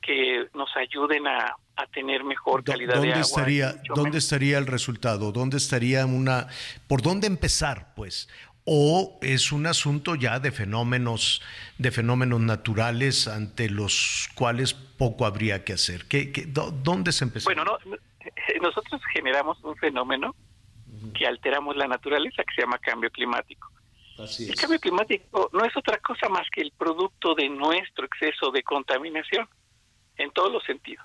[0.00, 1.56] que nos ayuden a,
[1.92, 3.20] tener mejor calidad de agua.
[3.20, 5.32] Estaría, ¿Dónde estaría el resultado?
[5.32, 6.46] ¿Dónde estaría una...
[6.86, 8.28] ¿Por dónde empezar, pues?
[8.64, 11.42] o es un asunto ya de fenómenos
[11.76, 16.06] de fenómenos naturales ante los cuales poco habría que hacer.
[16.06, 17.44] ¿Qué, dónde se empezó?
[17.44, 17.64] Bueno,
[18.62, 20.34] nosotros generamos un fenómeno
[21.12, 23.70] que alteramos la naturaleza que se llama cambio climático.
[24.18, 28.62] El cambio climático no es otra cosa más que el producto de nuestro exceso de
[28.62, 29.48] contaminación
[30.16, 31.04] en todos los sentidos.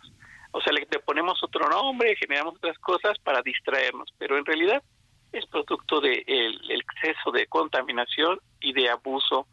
[0.52, 4.84] O sea, le, ponemos otro nombre, generamos otras cosas para distraernos, pero en realidad
[5.32, 9.48] es producto del de exceso de contaminación y de abuso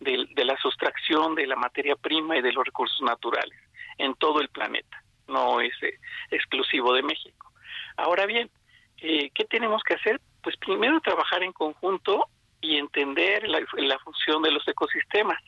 [0.00, 3.58] de, la sustracción de la materia prima y de los recursos naturales
[3.98, 5.98] en todo el planeta, no es eh,
[6.30, 7.52] exclusivo de México.
[7.96, 8.50] Ahora bien,
[8.98, 10.20] eh, ¿qué tenemos que hacer?
[10.42, 12.28] Pues primero trabajar en conjunto
[12.60, 15.42] y entender la función de los ecosistemas,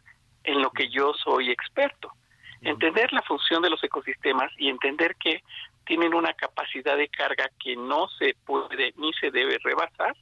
[0.44, 2.12] en lo que yo soy experto.
[2.60, 5.42] Entender la función de los ecosistemas y entender que
[5.84, 10.16] tienen una capacidad de carga que no se puede ni se debe rebasar,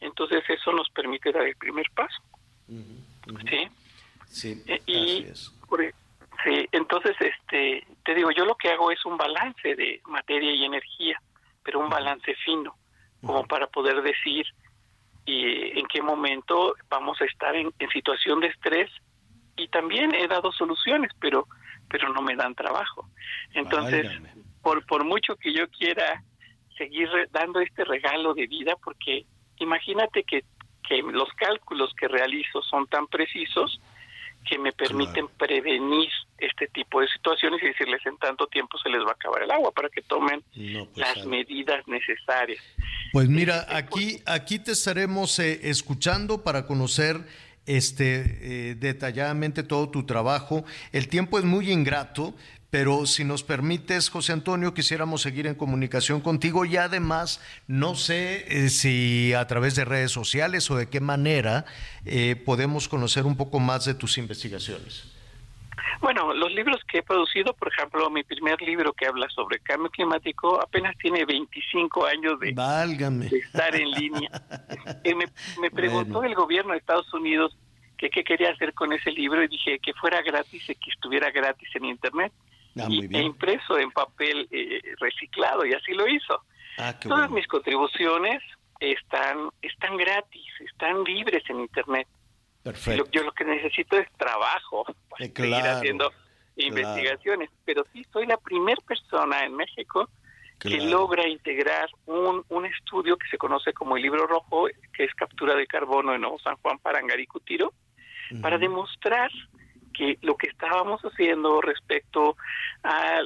[0.00, 2.22] entonces eso nos permite dar el primer paso.
[2.66, 3.68] ¿Sí?
[4.28, 9.16] Sí, eh, y, e, sí, entonces este te digo, yo lo que hago es un
[9.16, 11.20] balance de materia y energía
[11.64, 12.76] pero un balance fino,
[13.22, 14.46] como para poder decir
[15.26, 18.90] y en qué momento vamos a estar en, situación de estrés
[19.56, 21.46] y también he dado soluciones, pero
[21.88, 23.08] pero no me dan trabajo.
[23.52, 24.10] Entonces,
[24.62, 26.22] por por mucho que yo quiera
[26.76, 29.26] seguir dando este regalo de vida, porque
[29.58, 30.44] imagínate que
[30.86, 33.80] que los cálculos que realizo son tan precisos
[34.48, 36.08] que me permiten prevenir
[36.38, 39.50] este tipo de situaciones y decirles en tanto tiempo se les va a acabar el
[39.50, 42.62] agua para que tomen pues, las medidas necesarias.
[43.12, 47.24] Pues mira, este, aquí aquí te estaremos eh, escuchando para conocer
[47.66, 50.64] este eh, detalladamente todo tu trabajo.
[50.92, 52.34] El tiempo es muy ingrato,
[52.74, 58.46] pero si nos permites, José Antonio, quisiéramos seguir en comunicación contigo y además, no sé
[58.48, 61.66] eh, si a través de redes sociales o de qué manera
[62.04, 65.08] eh, podemos conocer un poco más de tus investigaciones.
[66.00, 69.88] Bueno, los libros que he producido, por ejemplo, mi primer libro que habla sobre cambio
[69.90, 74.30] climático apenas tiene 25 años de, estar en línea.
[75.04, 77.56] Eh, me, preguntó el gobierno de Estados Unidos
[77.96, 81.30] que qué quería hacer con ese libro y dije que fuera gratis y que estuviera
[81.30, 82.32] gratis en Internet.
[82.76, 86.42] Ah, e impreso en papel eh, reciclado y así lo hizo.
[86.78, 88.42] Ah, Todas mis contribuciones
[88.80, 92.08] están están gratis, están libres en internet.
[92.64, 93.08] Perfecto.
[93.12, 96.10] Yo, lo que necesito es trabajo para eh, seguir haciendo
[96.56, 100.08] investigaciones, pero sí soy la primera persona en México
[100.58, 105.14] que logra integrar un, un estudio que se conoce como el libro rojo, que es
[105.14, 107.72] captura de carbono en Nuevo San Juan, Parangaricutiro,
[108.40, 109.30] para demostrar
[109.96, 112.36] que lo que estábamos haciendo respecto
[112.82, 113.20] a,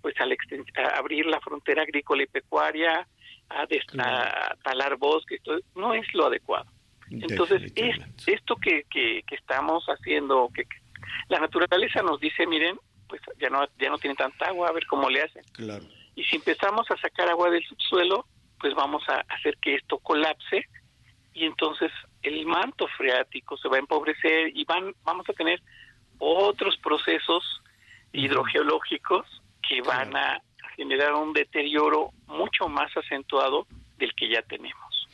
[0.00, 3.06] pues al a abrir la frontera agrícola y pecuaria,
[3.50, 5.40] a, talar bosques,
[5.74, 6.70] no es lo adecuado.
[7.10, 7.96] Entonces, es,
[8.26, 10.64] esto que, que, estamos haciendo, que,
[11.28, 12.78] la naturaleza nos dice, miren,
[13.08, 15.42] pues ya no, ya no tiene tanta agua, a ver cómo le hacen.
[15.52, 15.84] Claro.
[16.14, 18.26] Y si empezamos a sacar agua del subsuelo,
[18.60, 20.66] pues vamos a hacer que esto colapse
[21.32, 21.92] y entonces
[22.22, 25.62] el manto freático se va a empobrecer y van vamos a tener
[26.18, 27.44] otros procesos
[28.12, 29.26] hidrogeológicos
[29.66, 30.40] que van a
[30.76, 33.66] generar un deterioro mucho más acentuado
[33.98, 35.08] del que ya tenemos.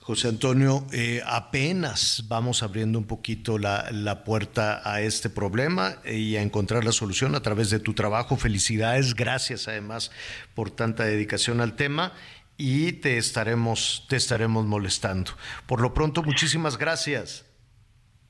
[0.00, 6.36] José Antonio, eh, apenas vamos abriendo un poquito la, la, puerta a este problema y
[6.36, 8.36] a encontrar la solución a través de tu trabajo.
[8.36, 10.10] Felicidades, gracias además
[10.54, 12.12] por tanta dedicación al tema
[12.58, 15.32] y te estaremos, te estaremos molestando.
[15.66, 17.46] Por lo pronto, muchísimas gracias.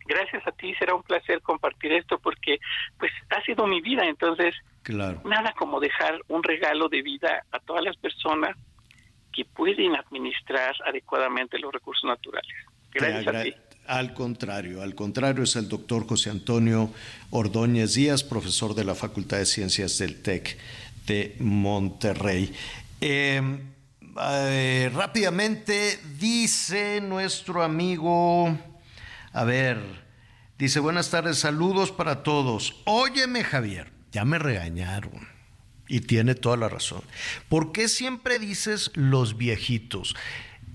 [0.06, 2.58] Gracias a ti, será un placer compartir esto porque
[2.98, 5.20] pues ha sido mi vida, entonces claro.
[5.24, 8.56] nada como dejar un regalo de vida a todas las personas
[9.32, 12.54] que pueden administrar adecuadamente los recursos naturales.
[12.92, 13.54] Gracias a ti.
[13.86, 16.90] Al contrario, al contrario es el doctor José Antonio
[17.30, 20.56] Ordóñez Díaz, profesor de la Facultad de Ciencias del TEC
[21.06, 22.54] de Monterrey.
[23.00, 23.42] Eh,
[24.22, 28.56] eh, rápidamente dice nuestro amigo,
[29.34, 29.78] a ver,
[30.58, 32.80] dice buenas tardes, saludos para todos.
[32.84, 35.28] Óyeme Javier, ya me regañaron.
[35.88, 37.02] Y tiene toda la razón.
[37.48, 40.14] ¿Por qué siempre dices los viejitos?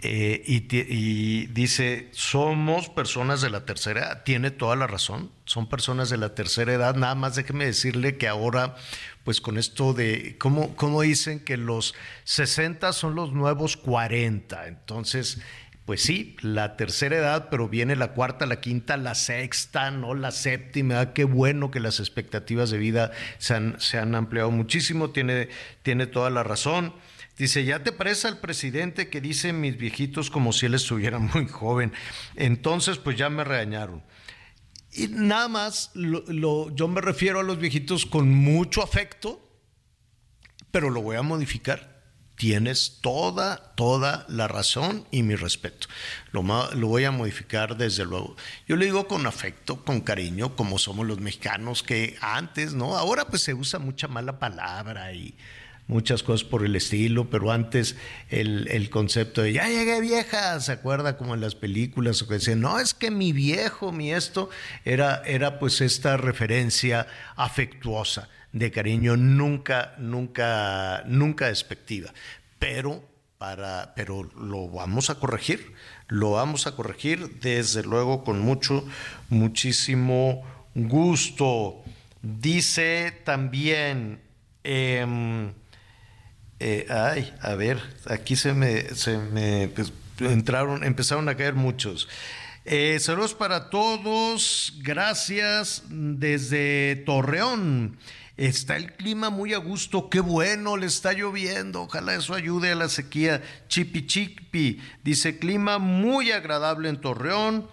[0.02, 6.10] Eh, y, dice, somos personas de la tercera edad, tiene toda la razón, son personas
[6.10, 8.76] de la tercera edad, nada más déjeme decirle que ahora,
[9.26, 14.68] pues con esto de, ¿cómo, cómo dicen que los 60 son los nuevos 40?
[14.68, 15.42] Entonces,
[15.90, 20.30] pues sí, la tercera edad, pero viene la cuarta, la quinta, la sexta, no la
[20.30, 21.14] séptima.
[21.14, 25.48] Qué bueno que las expectativas de vida se han, ampliado muchísimo, tiene,
[26.06, 26.94] toda la razón.
[27.40, 31.48] Dice, ya te parece al presidente que dice mis viejitos como si él estuviera muy
[31.48, 31.92] joven.
[32.36, 34.04] Entonces, pues ya me regañaron.
[34.94, 39.42] Y nada más, yo me refiero a los viejitos con mucho afecto,
[40.70, 41.99] pero lo voy a modificar.
[42.40, 45.90] Tienes toda, toda la razón y mi respeto.
[46.32, 48.38] Lo, voy a modificar desde luego.
[48.66, 52.96] Yo le digo con afecto, con cariño, como somos los mexicanos, que antes, ¿no?
[52.96, 55.36] Ahora pues se usa mucha mala palabra y
[55.88, 57.98] muchas cosas por el estilo, pero antes
[58.30, 62.62] el, concepto de ya llegué vieja, ¿se acuerda como en las películas o que decían,
[62.62, 64.50] no, es que mi viejo, mi esto,
[64.86, 67.06] era, era pues esta referencia
[67.36, 72.14] afectuosa de cariño, nunca, nunca, nunca despectiva,
[72.58, 73.04] pero
[73.38, 75.74] para, pero lo vamos a corregir,
[76.08, 78.86] lo vamos a corregir desde luego con mucho,
[79.30, 80.44] muchísimo
[80.76, 81.82] gusto.
[82.22, 84.20] Dice también,
[84.64, 85.54] em,
[86.60, 92.10] eh, ay, a ver, aquí se me, se me pues, entraron, empezaron a caer muchos.
[92.66, 97.98] Eh, saludos para todos, gracias desde Torreón.
[98.40, 102.76] Está el clima muy a gusto, qué bueno, le está lloviendo, ojalá eso ayude a
[102.76, 103.42] la sequía.
[103.68, 107.68] Chipi Chipi dice clima muy agradable en Torreón.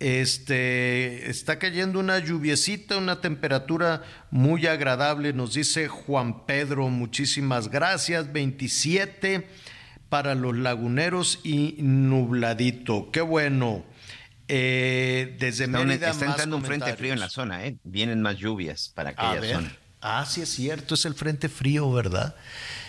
[0.00, 6.88] Este está cayendo una lluviecita, una temperatura muy agradable, nos dice Juan Pedro.
[6.88, 8.32] Muchísimas gracias.
[8.32, 9.46] 27
[10.08, 13.12] para los laguneros y nubladito.
[13.12, 13.84] Qué bueno.
[14.48, 16.10] Eh, desde está Mérida.
[16.10, 17.76] está entrando un frente frío en la zona, ¿eh?
[17.84, 19.72] Vienen más lluvias para aquella zona.
[20.00, 22.34] Ah, sí es cierto, es el frente frío, ¿verdad?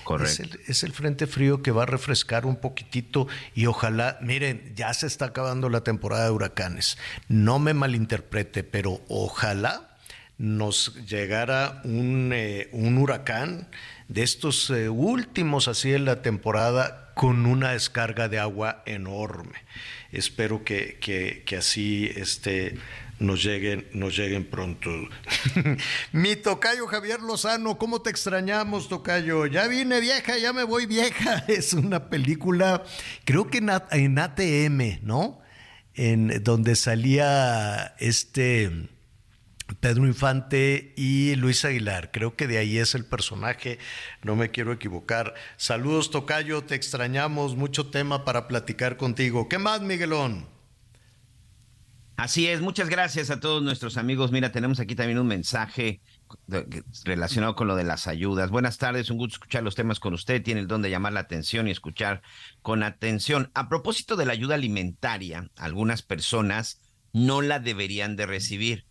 [0.03, 0.31] Correcto.
[0.31, 4.73] Es el, es el, frente frío que va a refrescar un poquitito y ojalá, miren,
[4.75, 6.97] ya se está acabando la temporada de huracanes.
[7.27, 9.91] No me malinterprete, pero ojalá
[10.37, 13.67] nos llegara un, eh, un huracán
[14.07, 19.59] de estos eh, últimos así en la temporada con una descarga de agua enorme.
[20.11, 22.77] Espero que, que, que así este,
[23.21, 24.89] nos lleguen, nos lleguen pronto.
[26.11, 29.45] Mi tocayo Javier Lozano, ¿cómo te extrañamos, tocayo?
[29.45, 31.45] Ya vine vieja, ya me voy vieja.
[31.47, 32.83] Es una película,
[33.23, 35.39] creo que en, en ATM, ¿no?
[35.93, 38.89] En donde salía este
[39.79, 42.11] Pedro Infante y Luis Aguilar.
[42.11, 43.77] Creo que de ahí es el personaje,
[44.23, 45.35] no me quiero equivocar.
[45.57, 49.47] Saludos, Tocayo, te extrañamos, mucho tema para platicar contigo.
[49.47, 50.60] ¿Qué más, Miguelón?
[52.21, 54.31] Así es, muchas gracias a todos nuestros amigos.
[54.31, 56.01] Mira, tenemos aquí también un mensaje
[57.03, 58.51] relacionado con lo de las ayudas.
[58.51, 60.43] Buenas tardes, un gusto escuchar los temas con usted.
[60.43, 62.21] Tiene el don de llamar la atención y escuchar
[62.61, 63.49] con atención.
[63.55, 66.79] A propósito de la ayuda alimentaria, algunas personas
[67.11, 68.85] no la deberían de recibir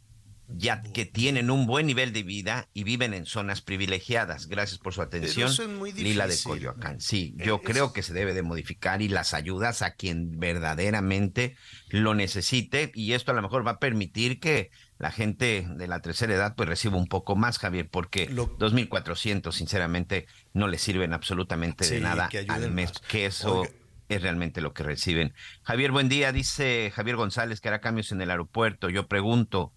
[0.57, 4.47] ya que tienen un buen nivel de vida y viven en zonas privilegiadas.
[4.47, 5.53] Gracias por su atención.
[5.97, 7.01] Lila de Coyoacán.
[7.01, 7.63] Sí, yo es...
[7.63, 11.57] creo que se debe de modificar y las ayudas a quien verdaderamente
[11.89, 16.01] lo necesite y esto a lo mejor va a permitir que la gente de la
[16.01, 18.57] tercera edad pues reciba un poco más, Javier, porque lo...
[18.59, 23.03] 2.400 sinceramente no le sirven absolutamente sí, de nada al mes, más.
[23.09, 23.61] que eso...
[23.61, 23.71] Oiga
[24.11, 25.35] es realmente lo que reciben.
[25.63, 26.33] Javier, buen día.
[26.33, 28.91] Dice Javier González que hará cambios en el aeropuerto.
[28.91, 29.73] Yo pregunto,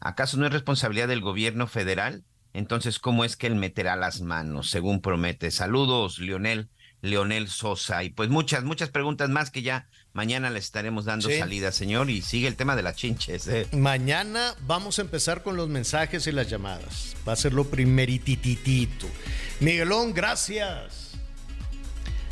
[0.00, 2.24] ¿Acaso no es responsabilidad del gobierno federal?
[2.52, 5.50] Entonces, ¿cómo es que él meterá las manos, según promete?
[5.50, 6.68] Saludos, Leonel,
[7.02, 8.02] Leonel Sosa.
[8.02, 11.38] Y pues muchas, muchas preguntas más que ya mañana le estaremos dando sí.
[11.38, 12.10] salida, señor.
[12.10, 13.46] Y sigue el tema de las chinches.
[13.48, 13.68] ¿eh?
[13.72, 17.16] Mañana vamos a empezar con los mensajes y las llamadas.
[17.26, 19.06] Va a ser lo primerititito.
[19.60, 21.07] Miguelón, gracias.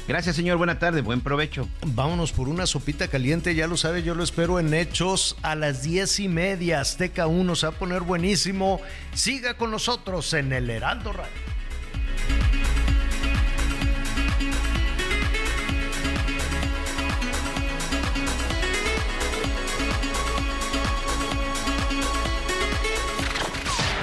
[0.08, 0.56] Gracias, señor.
[0.56, 1.00] Buena tarde.
[1.00, 1.68] Buen provecho.
[1.84, 3.54] Vámonos por una sopita caliente.
[3.56, 6.80] Ya lo sabe, yo lo espero en Hechos a las diez y media.
[6.80, 8.80] Azteca 1 se va a poner buenísimo.
[9.14, 11.32] Siga con nosotros en el Heraldo Radio.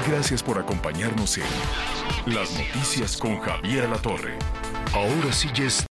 [0.09, 1.45] Gracias por acompañarnos en
[2.25, 4.37] Las Noticias con Javier La Torre.
[4.93, 5.92] Ahora sí ya está